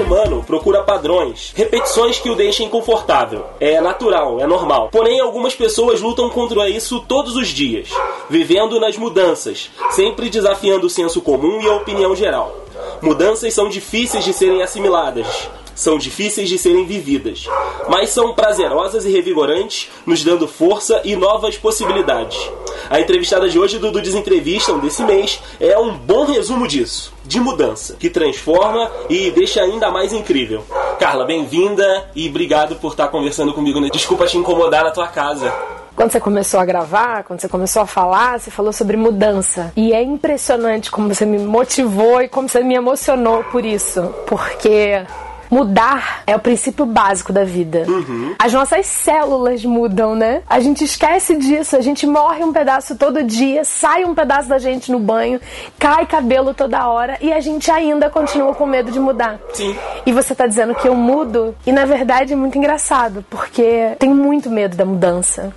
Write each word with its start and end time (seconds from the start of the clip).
humano 0.00 0.42
procura 0.46 0.82
padrões, 0.82 1.52
repetições 1.54 2.18
que 2.18 2.30
o 2.30 2.34
deixem 2.34 2.68
confortável. 2.68 3.44
É 3.60 3.80
natural, 3.80 4.40
é 4.40 4.46
normal. 4.46 4.88
Porém, 4.90 5.20
algumas 5.20 5.54
pessoas 5.54 6.00
lutam 6.00 6.28
contra 6.30 6.68
isso 6.68 7.00
todos 7.00 7.36
os 7.36 7.48
dias, 7.48 7.88
vivendo 8.28 8.80
nas 8.80 8.96
mudanças, 8.96 9.70
sempre 9.90 10.28
desafiando 10.28 10.86
o 10.86 10.90
senso 10.90 11.20
comum 11.20 11.60
e 11.60 11.68
a 11.68 11.74
opinião 11.74 12.14
geral. 12.14 12.56
Mudanças 13.02 13.54
são 13.54 13.68
difíceis 13.68 14.24
de 14.24 14.32
serem 14.32 14.62
assimiladas, 14.62 15.26
são 15.80 15.96
difíceis 15.96 16.46
de 16.46 16.58
serem 16.58 16.84
vividas, 16.84 17.46
mas 17.88 18.10
são 18.10 18.34
prazerosas 18.34 19.06
e 19.06 19.10
revigorantes, 19.10 19.88
nos 20.04 20.22
dando 20.22 20.46
força 20.46 21.00
e 21.04 21.16
novas 21.16 21.56
possibilidades. 21.56 22.38
A 22.90 23.00
entrevistada 23.00 23.48
de 23.48 23.58
hoje, 23.58 23.78
Dudu 23.78 24.02
Desentrevistam, 24.02 24.78
desse 24.78 25.02
mês, 25.02 25.40
é 25.58 25.78
um 25.78 25.96
bom 25.96 26.26
resumo 26.26 26.68
disso, 26.68 27.14
de 27.24 27.40
mudança, 27.40 27.96
que 27.98 28.10
transforma 28.10 28.90
e 29.08 29.30
deixa 29.30 29.62
ainda 29.62 29.90
mais 29.90 30.12
incrível. 30.12 30.62
Carla, 30.98 31.24
bem-vinda 31.24 32.10
e 32.14 32.28
obrigado 32.28 32.76
por 32.76 32.90
estar 32.90 33.08
conversando 33.08 33.54
comigo. 33.54 33.80
Desculpa 33.90 34.26
te 34.26 34.36
incomodar 34.36 34.84
na 34.84 34.90
tua 34.90 35.08
casa. 35.08 35.50
Quando 35.96 36.12
você 36.12 36.20
começou 36.20 36.60
a 36.60 36.64
gravar, 36.66 37.24
quando 37.24 37.40
você 37.40 37.48
começou 37.48 37.82
a 37.82 37.86
falar, 37.86 38.38
você 38.38 38.50
falou 38.50 38.72
sobre 38.72 38.98
mudança. 38.98 39.72
E 39.74 39.94
é 39.94 40.02
impressionante 40.02 40.90
como 40.90 41.08
você 41.08 41.24
me 41.24 41.38
motivou 41.38 42.20
e 42.20 42.28
como 42.28 42.48
você 42.48 42.62
me 42.62 42.74
emocionou 42.74 43.44
por 43.44 43.64
isso. 43.64 44.02
Porque 44.26 45.04
mudar 45.50 46.22
é 46.26 46.36
o 46.36 46.38
princípio 46.38 46.86
básico 46.86 47.32
da 47.32 47.44
vida. 47.44 47.84
Uhum. 47.88 48.34
As 48.38 48.52
nossas 48.52 48.86
células 48.86 49.64
mudam, 49.64 50.14
né? 50.14 50.42
A 50.48 50.60
gente 50.60 50.84
esquece 50.84 51.36
disso, 51.36 51.76
a 51.76 51.80
gente 51.80 52.06
morre 52.06 52.44
um 52.44 52.52
pedaço 52.52 52.96
todo 52.96 53.22
dia, 53.22 53.64
sai 53.64 54.04
um 54.04 54.14
pedaço 54.14 54.48
da 54.48 54.58
gente 54.58 54.92
no 54.92 54.98
banho, 54.98 55.40
cai 55.78 56.06
cabelo 56.06 56.54
toda 56.54 56.88
hora 56.88 57.18
e 57.20 57.32
a 57.32 57.40
gente 57.40 57.70
ainda 57.70 58.08
continua 58.08 58.54
com 58.54 58.66
medo 58.66 58.90
de 58.90 59.00
mudar. 59.00 59.38
Sim. 59.52 59.76
E 60.06 60.12
você 60.12 60.34
tá 60.34 60.46
dizendo 60.46 60.74
que 60.74 60.86
eu 60.86 60.94
mudo, 60.94 61.54
e 61.66 61.72
na 61.72 61.84
verdade 61.84 62.32
é 62.32 62.36
muito 62.36 62.56
engraçado, 62.56 63.24
porque 63.28 63.96
tenho 63.98 64.14
muito 64.14 64.48
medo 64.48 64.76
da 64.76 64.84
mudança. 64.84 65.52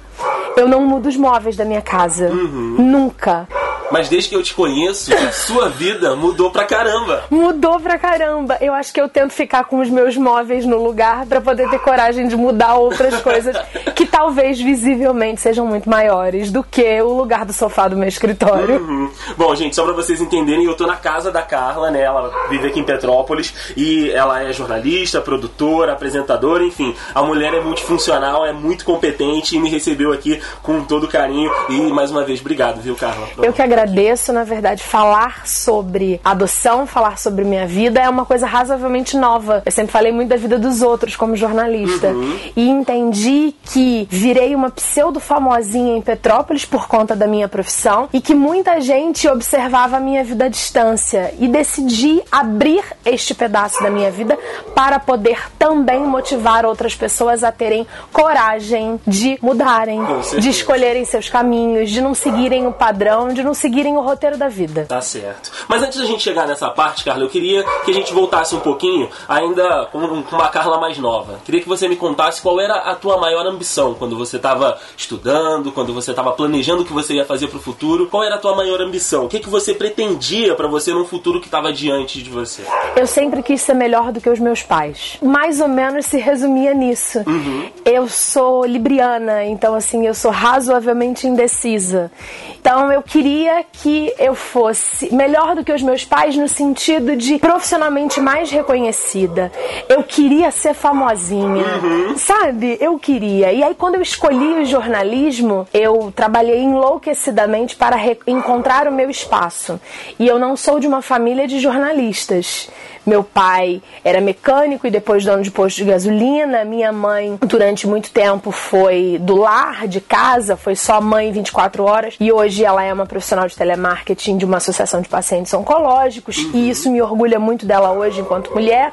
Eu 0.56 0.68
não 0.68 0.82
mudo 0.82 1.10
os 1.10 1.18
móveis 1.18 1.56
da 1.56 1.66
minha 1.66 1.82
casa. 1.82 2.30
Uhum. 2.30 2.76
Nunca. 2.80 3.48
Mas 3.94 4.10
desde 4.10 4.28
que 4.28 4.36
eu 4.36 4.42
te 4.42 4.56
conheço, 4.56 5.14
a 5.14 5.32
sua 5.32 5.70
vida 5.70 6.16
mudou 6.16 6.50
pra 6.50 6.66
caramba. 6.66 7.26
Mudou 7.30 7.80
pra 7.80 8.00
caramba. 8.00 8.58
Eu 8.60 8.74
acho 8.74 8.92
que 8.92 9.00
eu 9.00 9.08
tento 9.08 9.34
ficar 9.34 9.66
com 9.66 9.80
os 9.80 9.88
meus 9.88 10.18
móveis 10.18 10.66
no 10.66 10.84
lugar 10.84 11.28
para 11.28 11.40
poder 11.40 11.70
ter 11.70 11.78
coragem 11.78 12.28
de 12.28 12.36
mudar 12.36 12.74
outras 12.74 13.22
coisas 13.22 13.56
que 13.94 14.08
talvez 14.08 14.60
visivelmente 14.60 15.42
sejam 15.42 15.68
muito 15.68 15.88
maiores 15.88 16.52
do 16.52 16.64
que 16.64 17.00
o 17.04 17.14
lugar 17.14 17.46
do 17.46 17.54
sofá 17.54 17.88
do 17.88 17.96
meu 17.96 18.08
escritório. 18.08 18.78
Uhum. 18.78 19.12
Bom, 19.38 19.54
gente, 19.54 19.76
só 19.76 19.84
pra 19.84 19.94
vocês 19.94 20.20
entenderem, 20.20 20.66
eu 20.66 20.74
tô 20.74 20.88
na 20.88 20.96
casa 20.96 21.32
da 21.32 21.44
Carla, 21.44 21.92
né? 21.92 22.02
Ela 22.02 22.34
vive 22.50 22.70
aqui 22.70 22.80
em 22.80 22.84
Petrópolis 22.84 23.54
e 23.78 24.10
ela 24.10 24.42
é 24.42 24.52
jornalista, 24.52 25.22
produtora, 25.22 25.94
apresentadora, 25.94 26.64
enfim. 26.64 26.96
A 27.14 27.22
mulher 27.22 27.54
é 27.54 27.62
multifuncional, 27.62 28.44
é 28.44 28.54
muito 28.54 28.86
competente 28.86 29.56
e 29.56 29.60
me 29.60 29.70
recebeu 29.70 30.12
aqui 30.12 30.42
com 30.64 30.84
todo 30.84 31.08
carinho. 31.08 31.52
E 31.70 31.80
mais 31.92 32.10
uma 32.10 32.24
vez, 32.24 32.42
obrigado, 32.42 32.82
viu, 32.82 32.96
Carla? 32.96 33.28
Eu 33.38 33.54
que 33.54 33.62
agradeço 33.62 33.83
agradeço, 33.84 34.32
na 34.32 34.44
verdade, 34.44 34.82
falar 34.82 35.46
sobre 35.46 36.20
adoção, 36.24 36.88
falar 36.88 37.18
sobre 37.18 37.44
minha 37.44 37.68
vida 37.68 38.00
é 38.00 38.10
uma 38.10 38.26
coisa 38.26 38.48
razoavelmente 38.48 39.18
nova. 39.18 39.62
Eu 39.66 39.72
sempre 39.72 39.92
falei 39.92 40.12
muito 40.12 40.30
da 40.30 40.38
vida 40.38 40.58
dos 40.58 40.82
outros 40.82 41.16
como 41.16 41.36
jornalista. 41.36 42.08
Uhum. 42.08 42.40
E 42.56 42.70
entendi 42.70 43.54
que 43.66 44.08
virei 44.10 44.56
uma 44.56 44.70
pseudo 44.70 45.20
famosinha 45.20 45.98
em 45.98 46.02
Petrópolis 46.02 46.66
por 46.66 46.88
conta 46.88 47.16
da 47.16 47.28
minha 47.28 47.48
profissão 47.48 48.08
e 48.14 48.22
que 48.22 48.34
muita 48.34 48.80
gente 48.80 49.28
observava 49.28 49.98
a 49.98 50.00
minha 50.00 50.24
vida 50.24 50.46
à 50.46 50.48
distância. 50.48 51.34
E 51.40 51.48
decidi 51.48 52.22
abrir 52.32 52.84
este 53.06 53.36
pedaço 53.36 53.84
da 53.84 53.90
minha 53.90 54.10
vida 54.10 54.38
para 54.74 54.98
poder 54.98 55.52
também 55.60 56.02
motivar 56.02 56.66
outras 56.66 56.96
pessoas 56.96 57.44
a 57.44 57.52
terem 57.52 57.86
coragem 58.12 59.00
de 59.06 59.38
mudarem, 59.42 60.00
de 60.40 60.50
escolherem 60.50 61.04
seus 61.04 61.30
caminhos, 61.30 61.90
de 61.90 62.02
não 62.02 62.14
seguirem 62.14 62.66
o 62.66 62.72
padrão, 62.72 63.30
de 63.30 63.44
não 63.44 63.54
seguirem 63.74 63.98
o 63.98 64.02
roteiro 64.02 64.38
da 64.38 64.48
vida. 64.48 64.86
Tá 64.88 65.02
certo. 65.02 65.52
Mas 65.68 65.82
antes 65.82 65.98
da 65.98 66.06
gente 66.06 66.22
chegar 66.22 66.48
nessa 66.48 66.70
parte, 66.70 67.04
Carla, 67.04 67.24
eu 67.24 67.30
queria 67.30 67.64
que 67.84 67.90
a 67.90 67.94
gente 67.94 68.14
voltasse 68.14 68.56
um 68.56 68.60
pouquinho, 68.60 69.10
ainda 69.28 69.88
com 69.92 69.98
uma 69.98 70.48
Carla 70.50 70.80
mais 70.80 71.00
nova. 71.00 71.40
Queria 71.44 71.60
que 71.60 71.68
você 71.68 71.88
me 71.88 71.96
contasse 71.96 72.40
qual 72.42 72.60
era 72.62 72.76
a 72.76 72.94
tua 72.94 73.18
maior 73.18 73.48
ambição 73.48 73.96
quando 73.96 74.16
você 74.16 74.38
estava 74.38 74.78
estudando, 74.96 75.72
quando 75.72 75.92
você 75.92 76.12
estava 76.12 76.32
planejando 76.34 76.84
o 76.84 76.86
que 76.86 76.94
você 76.94 77.16
ia 77.16 77.26
fazer 77.26 77.48
para 77.48 77.58
o 77.58 77.62
futuro. 77.62 78.08
Qual 78.08 78.24
era 78.24 78.36
a 78.36 78.38
tua 78.38 78.56
maior 78.56 78.80
ambição? 78.80 79.26
O 79.26 79.30
que, 79.30 79.40
que 79.40 79.50
você 79.50 79.74
pretendia 79.74 80.54
para 80.54 80.68
você 80.68 80.94
num 80.94 81.06
futuro 81.06 81.40
que 81.40 81.48
estava 81.48 81.74
diante 81.74 82.22
de 82.22 82.30
você? 82.30 82.62
Eu 82.96 83.08
sempre 83.08 83.42
quis 83.42 83.62
ser 83.62 83.74
melhor 83.74 84.12
do 84.12 84.22
que 84.22 84.30
os 84.30 84.40
meus 84.40 84.62
pais. 84.62 85.18
Mais 85.22 85.60
ou 85.60 85.68
menos 85.68 86.06
se 86.06 86.18
resumia 86.18 86.74
nisso. 86.76 87.20
Uhum. 87.26 87.70
Eu 87.84 88.08
sou 88.08 88.66
libriana, 88.66 89.46
então 89.46 89.74
assim, 89.74 90.06
eu 90.06 90.14
sou 90.14 90.30
razoavelmente 90.30 91.26
indecisa. 91.26 92.12
Então 92.60 92.92
eu 92.92 93.02
queria 93.02 93.53
que 93.62 94.14
eu 94.18 94.34
fosse 94.34 95.14
melhor 95.14 95.56
do 95.56 95.64
que 95.64 95.72
os 95.72 95.84
meus 95.84 96.06
pais 96.06 96.36
no 96.36 96.48
sentido 96.48 97.16
de 97.16 97.38
profissionalmente 97.38 98.20
mais 98.22 98.50
reconhecida. 98.50 99.52
Eu 99.90 100.04
queria 100.04 100.50
ser 100.50 100.74
famosinha, 100.74 101.66
uhum. 101.84 102.18
sabe? 102.18 102.78
Eu 102.80 102.98
queria. 102.98 103.52
E 103.52 103.64
aí 103.64 103.76
quando 103.76 103.96
eu 103.96 104.02
escolhi 104.02 104.62
o 104.62 104.66
jornalismo, 104.66 105.68
eu 105.74 106.12
trabalhei 106.16 106.62
enlouquecidamente 106.64 107.76
para 107.76 107.98
encontrar 108.26 108.88
o 108.88 108.92
meu 108.92 109.10
espaço. 109.10 109.80
E 110.18 110.28
eu 110.28 110.40
não 110.40 110.56
sou 110.56 110.80
de 110.80 110.88
uma 110.88 111.02
família 111.02 111.48
de 111.48 111.60
jornalistas. 111.60 112.70
Meu 113.06 113.24
pai 113.24 113.82
era 114.04 114.22
mecânico 114.22 114.88
e 114.88 114.92
depois 114.92 115.26
dono 115.26 115.44
de 115.44 115.52
posto 115.52 115.78
de 115.78 115.86
gasolina. 115.86 116.64
Minha 116.64 116.92
mãe, 116.92 117.38
durante 117.42 117.88
muito 117.88 118.12
tempo, 118.12 118.52
foi 118.52 119.18
do 119.20 119.36
lar, 119.36 119.88
de 119.88 120.00
casa, 120.00 120.56
foi 120.56 120.76
só 120.76 121.02
mãe 121.02 121.32
24 121.32 121.84
horas. 121.84 122.16
E 122.20 122.32
hoje 122.32 122.64
ela 122.64 122.84
é 122.84 122.94
uma 122.94 123.06
profissional 123.06 123.48
de 123.48 123.56
telemarketing 123.56 124.38
de 124.38 124.46
uma 124.46 124.58
associação 124.58 125.02
de 125.02 125.10
pacientes 125.10 125.54
oncológicos. 125.54 126.38
Uhum. 126.38 126.52
E 126.54 126.70
isso 126.70 126.92
me 126.92 127.02
orgulha 127.02 127.40
muito 127.40 127.66
dela 127.66 127.92
hoje 127.92 128.22
enquanto 128.22 128.54
mulher. 128.54 128.92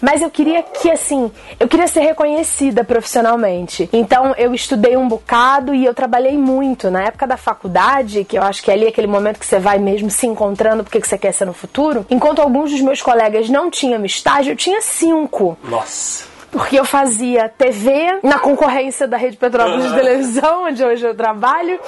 Mas 0.00 0.22
eu 0.22 0.30
queria 0.30 0.62
que, 0.62 0.90
assim, 0.90 1.30
eu 1.58 1.66
queria 1.66 1.88
ser 1.88 2.00
reconhecida 2.00 2.84
profissionalmente. 2.84 3.88
Então 3.92 4.34
eu 4.36 4.54
estudei 4.54 4.96
um 4.96 5.08
bocado 5.08 5.74
e 5.74 5.84
eu 5.84 5.92
trabalhei 5.92 6.36
muito. 6.38 6.90
Na 6.90 7.04
época 7.04 7.26
da 7.26 7.36
faculdade, 7.36 8.24
que 8.24 8.38
eu 8.38 8.42
acho 8.42 8.62
que 8.62 8.70
é 8.70 8.74
ali 8.74 8.86
aquele 8.86 9.06
momento 9.06 9.38
que 9.38 9.46
você 9.46 9.58
vai 9.58 9.78
mesmo 9.78 10.10
se 10.10 10.26
encontrando 10.26 10.84
porque 10.84 11.00
que 11.00 11.08
você 11.08 11.18
quer 11.18 11.32
ser 11.32 11.44
no 11.44 11.52
futuro, 11.52 12.06
enquanto 12.10 12.40
alguns 12.40 12.70
dos 12.70 12.80
meus 12.80 13.02
colegas 13.02 13.37
não 13.48 13.70
tinham 13.70 14.04
estágio, 14.04 14.52
eu 14.52 14.56
tinha 14.56 14.80
cinco. 14.80 15.58
Nossa 15.64 16.26
porque 16.50 16.78
eu 16.78 16.84
fazia 16.84 17.48
TV 17.48 18.20
na 18.22 18.38
concorrência 18.38 19.06
da 19.06 19.16
Rede 19.16 19.36
Petrópolis 19.36 19.88
de 19.88 19.94
Televisão, 19.94 20.64
onde 20.64 20.82
hoje 20.82 21.06
eu 21.06 21.14
trabalho. 21.14 21.78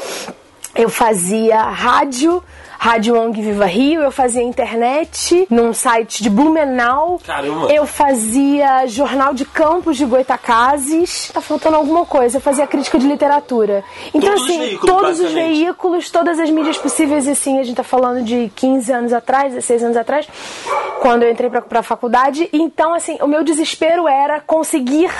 Eu 0.75 0.89
fazia 0.89 1.63
rádio 1.63 2.43
Rádio 2.83 3.15
ONG 3.15 3.43
Viva 3.43 3.67
Rio, 3.67 4.01
eu 4.01 4.11
fazia 4.11 4.43
internet 4.43 5.47
num 5.51 5.75
site 5.75 6.23
de 6.23 6.31
Blumenau. 6.31 7.21
Caramba! 7.27 7.71
Eu 7.71 7.85
fazia 7.85 8.87
jornal 8.87 9.35
de 9.35 9.45
campos 9.45 9.99
de 9.99 10.07
Goitacazes. 10.07 11.31
Tá 11.31 11.43
faltando 11.43 11.77
alguma 11.77 12.07
coisa. 12.07 12.39
Eu 12.39 12.41
fazia 12.41 12.67
crítica 12.67 12.99
de 12.99 13.07
literatura. 13.07 13.85
Então, 14.15 14.31
todos 14.31 14.45
assim, 14.45 14.53
os 14.53 14.65
veículos, 14.65 14.97
todos 14.97 15.21
os 15.21 15.31
veículos, 15.31 16.11
todas 16.11 16.41
as 16.41 16.49
mídias 16.49 16.79
possíveis, 16.79 17.27
e 17.27 17.35
sim, 17.35 17.59
a 17.59 17.65
gente 17.65 17.77
tá 17.77 17.83
falando 17.83 18.25
de 18.25 18.51
15 18.57 18.91
anos 18.91 19.13
atrás, 19.13 19.53
16 19.53 19.83
anos 19.83 19.97
atrás, 19.99 20.27
quando 21.03 21.25
eu 21.25 21.31
entrei 21.31 21.51
pra, 21.51 21.61
pra 21.61 21.83
faculdade. 21.83 22.49
Então, 22.51 22.95
assim, 22.95 23.19
o 23.21 23.27
meu 23.27 23.45
desespero 23.45 24.09
era 24.09 24.41
conseguir 24.41 25.11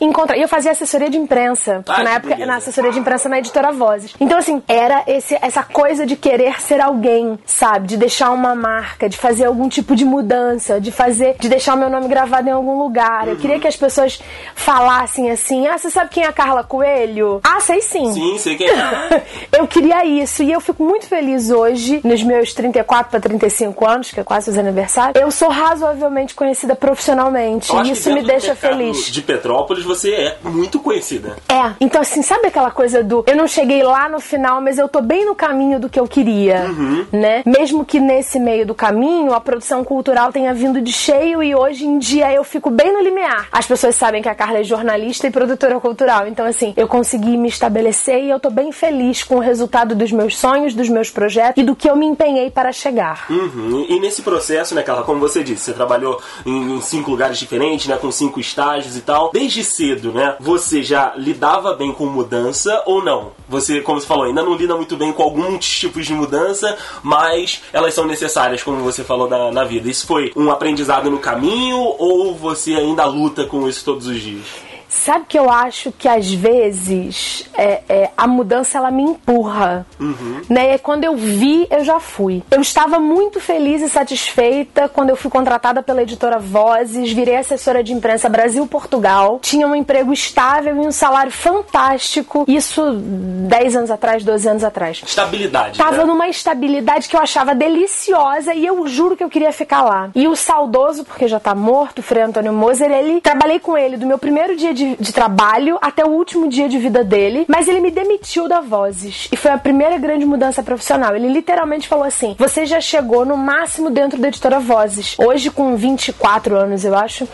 encontrar. 0.00 0.36
E 0.36 0.42
eu 0.42 0.48
fazia 0.48 0.72
assessoria 0.72 1.08
de 1.08 1.16
imprensa. 1.16 1.84
Ah, 1.86 2.02
na 2.02 2.14
época, 2.14 2.30
beleza. 2.34 2.50
na 2.50 2.56
assessoria 2.56 2.90
de 2.90 2.98
imprensa 2.98 3.28
na 3.28 3.38
editora 3.38 3.70
Vozes. 3.70 4.12
Então, 4.18 4.36
assim, 4.36 4.60
era 4.66 5.04
esse, 5.06 5.38
essa 5.40 5.62
coisa 5.62 6.04
de 6.04 6.16
querer 6.16 6.60
ser 6.60 6.80
alguém 6.80 6.95
alguém, 6.96 7.38
sabe? 7.44 7.86
De 7.86 7.96
deixar 7.96 8.30
uma 8.30 8.54
marca, 8.54 9.08
de 9.08 9.16
fazer 9.16 9.44
algum 9.44 9.68
tipo 9.68 9.94
de 9.94 10.04
mudança, 10.04 10.80
de 10.80 10.90
fazer, 10.90 11.36
de 11.38 11.48
deixar 11.48 11.74
o 11.74 11.78
meu 11.78 11.90
nome 11.90 12.08
gravado 12.08 12.48
em 12.48 12.52
algum 12.52 12.78
lugar. 12.78 13.24
Uhum. 13.24 13.30
Eu 13.30 13.36
queria 13.36 13.60
que 13.60 13.68
as 13.68 13.76
pessoas 13.76 14.20
falassem 14.54 15.30
assim: 15.30 15.66
ah, 15.66 15.76
você 15.76 15.90
sabe 15.90 16.10
quem 16.10 16.24
é 16.24 16.26
a 16.26 16.32
Carla 16.32 16.64
Coelho? 16.64 17.40
Ah, 17.44 17.60
sei 17.60 17.82
sim. 17.82 18.12
Sim, 18.12 18.38
sei 18.38 18.56
quem 18.56 18.68
é. 18.68 19.22
eu 19.52 19.66
queria 19.68 20.04
isso 20.04 20.42
e 20.42 20.50
eu 20.50 20.60
fico 20.60 20.82
muito 20.82 21.06
feliz 21.06 21.50
hoje, 21.50 22.00
nos 22.02 22.22
meus 22.22 22.54
34 22.54 23.10
para 23.10 23.20
35 23.20 23.86
anos, 23.86 24.10
que 24.10 24.20
é 24.20 24.24
quase 24.24 24.50
os 24.50 24.58
aniversários. 24.58 25.20
Eu 25.20 25.30
sou 25.30 25.48
razoavelmente 25.48 26.34
conhecida 26.34 26.74
profissionalmente 26.74 27.70
e 27.76 27.90
isso 27.90 28.12
me 28.12 28.22
deixa 28.22 28.54
feliz. 28.54 29.06
De 29.10 29.20
Petrópolis 29.20 29.84
você 29.84 30.12
é 30.12 30.36
muito 30.42 30.80
conhecida. 30.80 31.36
É. 31.48 31.74
Então, 31.80 32.00
assim, 32.00 32.22
sabe 32.22 32.46
aquela 32.46 32.70
coisa 32.70 33.04
do 33.04 33.24
eu 33.26 33.36
não 33.36 33.46
cheguei 33.46 33.82
lá 33.82 34.08
no 34.08 34.20
final, 34.20 34.60
mas 34.60 34.78
eu 34.78 34.88
tô 34.88 35.00
bem 35.00 35.26
no 35.26 35.34
caminho 35.34 35.78
do 35.78 35.88
que 35.88 36.00
eu 36.00 36.06
queria, 36.06 36.66
uhum. 36.68 36.85
Né? 37.12 37.42
Mesmo 37.44 37.84
que 37.84 38.00
nesse 38.00 38.38
meio 38.38 38.66
do 38.66 38.74
caminho 38.74 39.32
a 39.32 39.40
produção 39.40 39.84
cultural 39.84 40.32
tenha 40.32 40.52
vindo 40.54 40.80
de 40.80 40.92
cheio 40.92 41.42
e 41.42 41.54
hoje 41.54 41.86
em 41.86 41.98
dia 41.98 42.32
eu 42.32 42.44
fico 42.44 42.70
bem 42.70 42.92
no 42.92 43.00
limiar. 43.00 43.48
As 43.50 43.66
pessoas 43.66 43.94
sabem 43.94 44.22
que 44.22 44.28
a 44.28 44.34
Carla 44.34 44.58
é 44.58 44.64
jornalista 44.64 45.26
e 45.26 45.30
produtora 45.30 45.78
cultural. 45.80 46.26
Então, 46.26 46.46
assim, 46.46 46.74
eu 46.76 46.88
consegui 46.88 47.36
me 47.36 47.48
estabelecer 47.48 48.24
e 48.24 48.30
eu 48.30 48.40
tô 48.40 48.50
bem 48.50 48.72
feliz 48.72 49.22
com 49.22 49.36
o 49.36 49.40
resultado 49.40 49.94
dos 49.94 50.12
meus 50.12 50.36
sonhos, 50.36 50.74
dos 50.74 50.88
meus 50.88 51.10
projetos 51.10 51.62
e 51.62 51.64
do 51.64 51.74
que 51.74 51.88
eu 51.88 51.96
me 51.96 52.06
empenhei 52.06 52.50
para 52.50 52.72
chegar. 52.72 53.26
Uhum. 53.30 53.86
E 53.88 54.00
nesse 54.00 54.22
processo, 54.22 54.74
né, 54.74 54.82
Carla, 54.82 55.02
como 55.02 55.20
você 55.20 55.42
disse, 55.42 55.64
você 55.64 55.72
trabalhou 55.72 56.20
em, 56.44 56.76
em 56.76 56.80
cinco 56.80 57.10
lugares 57.10 57.38
diferentes, 57.38 57.86
né, 57.86 57.96
com 57.96 58.10
cinco 58.10 58.40
estágios 58.40 58.96
e 58.96 59.00
tal. 59.00 59.30
Desde 59.32 59.62
cedo, 59.64 60.12
né, 60.12 60.36
você 60.40 60.82
já 60.82 61.14
lidava 61.16 61.74
bem 61.74 61.92
com 61.92 62.06
mudança 62.06 62.82
ou 62.86 63.02
não? 63.02 63.32
Você, 63.48 63.80
como 63.80 64.00
você 64.00 64.06
falou, 64.06 64.24
ainda 64.24 64.42
não 64.42 64.54
lida 64.54 64.76
muito 64.76 64.96
bem 64.96 65.12
com 65.12 65.22
alguns 65.22 65.66
tipos 65.66 66.06
de 66.06 66.12
mudança, 66.12 66.75
mas 67.02 67.62
elas 67.72 67.94
são 67.94 68.06
necessárias, 68.06 68.62
como 68.62 68.82
você 68.82 69.04
falou, 69.04 69.28
na, 69.28 69.50
na 69.50 69.64
vida. 69.64 69.88
Isso 69.88 70.06
foi 70.06 70.32
um 70.36 70.50
aprendizado 70.50 71.10
no 71.10 71.18
caminho 71.18 71.78
ou 71.98 72.34
você 72.34 72.74
ainda 72.74 73.04
luta 73.04 73.44
com 73.44 73.68
isso 73.68 73.84
todos 73.84 74.06
os 74.06 74.20
dias? 74.20 74.65
Sabe 74.96 75.26
que 75.28 75.38
eu 75.38 75.50
acho 75.50 75.92
que 75.92 76.08
às 76.08 76.32
vezes 76.32 77.48
é, 77.54 77.82
é, 77.88 78.10
a 78.16 78.26
mudança 78.26 78.78
ela 78.78 78.90
me 78.90 79.02
empurra. 79.02 79.86
Uhum. 80.00 80.42
Né? 80.48 80.74
E 80.74 80.78
quando 80.78 81.04
eu 81.04 81.16
vi, 81.16 81.66
eu 81.70 81.84
já 81.84 82.00
fui. 82.00 82.42
Eu 82.50 82.60
estava 82.60 82.98
muito 82.98 83.38
feliz 83.40 83.82
e 83.82 83.88
satisfeita 83.88 84.88
quando 84.88 85.10
eu 85.10 85.16
fui 85.16 85.30
contratada 85.30 85.82
pela 85.82 86.02
editora 86.02 86.38
Vozes, 86.38 87.12
virei 87.12 87.36
assessora 87.36 87.82
de 87.82 87.92
imprensa 87.92 88.28
Brasil-Portugal, 88.28 89.38
tinha 89.42 89.66
um 89.66 89.74
emprego 89.74 90.12
estável 90.12 90.76
e 90.76 90.86
um 90.86 90.92
salário 90.92 91.32
fantástico. 91.32 92.44
Isso 92.48 92.92
10 92.92 93.76
anos 93.76 93.90
atrás, 93.90 94.24
12 94.24 94.48
anos 94.48 94.64
atrás. 94.64 95.02
Estabilidade. 95.06 95.78
Tava 95.78 95.98
né? 95.98 96.04
numa 96.04 96.28
estabilidade 96.28 97.08
que 97.08 97.16
eu 97.16 97.20
achava 97.20 97.54
deliciosa 97.54 98.54
e 98.54 98.64
eu 98.64 98.86
juro 98.86 99.16
que 99.16 99.24
eu 99.24 99.28
queria 99.28 99.52
ficar 99.52 99.82
lá. 99.82 100.10
E 100.14 100.26
o 100.26 100.36
saudoso, 100.36 101.04
porque 101.04 101.28
já 101.28 101.38
tá 101.38 101.54
morto, 101.54 101.98
o 101.98 102.02
Frei 102.02 102.22
Antônio 102.22 102.52
Moser, 102.52 102.90
ele 102.90 103.20
trabalhei 103.20 103.58
com 103.58 103.76
ele 103.76 103.96
do 103.96 104.06
meu 104.06 104.18
primeiro 104.18 104.56
dia 104.56 104.72
de, 104.72 104.85
de, 104.94 105.12
trabalho 105.12 105.78
até 105.80 106.04
o 106.04 106.10
último 106.10 106.48
dia 106.48 106.68
de 106.68 106.78
vida 106.78 107.02
dele, 107.02 107.44
mas 107.48 107.66
ele 107.66 107.80
me 107.80 107.90
demitiu 107.90 108.48
da 108.48 108.60
Vozes. 108.60 109.28
E 109.32 109.36
foi 109.36 109.50
a 109.50 109.58
primeira 109.58 109.98
grande 109.98 110.24
mudança 110.24 110.62
profissional. 110.62 111.16
Ele 111.16 111.28
literalmente 111.28 111.88
falou 111.88 112.04
assim: 112.04 112.36
Você 112.38 112.64
já 112.66 112.80
chegou 112.80 113.24
no 113.24 113.36
máximo 113.36 113.90
dentro 113.90 114.18
da 114.18 114.28
editora 114.28 114.60
Vozes. 114.60 115.16
Hoje, 115.18 115.50
com 115.50 115.74
24 115.74 116.56
anos, 116.56 116.84
eu 116.84 116.94
acho, 116.94 117.26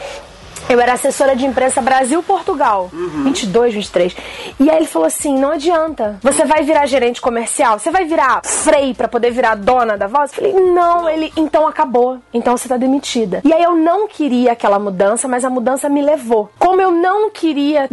eu 0.69 0.81
era 0.81 0.95
assessora 0.95 1.35
de 1.37 1.45
imprensa 1.45 1.81
Brasil-Portugal. 1.81 2.91
Uhum. 2.93 3.25
22, 3.25 3.75
23. 3.75 4.17
E 4.59 4.71
aí 4.71 4.77
ele 4.77 4.87
falou 4.87 5.07
assim: 5.07 5.39
não 5.39 5.53
adianta. 5.53 6.19
Você 6.23 6.45
vai 6.45 6.63
virar 6.63 6.87
gerente 6.87 7.21
comercial? 7.21 7.79
Você 7.79 7.91
vai 7.91 8.05
virar 8.05 8.43
frei 8.45 8.95
para 8.95 9.09
poder 9.09 9.31
virar 9.31 9.55
dona 9.55 9.97
da 9.97 10.07
voz? 10.07 10.31
Eu 10.33 10.37
falei: 10.37 10.53
não, 10.53 11.09
ele. 11.09 11.33
Então 11.37 11.67
acabou. 11.67 12.19
Então 12.33 12.57
você 12.57 12.69
tá 12.69 12.77
demitida. 12.77 13.41
E 13.45 13.53
aí 13.53 13.63
eu 13.63 13.77
não 13.77 14.07
queria 14.09 14.53
aquela 14.53 14.79
mudança, 14.79 15.29
mas 15.29 15.45
a 15.45 15.51
mudança 15.51 15.89
me 15.89 16.03
levou. 16.03 16.51
Como 16.59 16.81
eu 16.81 16.91
não 16.91 17.31
queria. 17.31 17.89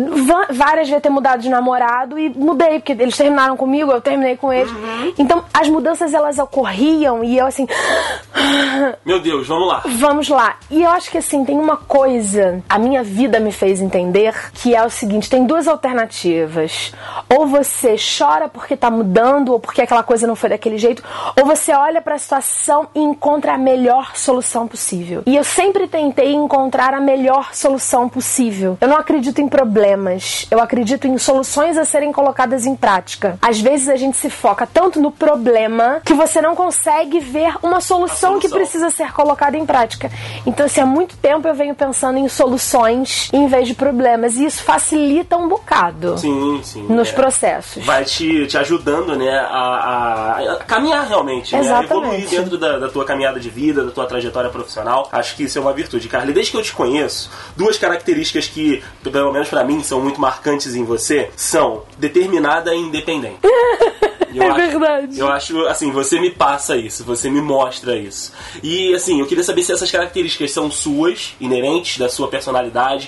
Várias 0.50 0.88
vezes 0.88 1.01
ter 1.01 1.10
mudado 1.10 1.42
de 1.42 1.50
namorado 1.50 2.18
e 2.19 2.30
mudei, 2.30 2.80
porque 2.80 2.94
eles 2.94 3.18
terminaram 3.18 3.56
comigo, 3.57 3.92
eu 3.92 4.01
terminei 4.01 4.38
com 4.38 4.51
eles. 4.51 4.71
Uhum. 4.71 5.13
Então 5.18 5.44
as 5.54 5.68
mudanças 5.69 6.13
elas 6.13 6.38
ocorriam 6.39 7.24
e 7.24 7.38
eu 7.38 7.45
assim. 7.45 7.68
Meu 9.06 9.19
Deus, 9.19 9.48
vamos 9.48 9.68
lá. 9.68 9.83
Vamos 9.86 10.30
lá. 10.30 10.57
E 10.69 10.83
eu 10.83 10.89
acho 10.92 11.10
que 11.12 11.18
assim, 11.18 11.44
tem 11.44 11.57
uma 11.57 11.77
coisa 11.77 12.59
a 12.68 12.80
minha 12.80 13.04
vida 13.04 13.40
me 13.40 13.52
fez 13.52 13.82
entender 13.82 14.36
que 14.54 14.76
é 14.76 14.84
o 14.84 14.90
seguinte: 14.90 15.30
tem 15.30 15.46
duas 15.46 15.68
alternativas. 15.68 16.94
Ou 17.30 17.48
você 17.48 17.96
chora 17.98 18.48
porque 18.50 18.76
tá 18.76 18.90
mudando, 18.90 19.54
ou 19.54 19.60
porque 19.60 19.82
aquela 19.82 20.04
coisa 20.04 20.28
não 20.28 20.36
foi 20.36 20.50
daquele 20.50 20.78
jeito, 20.78 21.04
ou 21.40 21.46
você 21.46 21.74
olha 21.74 22.02
para 22.02 22.16
a 22.16 22.20
situação 22.20 22.88
e 22.94 23.00
encontra 23.00 23.54
a 23.54 23.58
melhor 23.58 24.16
solução 24.16 24.68
possível. 24.68 25.24
E 25.26 25.36
eu 25.36 25.44
sempre 25.44 25.88
tentei 25.88 26.34
encontrar 26.34 26.94
a 26.94 27.00
melhor 27.00 27.54
solução 27.54 28.10
possível. 28.10 28.78
Eu 28.82 28.88
não 28.88 28.98
acredito 28.98 29.40
em 29.42 29.48
problemas, 29.48 30.48
eu 30.50 30.60
acredito 30.60 31.08
em 31.08 31.18
soluções 31.18 31.78
a 31.78 31.86
serem 31.86 32.12
colocadas 32.12 32.66
em 32.66 32.76
prática. 32.76 33.38
Às 33.42 33.60
vezes 33.60 33.90
a 33.90 33.96
gente 33.96 34.18
se 34.18 34.30
foca 34.30 34.68
tanto 34.68 35.00
no 35.00 35.12
problema 35.12 36.02
que 36.04 36.14
você 36.14 36.42
não 36.42 36.56
consegue 36.56 37.20
ver 37.20 37.56
uma 37.62 37.82
solução, 37.82 38.32
solução. 38.32 38.40
que 38.40 38.50
precisa 38.50 38.90
ser 38.90 39.14
colocada 39.14 39.58
em 39.58 39.66
prática. 39.66 40.12
Então, 40.46 40.66
assim, 40.66 40.82
há 40.82 40.86
muito 40.86 41.16
tempo 41.18 41.48
eu 41.48 41.54
venho 41.54 41.76
pensando 41.76 42.18
em 42.18 42.28
soluções 42.28 42.49
soluções 42.50 43.30
em 43.31 43.48
vez 43.48 43.68
de 43.68 43.74
problemas. 43.74 44.36
E 44.36 44.46
isso 44.46 44.63
facilita 44.63 45.38
um 45.38 45.48
bocado 45.48 46.18
sim, 46.18 46.60
sim, 46.63 46.84
nos 46.84 47.10
é. 47.10 47.12
processos. 47.12 47.86
Vai 47.86 48.04
te, 48.04 48.48
te 48.48 48.57
ajudando 48.57 49.16
né, 49.16 49.30
a, 49.30 50.54
a 50.54 50.56
caminhar 50.66 51.07
realmente, 51.07 51.56
né, 51.56 51.72
a 51.72 51.84
evoluir 51.84 52.28
dentro 52.28 52.57
da, 52.57 52.80
da, 52.80 52.90
tua 52.90 53.06
caminhada 53.06 53.40
de 53.40 53.50
vida, 53.50 53.84
da 53.84 53.92
tua 53.92 54.06
trajetória 54.06 54.50
profissional. 54.50 55.07
Acho 55.12 55.36
que 55.36 55.44
isso 55.44 55.57
é 55.57 55.62
uma 55.62 55.74
virtude. 55.74 56.07
Carly, 56.07 56.34
desde 56.34 56.51
que 56.51 56.57
eu 56.57 56.63
te 56.63 56.74
conheço, 56.74 57.30
duas 57.56 57.78
características 57.78 58.48
que, 58.48 58.84
pelo 59.04 59.31
menos 59.31 59.50
para 59.50 59.63
mim, 59.63 59.84
são 59.84 60.02
muito 60.02 60.19
marcantes 60.19 60.75
em 60.75 60.84
você 60.84 61.30
são 61.36 61.84
determinada 61.98 62.74
e 62.74 62.80
independente. 62.80 63.40
é 64.38 64.48
acho, 64.48 64.56
verdade. 64.56 65.19
Eu 65.19 65.28
acho, 65.28 65.66
assim, 65.68 65.92
você 65.92 66.19
me 66.19 66.30
passa 66.30 66.75
isso, 66.75 67.04
você 67.04 67.30
me 67.30 67.42
mostra 67.42 67.95
isso. 67.95 68.31
E, 68.62 68.94
assim, 68.94 69.19
eu 69.19 69.25
queria 69.25 69.44
saber 69.44 69.63
se 69.63 69.72
essas 69.72 69.90
características 69.90 70.52
são 70.52 70.69
suas, 70.69 71.36
inerentes 71.40 71.98
da 71.98 72.10
sua 72.10 72.28
personalidade, 72.28 72.39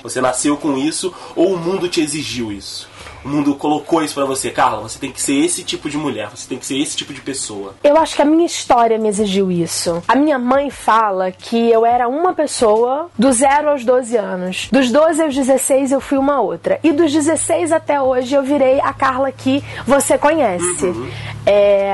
você 0.02 0.22
nasceu 0.22 0.58
com 0.58 0.78
isso, 0.78 1.14
ou 1.36 1.54
o 1.54 1.58
mundo 1.58 1.88
te 1.88 2.02
exigiu 2.02 2.52
isso? 2.52 2.90
o 3.24 3.30
mundo 3.30 3.56
colocou 3.56 4.04
isso 4.04 4.16
para 4.16 4.26
você, 4.26 4.50
Carla, 4.50 4.82
você 4.82 4.98
tem 5.00 5.12
que 5.12 5.22
ser 5.22 5.34
esse 5.34 5.64
tipo 5.64 5.90
de 5.90 5.98
mulher, 5.98 6.30
você 6.30 6.48
tem 6.48 6.58
que 6.58 6.66
ser 6.66 6.78
esse 6.80 6.98
tipo 6.98 7.14
de 7.14 7.22
pessoa. 7.22 7.76
Eu 7.84 7.98
acho 7.98 8.16
que 8.16 8.22
a 8.22 8.26
minha 8.26 8.46
história 8.46 8.98
me 8.98 9.08
exigiu 9.08 9.52
isso. 9.52 10.02
A 10.08 10.16
minha 10.16 10.40
mãe 10.40 10.70
fala 10.70 11.32
que 11.32 11.70
eu 11.70 11.86
era 11.86 12.08
uma 12.08 12.34
pessoa 12.34 13.10
do 13.18 13.32
0 13.32 13.70
aos 13.70 13.86
12 13.86 14.18
anos. 14.18 14.70
Dos 14.72 14.92
12 14.92 15.22
aos 15.22 15.36
16 15.36 15.92
eu 15.92 16.02
fui 16.02 16.18
uma 16.18 16.42
outra. 16.42 16.80
E 16.84 16.92
dos 16.92 17.12
16 17.12 17.72
até 17.72 18.02
hoje 18.02 18.34
eu 18.34 18.44
virei 18.44 18.80
a 18.82 18.94
Carla 18.94 19.32
que 19.32 19.64
você 19.86 20.18
conhece. 20.18 20.86
Uhum. 20.86 21.10
É, 21.46 21.94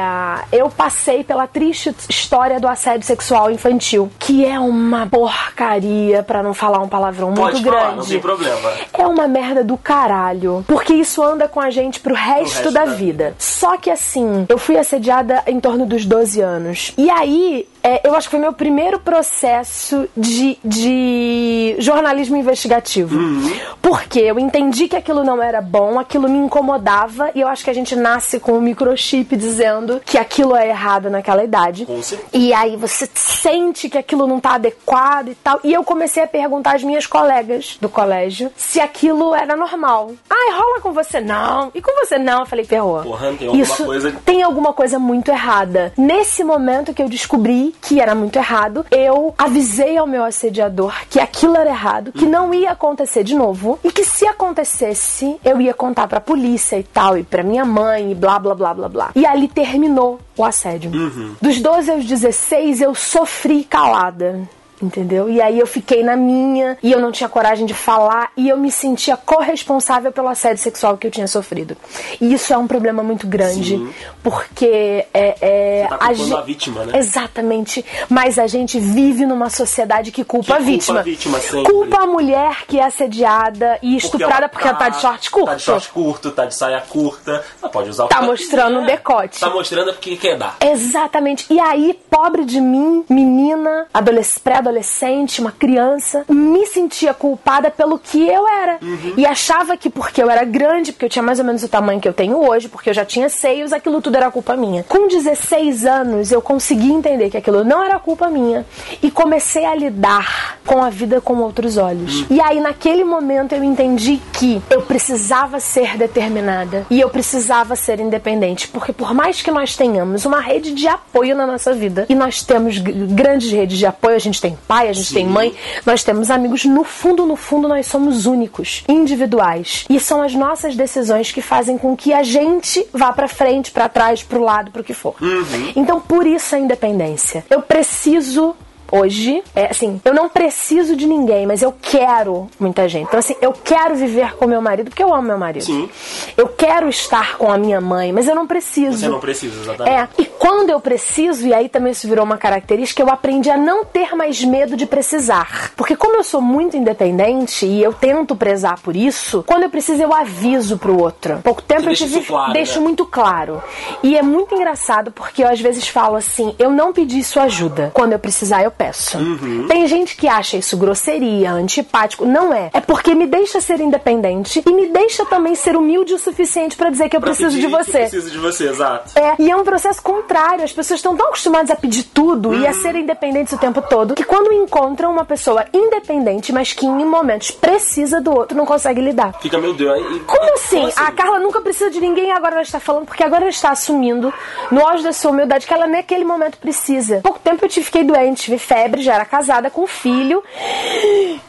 eu 0.51 0.69
passei 0.69 1.23
pela 1.23 1.47
triste 1.47 1.93
história 2.09 2.59
do 2.59 2.67
assédio 2.67 3.05
sexual 3.05 3.49
infantil, 3.49 4.11
que 4.19 4.45
é 4.45 4.59
uma 4.59 5.07
porcaria, 5.07 6.21
para 6.23 6.43
não 6.43 6.53
falar 6.53 6.79
um 6.79 6.87
palavrão 6.87 7.33
Pode 7.33 7.55
muito 7.55 7.69
falar, 7.69 7.81
grande. 7.81 7.97
Não 7.97 8.05
tem 8.05 8.19
problema. 8.19 8.71
É 8.93 9.07
uma 9.07 9.27
merda 9.27 9.63
do 9.63 9.77
caralho. 9.77 10.63
Porque 10.67 10.93
isso 10.93 11.23
anda 11.23 11.47
com 11.47 11.59
a 11.59 11.69
gente 11.69 11.99
pro 11.99 12.13
resto, 12.13 12.55
resto 12.55 12.71
da, 12.71 12.85
da 12.85 12.93
vida. 12.93 13.35
Só 13.37 13.77
que 13.77 13.89
assim, 13.89 14.45
eu 14.49 14.57
fui 14.57 14.77
assediada 14.77 15.43
em 15.47 15.59
torno 15.59 15.85
dos 15.85 16.05
12 16.05 16.41
anos. 16.41 16.93
E 16.97 17.09
aí, 17.09 17.67
é, 17.83 18.07
eu 18.07 18.15
acho 18.15 18.27
que 18.27 18.31
foi 18.31 18.39
meu 18.39 18.53
primeiro 18.53 18.99
processo 18.99 20.07
de, 20.15 20.57
de 20.63 21.75
jornalismo 21.79 22.35
investigativo. 22.35 23.17
Uhum. 23.17 23.51
Porque 23.81 24.19
eu 24.19 24.39
entendi 24.39 24.87
que 24.87 24.95
aquilo 24.95 25.23
não 25.23 25.41
era 25.41 25.61
bom, 25.61 25.99
aquilo 25.99 26.29
me 26.29 26.37
incomodava, 26.37 27.31
e 27.33 27.41
eu 27.41 27.47
acho 27.47 27.63
que 27.63 27.69
a 27.69 27.73
gente 27.73 27.95
nasce 27.95 28.39
com 28.39 28.53
um 28.53 28.61
microchip 28.61 29.35
dizendo 29.35 30.01
que 30.05 30.17
aquilo 30.17 30.55
é 30.55 30.69
errado 30.69 31.09
naquela 31.09 31.43
idade. 31.43 31.87
E 32.33 32.53
aí 32.53 32.75
você 32.75 33.07
sente 33.13 33.89
que 33.89 33.97
aquilo 33.97 34.27
não 34.27 34.39
tá 34.39 34.55
adequado 34.55 35.29
e 35.29 35.35
tal. 35.35 35.59
E 35.63 35.73
eu 35.73 35.83
comecei 35.83 36.23
a 36.23 36.27
perguntar 36.27 36.75
às 36.75 36.83
minhas 36.83 37.05
colegas 37.05 37.77
do 37.79 37.89
colégio 37.89 38.51
se 38.55 38.79
aquilo 38.79 39.33
era 39.33 39.55
normal. 39.55 40.11
Ai, 40.29 40.57
rola 40.57 40.81
com 40.81 40.91
você 40.91 41.19
não. 41.19 41.71
E 41.73 41.81
com 41.81 41.91
você 42.03 42.17
não. 42.17 42.39
Eu 42.39 42.45
falei, 42.45 42.65
ferrou. 42.65 43.01
Porra, 43.03 43.33
tem 43.33 43.47
alguma 43.47 43.63
Isso 43.63 43.85
coisa. 43.85 44.15
Tem 44.25 44.43
alguma 44.43 44.73
coisa 44.73 44.99
muito 44.99 45.31
errada. 45.31 45.93
Nesse 45.97 46.43
momento 46.43 46.93
que 46.93 47.01
eu 47.01 47.09
descobri 47.09 47.66
que 47.81 47.99
era 47.99 48.15
muito 48.15 48.37
errado, 48.37 48.85
eu 48.91 49.33
avisei 49.37 49.97
ao 49.97 50.07
meu 50.07 50.23
assediador 50.23 50.93
que 51.09 51.19
aquilo 51.19 51.55
era 51.55 51.69
errado, 51.69 52.11
que 52.11 52.25
não 52.25 52.53
ia 52.53 52.71
acontecer 52.71 53.23
de 53.23 53.35
novo 53.35 53.79
e 53.83 53.91
que 53.91 54.03
se 54.03 54.25
acontecesse, 54.27 55.37
eu 55.43 55.59
ia 55.61 55.73
contar 55.73 56.07
pra 56.07 56.19
polícia 56.19 56.77
e 56.77 56.83
tal, 56.83 57.17
e 57.17 57.23
pra 57.23 57.43
minha 57.43 57.65
mãe 57.65 58.11
e 58.11 58.15
blá 58.15 58.39
blá 58.39 58.55
blá 58.55 58.73
blá 58.73 58.89
blá. 58.89 59.11
E 59.15 59.25
ali 59.25 59.47
terminou 59.47 60.19
o 60.35 60.43
assédio. 60.43 60.91
Uhum. 60.91 61.35
Dos 61.41 61.59
12 61.61 61.91
aos 61.91 62.05
16 62.05 62.81
eu 62.81 62.93
sofri 62.95 63.63
calada 63.63 64.47
entendeu? 64.81 65.29
E 65.29 65.41
aí 65.41 65.59
eu 65.59 65.67
fiquei 65.67 66.03
na 66.03 66.15
minha 66.15 66.77
e 66.81 66.91
eu 66.91 66.99
não 66.99 67.11
tinha 67.11 67.29
coragem 67.29 67.65
de 67.65 67.73
falar 67.73 68.31
e 68.37 68.49
eu 68.49 68.57
me 68.57 68.71
sentia 68.71 69.17
corresponsável 69.17 70.11
pelo 70.11 70.27
assédio 70.27 70.61
sexual 70.61 70.97
que 70.97 71.07
eu 71.07 71.11
tinha 71.11 71.27
sofrido. 71.27 71.75
E 72.19 72.33
isso 72.33 72.53
é 72.53 72.57
um 72.57 72.67
problema 72.67 73.03
muito 73.03 73.27
grande, 73.27 73.77
Sim. 73.77 73.93
porque 74.23 75.05
é, 75.13 75.35
é 75.41 75.87
tá 75.87 75.97
a, 75.99 76.13
gente, 76.13 76.33
a 76.33 76.41
vítima, 76.41 76.85
né? 76.85 76.97
Exatamente. 76.97 77.85
Mas 78.09 78.37
a 78.37 78.47
gente 78.47 78.79
vive 78.79 79.25
numa 79.25 79.49
sociedade 79.49 80.11
que 80.11 80.23
culpa, 80.23 80.47
que 80.47 80.53
a, 80.53 80.59
vítima. 80.59 80.95
culpa 80.95 80.99
a 80.99 81.03
vítima. 81.03 81.39
Sempre. 81.39 81.71
Culpa 81.71 82.03
a 82.03 82.07
mulher 82.07 82.65
que 82.67 82.79
é 82.79 82.85
assediada 82.85 83.79
e 83.81 83.95
estuprada 83.95 84.49
porque 84.49 84.67
ela, 84.67 84.75
porque 84.75 84.83
ela 84.85 84.91
tá 84.91 84.97
de 84.97 85.01
short 85.01 85.31
curto. 85.31 85.47
Tá 85.47 85.55
de 85.55 85.63
short 85.63 85.89
curto, 85.89 86.31
tá 86.31 86.45
de 86.45 86.55
saia 86.55 86.81
curta. 86.81 87.43
Ela 87.61 87.71
pode 87.71 87.89
usar 87.89 88.05
o 88.05 88.07
Tá 88.07 88.21
mostrando 88.21 88.79
o 88.79 88.81
um 88.81 88.85
decote. 88.85 89.39
Tá 89.39 89.49
mostrando 89.49 89.93
porque 89.93 90.15
quer 90.17 90.37
dar. 90.37 90.57
Exatamente. 90.61 91.45
E 91.49 91.59
aí, 91.59 91.99
pobre 92.09 92.45
de 92.45 92.59
mim, 92.59 93.03
menina, 93.09 93.87
adolescente, 93.93 94.39
pré 94.41 94.61
adolescente, 94.67 95.41
uma 95.41 95.51
criança, 95.51 96.25
me 96.27 96.65
sentia 96.65 97.13
culpada 97.13 97.71
pelo 97.71 97.97
que 97.97 98.27
eu 98.27 98.47
era. 98.47 98.77
Uhum. 98.81 99.13
E 99.17 99.25
achava 99.25 99.77
que 99.77 99.89
porque 99.89 100.21
eu 100.21 100.29
era 100.29 100.43
grande, 100.43 100.91
porque 100.91 101.05
eu 101.05 101.09
tinha 101.09 101.23
mais 101.23 101.39
ou 101.39 101.45
menos 101.45 101.63
o 101.63 101.69
tamanho 101.69 101.99
que 101.99 102.07
eu 102.07 102.13
tenho 102.13 102.37
hoje, 102.37 102.67
porque 102.67 102.89
eu 102.89 102.93
já 102.93 103.05
tinha 103.05 103.29
seios, 103.29 103.71
aquilo 103.71 104.01
tudo 104.01 104.17
era 104.17 104.29
culpa 104.29 104.55
minha. 104.55 104.83
Com 104.83 105.07
16 105.07 105.85
anos, 105.85 106.31
eu 106.31 106.41
consegui 106.41 106.91
entender 106.91 107.29
que 107.29 107.37
aquilo 107.37 107.63
não 107.63 107.83
era 107.83 107.97
culpa 107.99 108.29
minha 108.29 108.65
e 109.01 109.09
comecei 109.09 109.65
a 109.65 109.73
lidar 109.73 110.57
com 110.65 110.83
a 110.83 110.89
vida 110.89 111.21
com 111.21 111.37
outros 111.37 111.77
olhos. 111.77 112.21
Uhum. 112.21 112.27
E 112.31 112.41
aí, 112.41 112.59
naquele 112.59 113.03
momento, 113.03 113.53
eu 113.53 113.63
entendi 113.63 114.19
que 114.33 114.61
eu 114.69 114.81
precisava 114.81 115.59
ser 115.59 115.97
determinada 115.97 116.85
e 116.89 116.99
eu 116.99 117.09
precisava 117.09 117.75
ser 117.75 117.99
independente, 117.99 118.67
porque 118.67 118.91
por 118.91 119.13
mais 119.13 119.41
que 119.41 119.51
nós 119.51 119.75
tenhamos 119.75 120.25
uma 120.25 120.39
rede 120.39 120.73
de 120.73 120.87
apoio 120.87 121.35
na 121.35 121.47
nossa 121.47 121.73
vida, 121.73 122.05
e 122.09 122.15
nós 122.15 122.43
temos 122.43 122.77
grandes 122.77 123.51
redes 123.51 123.77
de 123.77 123.85
apoio, 123.85 124.15
a 124.15 124.19
gente 124.19 124.41
tem 124.41 124.56
pai, 124.57 124.89
a 124.89 124.93
gente 124.93 125.09
Sim. 125.09 125.15
tem 125.15 125.25
mãe, 125.25 125.53
nós 125.85 126.03
temos 126.03 126.29
amigos, 126.29 126.65
no 126.65 126.83
fundo, 126.83 127.25
no 127.25 127.35
fundo, 127.35 127.67
nós 127.67 127.85
somos 127.87 128.25
únicos, 128.25 128.83
individuais. 128.87 129.85
E 129.89 129.99
são 129.99 130.21
as 130.21 130.33
nossas 130.33 130.75
decisões 130.75 131.31
que 131.31 131.41
fazem 131.41 131.77
com 131.77 131.95
que 131.95 132.13
a 132.13 132.23
gente 132.23 132.85
vá 132.93 133.11
para 133.11 133.27
frente, 133.27 133.71
para 133.71 133.87
trás, 133.87 134.23
para 134.23 134.37
o 134.37 134.43
lado, 134.43 134.71
para 134.71 134.81
o 134.81 134.83
que 134.83 134.93
for. 134.93 135.15
Uhum. 135.21 135.73
Então, 135.75 135.99
por 135.99 136.25
isso 136.25 136.55
a 136.55 136.59
independência. 136.59 137.45
Eu 137.49 137.61
preciso 137.61 138.55
hoje, 138.91 139.43
é 139.55 139.65
assim, 139.65 139.99
eu 140.03 140.13
não 140.13 140.29
preciso 140.29 140.95
de 140.95 141.05
ninguém, 141.05 141.45
mas 141.45 141.61
eu 141.61 141.73
quero 141.81 142.49
muita 142.59 142.87
gente. 142.87 143.07
Então, 143.07 143.19
assim, 143.19 143.35
eu 143.41 143.51
quero 143.51 143.95
viver 143.95 144.35
com 144.35 144.47
meu 144.47 144.61
marido 144.61 144.89
porque 144.89 145.03
eu 145.03 145.13
amo 145.13 145.27
meu 145.27 145.37
marido. 145.37 145.65
Sim. 145.65 145.89
Eu 146.35 146.47
quero 146.47 146.87
estar 146.89 147.37
com 147.37 147.51
a 147.51 147.57
minha 147.57 147.81
mãe, 147.81 148.11
mas 148.11 148.27
eu 148.27 148.35
não 148.35 148.47
preciso. 148.47 148.97
Você 148.97 149.07
não 149.07 149.19
precisa, 149.19 149.59
exatamente. 149.61 149.95
É. 149.95 150.07
E 150.21 150.25
quando 150.39 150.69
eu 150.69 150.79
preciso, 150.79 151.47
e 151.47 151.53
aí 151.53 151.69
também 151.69 151.91
isso 151.91 152.07
virou 152.07 152.25
uma 152.25 152.37
característica, 152.37 153.01
eu 153.01 153.09
aprendi 153.09 153.49
a 153.49 153.57
não 153.57 153.83
ter 153.83 154.15
mais 154.15 154.43
medo 154.43 154.75
de 154.75 154.85
precisar. 154.85 155.71
Porque 155.75 155.95
como 155.95 156.15
eu 156.15 156.23
sou 156.23 156.41
muito 156.41 156.77
independente 156.77 157.65
e 157.65 157.81
eu 157.81 157.93
tento 157.93 158.35
prezar 158.35 158.79
por 158.79 158.95
isso, 158.95 159.43
quando 159.45 159.63
eu 159.63 159.69
preciso 159.69 160.01
eu 160.01 160.13
aviso 160.13 160.77
pro 160.77 160.99
outro. 160.99 161.39
Pouco 161.43 161.61
tempo 161.61 161.83
Você 161.83 161.89
eu 161.89 161.95
tive, 161.95 162.21
claro, 162.25 162.53
deixo 162.53 162.79
né? 162.79 162.85
muito 162.85 163.05
claro. 163.05 163.61
E 164.03 164.17
é 164.17 164.21
muito 164.21 164.55
engraçado 164.55 165.11
porque 165.11 165.43
eu 165.43 165.47
às 165.47 165.59
vezes 165.59 165.87
falo 165.87 166.15
assim, 166.15 166.55
eu 166.59 166.71
não 166.71 166.93
pedi 166.93 167.23
sua 167.23 167.43
ajuda. 167.43 167.91
Quando 167.93 168.13
eu 168.13 168.19
precisar, 168.19 168.63
eu 168.63 168.71
peço. 168.71 169.17
Uhum. 169.17 169.67
Tem 169.67 169.87
gente 169.87 170.15
que 170.15 170.27
acha 170.27 170.57
isso 170.57 170.77
grosseria, 170.77 171.51
antipático. 171.51 172.25
Não 172.25 172.53
é. 172.53 172.69
É 172.73 172.81
porque 172.81 173.13
me 173.15 173.27
deixa 173.27 173.59
ser 173.61 173.79
independente 173.79 174.61
e 174.65 174.71
me 174.71 174.87
deixa 174.87 175.25
também 175.25 175.55
ser 175.55 175.75
humilde 175.75 176.13
o 176.13 176.19
suficiente 176.19 176.75
para 176.75 176.89
dizer 176.89 177.09
que 177.09 177.15
eu 177.15 177.21
pra 177.21 177.31
preciso 177.31 177.59
de 177.59 177.67
você. 177.67 177.97
Eu 177.97 178.01
preciso 178.01 178.31
de 178.31 178.37
você, 178.37 178.69
exato. 178.69 179.17
É, 179.17 179.35
e 179.39 179.49
é 179.49 179.55
um 179.55 179.63
processo 179.63 180.01
contrário. 180.27 180.63
As 180.63 180.73
pessoas 180.73 180.99
estão 180.99 181.15
tão 181.15 181.27
acostumadas 181.27 181.71
a 181.71 181.75
pedir 181.75 182.03
tudo 182.03 182.53
e 182.53 182.67
a 182.67 182.71
uhum. 182.71 182.81
serem 182.81 183.03
independentes 183.03 183.53
o 183.53 183.57
tempo 183.57 183.81
todo 183.81 184.13
que 184.13 184.23
quando 184.23 184.51
encontram 184.51 185.09
uma 185.09 185.23
pessoa 185.23 185.65
independente, 185.73 186.51
mas 186.51 186.73
que 186.73 186.85
em 186.85 187.05
momentos 187.05 187.51
precisa 187.51 188.19
do 188.19 188.31
outro, 188.31 188.57
não 188.57 188.65
consegue 188.65 188.99
lidar. 188.99 189.33
Fica, 189.39 189.57
meu 189.57 189.73
Deus. 189.73 189.99
E, 189.99 190.19
como, 190.19 190.53
assim? 190.53 190.77
como 190.77 190.87
assim? 190.87 191.01
A 191.01 191.11
Carla 191.11 191.39
nunca 191.39 191.61
precisa 191.61 191.89
de 191.89 192.01
ninguém 192.01 192.27
e 192.27 192.31
agora 192.31 192.55
ela 192.55 192.61
está 192.61 192.79
falando 192.79 193.05
porque 193.05 193.23
agora 193.23 193.43
ela 193.43 193.49
está 193.49 193.71
assumindo, 193.71 194.33
no 194.69 194.85
auge 194.85 195.03
da 195.03 195.13
sua 195.13 195.31
humildade, 195.31 195.65
que 195.65 195.73
ela 195.73 195.87
naquele 195.87 196.25
momento 196.25 196.57
precisa. 196.57 197.21
Pouco 197.21 197.39
tempo 197.39 197.65
eu 197.65 197.69
fiquei 197.69 198.03
doente, 198.03 198.43
tive 198.43 198.57
febre, 198.57 199.01
já 199.01 199.15
era 199.15 199.25
casada 199.25 199.69
com 199.69 199.87
filho. 199.87 200.43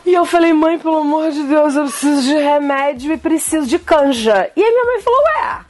E 0.06 0.14
eu 0.14 0.24
falei, 0.24 0.52
mãe, 0.52 0.78
pelo 0.78 0.98
amor 0.98 1.30
de 1.30 1.42
Deus, 1.42 1.74
eu 1.74 1.84
preciso 1.84 2.22
de 2.22 2.34
remédio 2.34 3.12
e 3.12 3.16
preciso 3.16 3.66
de 3.66 3.78
canja. 3.78 4.50
E 4.54 4.62
aí 4.62 4.70
minha 4.70 4.84
mãe 4.84 5.00
falou, 5.00 5.20
ué 5.20 5.67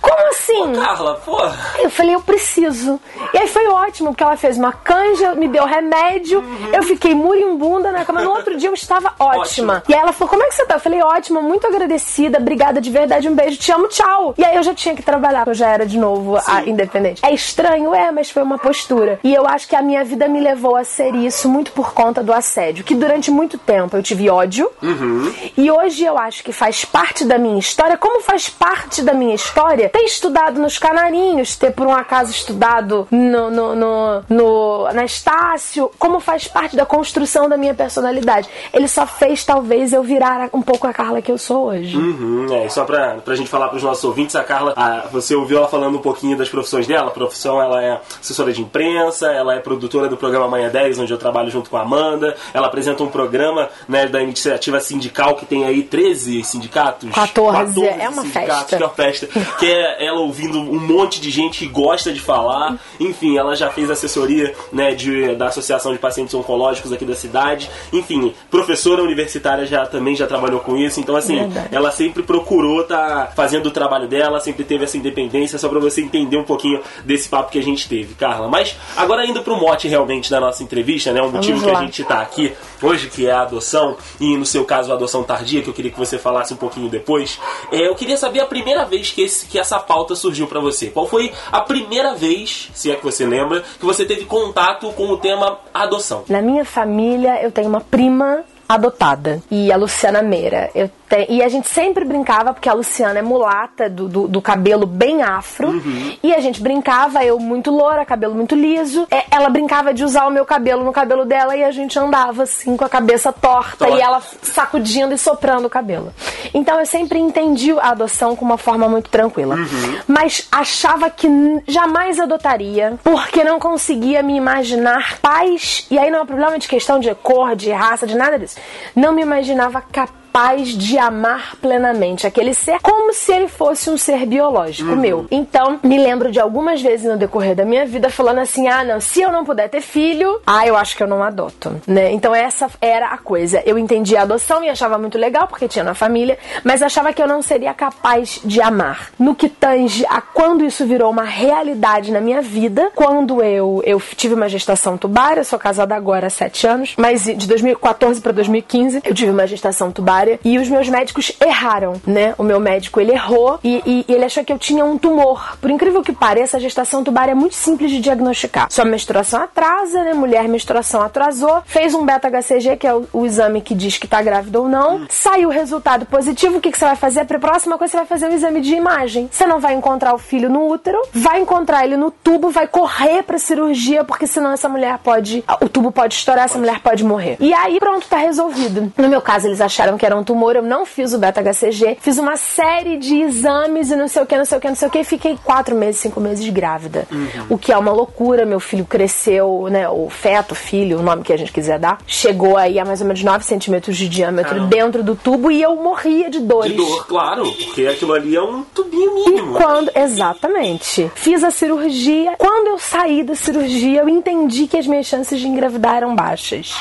como 0.00 0.28
assim? 0.30 0.76
Ô, 0.76 0.80
Carla, 0.80 1.14
porra. 1.16 1.56
Eu 1.78 1.90
falei, 1.90 2.14
eu 2.14 2.20
preciso. 2.20 3.00
E 3.32 3.38
aí 3.38 3.48
foi 3.48 3.66
ótimo, 3.68 4.10
porque 4.10 4.22
ela 4.22 4.36
fez 4.36 4.56
uma 4.56 4.72
canja, 4.72 5.34
me 5.34 5.48
deu 5.48 5.64
remédio, 5.64 6.40
uhum. 6.40 6.70
eu 6.72 6.82
fiquei 6.82 7.14
morimbunda 7.14 7.92
na 7.92 8.04
cama. 8.04 8.22
No 8.22 8.30
outro 8.30 8.56
dia 8.56 8.68
eu 8.68 8.74
estava 8.74 9.14
ótima. 9.18 9.74
Ótimo. 9.76 9.82
E 9.88 9.94
aí 9.94 10.00
ela 10.00 10.12
falou, 10.12 10.28
como 10.28 10.42
é 10.42 10.48
que 10.48 10.54
você 10.54 10.64
tá? 10.66 10.74
Eu 10.76 10.80
falei, 10.80 11.02
ótima, 11.02 11.40
muito 11.40 11.66
agradecida, 11.66 12.38
obrigada 12.38 12.80
de 12.80 12.90
verdade, 12.90 13.28
um 13.28 13.34
beijo, 13.34 13.58
te 13.58 13.72
amo, 13.72 13.88
tchau. 13.88 14.34
E 14.36 14.44
aí 14.44 14.56
eu 14.56 14.62
já 14.62 14.74
tinha 14.74 14.94
que 14.94 15.02
trabalhar, 15.02 15.46
eu 15.46 15.54
já 15.54 15.68
era 15.68 15.86
de 15.86 15.98
novo 15.98 16.36
a 16.46 16.62
independente. 16.64 17.24
É 17.24 17.32
estranho, 17.32 17.94
é, 17.94 18.10
mas 18.10 18.30
foi 18.30 18.42
uma 18.42 18.58
postura. 18.58 19.18
E 19.22 19.34
eu 19.34 19.46
acho 19.46 19.68
que 19.68 19.76
a 19.76 19.82
minha 19.82 20.04
vida 20.04 20.28
me 20.28 20.40
levou 20.40 20.76
a 20.76 20.84
ser 20.84 21.14
isso 21.14 21.48
muito 21.48 21.72
por 21.72 21.92
conta 21.92 22.22
do 22.22 22.32
assédio, 22.32 22.84
que 22.84 22.94
durante 22.94 23.30
muito 23.30 23.58
tempo 23.58 23.96
eu 23.96 24.02
tive 24.02 24.28
ódio. 24.28 24.70
Uhum. 24.82 25.32
E 25.56 25.70
hoje 25.70 26.04
eu 26.04 26.18
acho 26.18 26.42
que 26.42 26.52
faz 26.52 26.84
parte 26.84 27.24
da 27.24 27.38
minha 27.38 27.58
história, 27.58 27.96
como 27.96 28.20
faz 28.20 28.48
parte 28.48 29.02
da 29.06 29.14
minha 29.14 29.34
história, 29.34 29.88
ter 29.88 30.02
estudado 30.02 30.60
nos 30.60 30.78
Canarinhos, 30.78 31.56
ter 31.56 31.70
por 31.70 31.86
um 31.86 31.94
acaso 31.94 32.30
estudado 32.30 33.06
no, 33.10 33.50
no, 33.50 33.74
no, 33.74 34.24
no, 34.28 34.92
na 34.92 35.04
Estácio, 35.04 35.90
como 35.98 36.20
faz 36.20 36.48
parte 36.48 36.76
da 36.76 36.84
construção 36.84 37.48
da 37.48 37.56
minha 37.56 37.72
personalidade. 37.72 38.48
Ele 38.72 38.88
só 38.88 39.06
fez, 39.06 39.44
talvez, 39.44 39.92
eu 39.92 40.02
virar 40.02 40.50
um 40.52 40.60
pouco 40.60 40.86
a 40.86 40.92
Carla 40.92 41.22
que 41.22 41.30
eu 41.30 41.38
sou 41.38 41.68
hoje. 41.68 41.96
Uhum, 41.96 42.46
é, 42.52 42.68
só 42.68 42.84
pra, 42.84 43.14
pra 43.24 43.36
gente 43.36 43.48
falar 43.48 43.68
pros 43.68 43.82
nossos 43.82 44.04
ouvintes, 44.04 44.34
a 44.34 44.42
Carla, 44.42 44.74
a, 44.76 45.06
você 45.10 45.34
ouviu 45.34 45.58
ela 45.58 45.68
falando 45.68 45.96
um 45.96 46.02
pouquinho 46.02 46.36
das 46.36 46.48
profissões 46.48 46.86
dela. 46.86 47.08
A 47.08 47.12
profissão, 47.12 47.62
ela 47.62 47.82
é 47.82 48.00
assessora 48.20 48.52
de 48.52 48.60
imprensa, 48.60 49.28
ela 49.28 49.54
é 49.54 49.60
produtora 49.60 50.08
do 50.08 50.16
programa 50.16 50.48
Manhã 50.48 50.68
10, 50.68 50.98
onde 50.98 51.12
eu 51.12 51.18
trabalho 51.18 51.50
junto 51.50 51.70
com 51.70 51.76
a 51.76 51.82
Amanda. 51.82 52.36
Ela 52.52 52.66
apresenta 52.66 53.02
um 53.02 53.08
programa 53.08 53.68
né, 53.88 54.06
da 54.06 54.20
iniciativa 54.20 54.80
sindical 54.80 55.36
que 55.36 55.46
tem 55.46 55.64
aí 55.64 55.82
13 55.82 56.42
sindicatos. 56.42 57.10
14, 57.10 57.56
14 57.56 57.86
é 57.86 58.08
uma 58.08 58.24
festa. 58.24 58.64
Que 58.64 58.82
é 58.82 58.88
festa, 58.96 59.28
que 59.58 59.66
é 59.66 60.04
ela 60.04 60.20
ouvindo 60.20 60.58
um 60.58 60.80
monte 60.80 61.20
de 61.20 61.30
gente 61.30 61.58
que 61.58 61.66
gosta 61.66 62.12
de 62.12 62.20
falar. 62.20 62.78
Enfim, 62.98 63.36
ela 63.36 63.54
já 63.54 63.70
fez 63.70 63.90
assessoria 63.90 64.54
né, 64.72 64.94
de, 64.94 65.34
da 65.34 65.48
Associação 65.48 65.92
de 65.92 65.98
Pacientes 65.98 66.34
Oncológicos 66.34 66.92
aqui 66.92 67.04
da 67.04 67.14
cidade. 67.14 67.70
Enfim, 67.92 68.34
professora 68.50 69.02
universitária 69.02 69.66
já 69.66 69.84
também 69.86 70.16
já 70.16 70.26
trabalhou 70.26 70.60
com 70.60 70.76
isso. 70.76 70.98
Então, 70.98 71.14
assim, 71.14 71.36
Verdade. 71.36 71.68
ela 71.70 71.90
sempre 71.90 72.22
procurou 72.22 72.80
estar 72.80 73.26
tá 73.26 73.32
fazendo 73.34 73.66
o 73.66 73.70
trabalho 73.70 74.08
dela, 74.08 74.40
sempre 74.40 74.64
teve 74.64 74.84
essa 74.84 74.96
independência, 74.96 75.58
só 75.58 75.68
para 75.68 75.78
você 75.78 76.00
entender 76.00 76.36
um 76.36 76.44
pouquinho 76.44 76.80
desse 77.04 77.28
papo 77.28 77.52
que 77.52 77.58
a 77.58 77.62
gente 77.62 77.88
teve, 77.88 78.14
Carla. 78.14 78.48
Mas 78.48 78.76
agora 78.96 79.26
indo 79.26 79.42
pro 79.42 79.56
mote 79.56 79.88
realmente 79.88 80.30
da 80.30 80.40
nossa 80.40 80.62
entrevista, 80.62 81.12
né? 81.12 81.20
O 81.20 81.30
motivo 81.30 81.62
que 81.62 81.70
a 81.70 81.80
gente 81.80 82.02
tá 82.04 82.20
aqui 82.20 82.52
hoje, 82.82 83.08
que 83.08 83.26
é 83.26 83.32
a 83.32 83.42
adoção, 83.42 83.96
e 84.20 84.36
no 84.36 84.46
seu 84.46 84.64
caso 84.64 84.92
a 84.92 84.94
adoção 84.94 85.22
tardia, 85.22 85.62
que 85.62 85.68
eu 85.68 85.74
queria 85.74 85.90
que 85.90 85.98
você 85.98 86.18
falasse 86.18 86.54
um 86.54 86.56
pouquinho 86.56 86.88
depois. 86.88 87.38
É, 87.72 87.88
eu 87.88 87.94
queria 87.94 88.16
saber 88.16 88.40
a 88.40 88.46
primeira 88.46 88.75
vez 88.84 89.10
que, 89.10 89.22
esse, 89.22 89.46
que 89.46 89.58
essa 89.58 89.78
pauta 89.78 90.14
surgiu 90.14 90.46
para 90.46 90.60
você. 90.60 90.88
Qual 90.88 91.06
foi 91.06 91.32
a 91.50 91.60
primeira 91.60 92.14
vez, 92.14 92.70
se 92.74 92.90
é 92.90 92.96
que 92.96 93.04
você 93.04 93.26
lembra, 93.26 93.62
que 93.78 93.84
você 93.84 94.04
teve 94.04 94.24
contato 94.24 94.90
com 94.92 95.08
o 95.08 95.16
tema 95.16 95.58
adoção? 95.72 96.24
Na 96.28 96.42
minha 96.42 96.64
família, 96.64 97.42
eu 97.42 97.50
tenho 97.50 97.68
uma 97.68 97.80
prima 97.80 98.44
adotada. 98.68 99.42
E 99.50 99.70
a 99.70 99.76
Luciana 99.76 100.22
Meira. 100.22 100.70
Eu 100.74 100.90
te... 101.08 101.26
E 101.28 101.42
a 101.42 101.48
gente 101.48 101.68
sempre 101.68 102.04
brincava, 102.04 102.52
porque 102.52 102.68
a 102.68 102.72
Luciana 102.72 103.18
é 103.18 103.22
mulata, 103.22 103.88
do, 103.88 104.08
do, 104.08 104.28
do 104.28 104.42
cabelo 104.42 104.86
bem 104.86 105.22
afro. 105.22 105.68
Uhum. 105.68 106.16
E 106.22 106.34
a 106.34 106.40
gente 106.40 106.60
brincava, 106.60 107.24
eu 107.24 107.38
muito 107.38 107.70
loura, 107.70 108.04
cabelo 108.04 108.34
muito 108.34 108.54
liso. 108.54 109.06
É, 109.10 109.24
ela 109.30 109.48
brincava 109.48 109.92
de 109.94 110.04
usar 110.04 110.26
o 110.26 110.30
meu 110.30 110.44
cabelo 110.44 110.84
no 110.84 110.92
cabelo 110.92 111.24
dela 111.24 111.56
e 111.56 111.64
a 111.64 111.70
gente 111.70 111.98
andava 111.98 112.42
assim 112.42 112.76
com 112.76 112.84
a 112.84 112.88
cabeça 112.88 113.32
torta, 113.32 113.86
torta. 113.86 113.96
e 113.96 114.00
ela 114.00 114.20
sacudindo 114.42 115.14
e 115.14 115.18
soprando 115.18 115.66
o 115.66 115.70
cabelo. 115.70 116.12
Então 116.52 116.78
eu 116.78 116.86
sempre 116.86 117.18
entendi 117.18 117.72
a 117.72 117.90
adoção 117.90 118.34
com 118.36 118.44
uma 118.44 118.58
forma 118.58 118.88
muito 118.88 119.10
tranquila. 119.10 119.56
Uhum. 119.56 119.98
Mas 120.06 120.46
achava 120.50 121.10
que 121.10 121.28
jamais 121.66 122.18
adotaria, 122.20 122.98
porque 123.02 123.44
não 123.44 123.58
conseguia 123.58 124.22
me 124.22 124.36
imaginar 124.36 125.18
pais. 125.20 125.86
E 125.90 125.98
aí 125.98 126.10
não 126.10 126.20
é 126.20 126.24
problema 126.24 126.58
de 126.58 126.68
questão 126.68 126.98
de 126.98 127.14
cor, 127.14 127.54
de 127.54 127.70
raça, 127.70 128.06
de 128.06 128.16
nada 128.16 128.38
disso 128.38 128.56
não 128.94 129.12
me 129.12 129.22
imaginava 129.22 129.80
capaz 129.80 130.25
capaz 130.36 130.68
de 130.68 130.98
amar 130.98 131.56
plenamente 131.62 132.26
aquele 132.26 132.52
ser 132.52 132.78
como 132.82 133.10
se 133.14 133.32
ele 133.32 133.48
fosse 133.48 133.88
um 133.88 133.96
ser 133.96 134.26
biológico 134.26 134.90
uhum. 134.90 134.96
meu. 134.96 135.26
Então, 135.30 135.80
me 135.82 135.96
lembro 135.96 136.30
de 136.30 136.38
algumas 136.38 136.82
vezes 136.82 137.06
no 137.10 137.16
decorrer 137.16 137.54
da 137.54 137.64
minha 137.64 137.86
vida 137.86 138.10
falando 138.10 138.40
assim: 138.40 138.68
ah, 138.68 138.84
não, 138.84 139.00
se 139.00 139.22
eu 139.22 139.32
não 139.32 139.46
puder 139.46 139.70
ter 139.70 139.80
filho, 139.80 140.38
ah, 140.46 140.66
eu 140.66 140.76
acho 140.76 140.94
que 140.94 141.02
eu 141.02 141.06
não 141.06 141.22
adoto, 141.22 141.80
né? 141.86 142.12
Então, 142.12 142.34
essa 142.34 142.68
era 142.82 143.06
a 143.06 143.16
coisa. 143.16 143.62
Eu 143.64 143.78
entendia 143.78 144.20
a 144.20 144.22
adoção 144.24 144.62
e 144.62 144.68
achava 144.68 144.98
muito 144.98 145.16
legal 145.16 145.48
porque 145.48 145.66
tinha 145.66 145.82
na 145.82 145.94
família, 145.94 146.38
mas 146.62 146.82
achava 146.82 147.14
que 147.14 147.22
eu 147.22 147.26
não 147.26 147.40
seria 147.40 147.72
capaz 147.72 148.38
de 148.44 148.60
amar. 148.60 149.12
No 149.18 149.34
que 149.34 149.48
tange 149.48 150.04
a 150.06 150.20
quando 150.20 150.66
isso 150.66 150.84
virou 150.84 151.10
uma 151.10 151.24
realidade 151.24 152.12
na 152.12 152.20
minha 152.20 152.42
vida, 152.42 152.90
quando 152.94 153.42
eu, 153.42 153.82
eu 153.86 153.98
tive 154.14 154.34
uma 154.34 154.50
gestação 154.50 154.98
tubária, 154.98 155.42
sou 155.44 155.58
casada 155.58 155.94
agora 155.94 156.26
há 156.26 156.30
sete 156.30 156.66
anos, 156.66 156.92
mas 156.98 157.24
de 157.24 157.48
2014 157.48 158.20
para 158.20 158.32
2015 158.32 159.00
eu 159.02 159.14
tive 159.14 159.30
uma 159.30 159.46
gestação 159.46 159.90
tubária 159.90 160.25
cesárea 160.26 160.40
e 160.44 160.58
os 160.58 160.68
meus 160.68 160.88
médicos 160.88 161.32
erraram, 161.40 162.00
né? 162.06 162.34
O 162.36 162.42
meu 162.42 162.58
médico 162.58 163.00
ele 163.00 163.12
errou 163.12 163.58
e, 163.62 163.82
e, 163.86 164.04
e 164.08 164.12
ele 164.12 164.24
achou 164.24 164.44
que 164.44 164.52
eu 164.52 164.58
tinha 164.58 164.84
um 164.84 164.98
tumor. 164.98 165.56
Por 165.60 165.70
incrível 165.70 166.02
que 166.02 166.12
pareça, 166.12 166.56
a 166.56 166.60
gestação 166.60 167.04
tubar 167.04 167.28
é 167.28 167.34
muito 167.34 167.54
simples 167.54 167.90
de 167.90 168.00
diagnosticar. 168.00 168.66
Sua 168.70 168.84
menstruação 168.84 169.40
atrasa, 169.42 170.02
né? 170.02 170.12
Mulher 170.12 170.48
menstruação 170.48 171.02
atrasou, 171.02 171.62
fez 171.64 171.94
um 171.94 172.04
beta-HCG, 172.04 172.76
que 172.76 172.86
é 172.86 172.94
o, 172.94 173.06
o, 173.12 173.26
exame 173.26 173.60
que 173.60 173.74
diz 173.74 173.98
que 173.98 174.08
tá 174.08 174.20
grávida 174.22 174.60
ou 174.60 174.68
não, 174.68 175.06
saiu 175.08 175.48
o 175.48 175.52
resultado 175.52 176.06
positivo, 176.06 176.58
o 176.58 176.60
que, 176.60 176.70
que 176.70 176.78
você 176.78 176.84
vai 176.84 176.96
fazer? 176.96 177.20
A 177.20 177.38
próxima 177.38 177.78
coisa 177.78 177.92
você 177.92 177.96
vai 177.98 178.06
fazer 178.06 178.26
um 178.26 178.32
exame 178.32 178.60
de 178.60 178.74
imagem. 178.74 179.28
Você 179.30 179.46
não 179.46 179.60
vai 179.60 179.74
encontrar 179.74 180.14
o 180.14 180.18
filho 180.18 180.48
no 180.48 180.68
útero, 180.68 181.00
vai 181.12 181.40
encontrar 181.40 181.84
ele 181.84 181.96
no 181.96 182.10
tubo, 182.10 182.50
vai 182.50 182.66
correr 182.66 183.22
pra 183.22 183.38
cirurgia, 183.38 184.04
porque 184.04 184.26
senão 184.26 184.52
essa 184.52 184.68
mulher 184.68 184.98
pode. 184.98 185.44
O 185.60 185.68
tubo 185.68 185.92
pode 185.92 186.14
estourar, 186.14 186.44
essa 186.44 186.58
mulher 186.58 186.80
pode 186.80 187.04
morrer. 187.04 187.36
E 187.40 187.52
aí, 187.52 187.78
pronto, 187.78 188.06
tá 188.08 188.16
resolvido. 188.16 188.92
No 188.96 189.08
meu 189.08 189.20
caso, 189.20 189.46
eles 189.46 189.60
acharam 189.60 189.98
que 189.98 190.06
era 190.06 190.15
um 190.16 190.24
tumor, 190.24 190.56
eu 190.56 190.62
não 190.62 190.84
fiz 190.86 191.12
o 191.12 191.18
beta-HCG, 191.18 191.98
fiz 192.00 192.18
uma 192.18 192.36
série 192.36 192.96
de 192.98 193.20
exames 193.20 193.90
e 193.90 193.96
não 193.96 194.08
sei 194.08 194.22
o 194.22 194.26
que, 194.26 194.36
não 194.36 194.44
sei 194.44 194.58
o 194.58 194.60
que, 194.60 194.68
não 194.68 194.74
sei 194.74 194.88
o 194.88 194.90
que, 194.90 194.98
e 194.98 195.04
fiquei 195.04 195.38
quatro 195.42 195.74
meses, 195.74 196.00
cinco 196.00 196.20
meses 196.20 196.48
grávida. 196.48 197.06
Uhum. 197.10 197.46
O 197.50 197.58
que 197.58 197.72
é 197.72 197.76
uma 197.76 197.92
loucura, 197.92 198.44
meu 198.44 198.60
filho 198.60 198.84
cresceu, 198.84 199.68
né? 199.70 199.88
O 199.88 200.08
feto, 200.08 200.54
filho, 200.54 200.98
o 200.98 201.02
nome 201.02 201.22
que 201.22 201.32
a 201.32 201.36
gente 201.36 201.52
quiser 201.52 201.78
dar, 201.78 201.98
chegou 202.06 202.56
aí 202.56 202.78
a 202.78 202.84
mais 202.84 203.00
ou 203.00 203.06
menos 203.06 203.22
9 203.22 203.44
centímetros 203.44 203.96
de 203.96 204.08
diâmetro 204.08 204.66
dentro 204.66 205.02
do 205.02 205.14
tubo 205.14 205.50
e 205.50 205.62
eu 205.62 205.76
morria 205.76 206.30
de 206.30 206.40
dores. 206.40 206.72
De 206.72 206.76
dor, 206.76 207.06
claro, 207.06 207.50
porque 207.52 207.86
aquilo 207.86 208.12
ali 208.12 208.36
é 208.36 208.42
um 208.42 208.62
tubinho 208.62 209.14
mínimo. 209.14 209.56
E 209.56 209.60
quando, 209.60 209.90
exatamente. 209.94 211.10
Fiz 211.14 211.44
a 211.44 211.50
cirurgia. 211.50 212.34
Quando 212.38 212.68
eu 212.68 212.78
saí 212.78 213.22
da 213.22 213.34
cirurgia, 213.34 214.00
eu 214.00 214.08
entendi 214.08 214.66
que 214.66 214.76
as 214.76 214.86
minhas 214.86 215.06
chances 215.06 215.40
de 215.40 215.46
engravidar 215.46 215.96
eram 215.96 216.14
baixas 216.14 216.74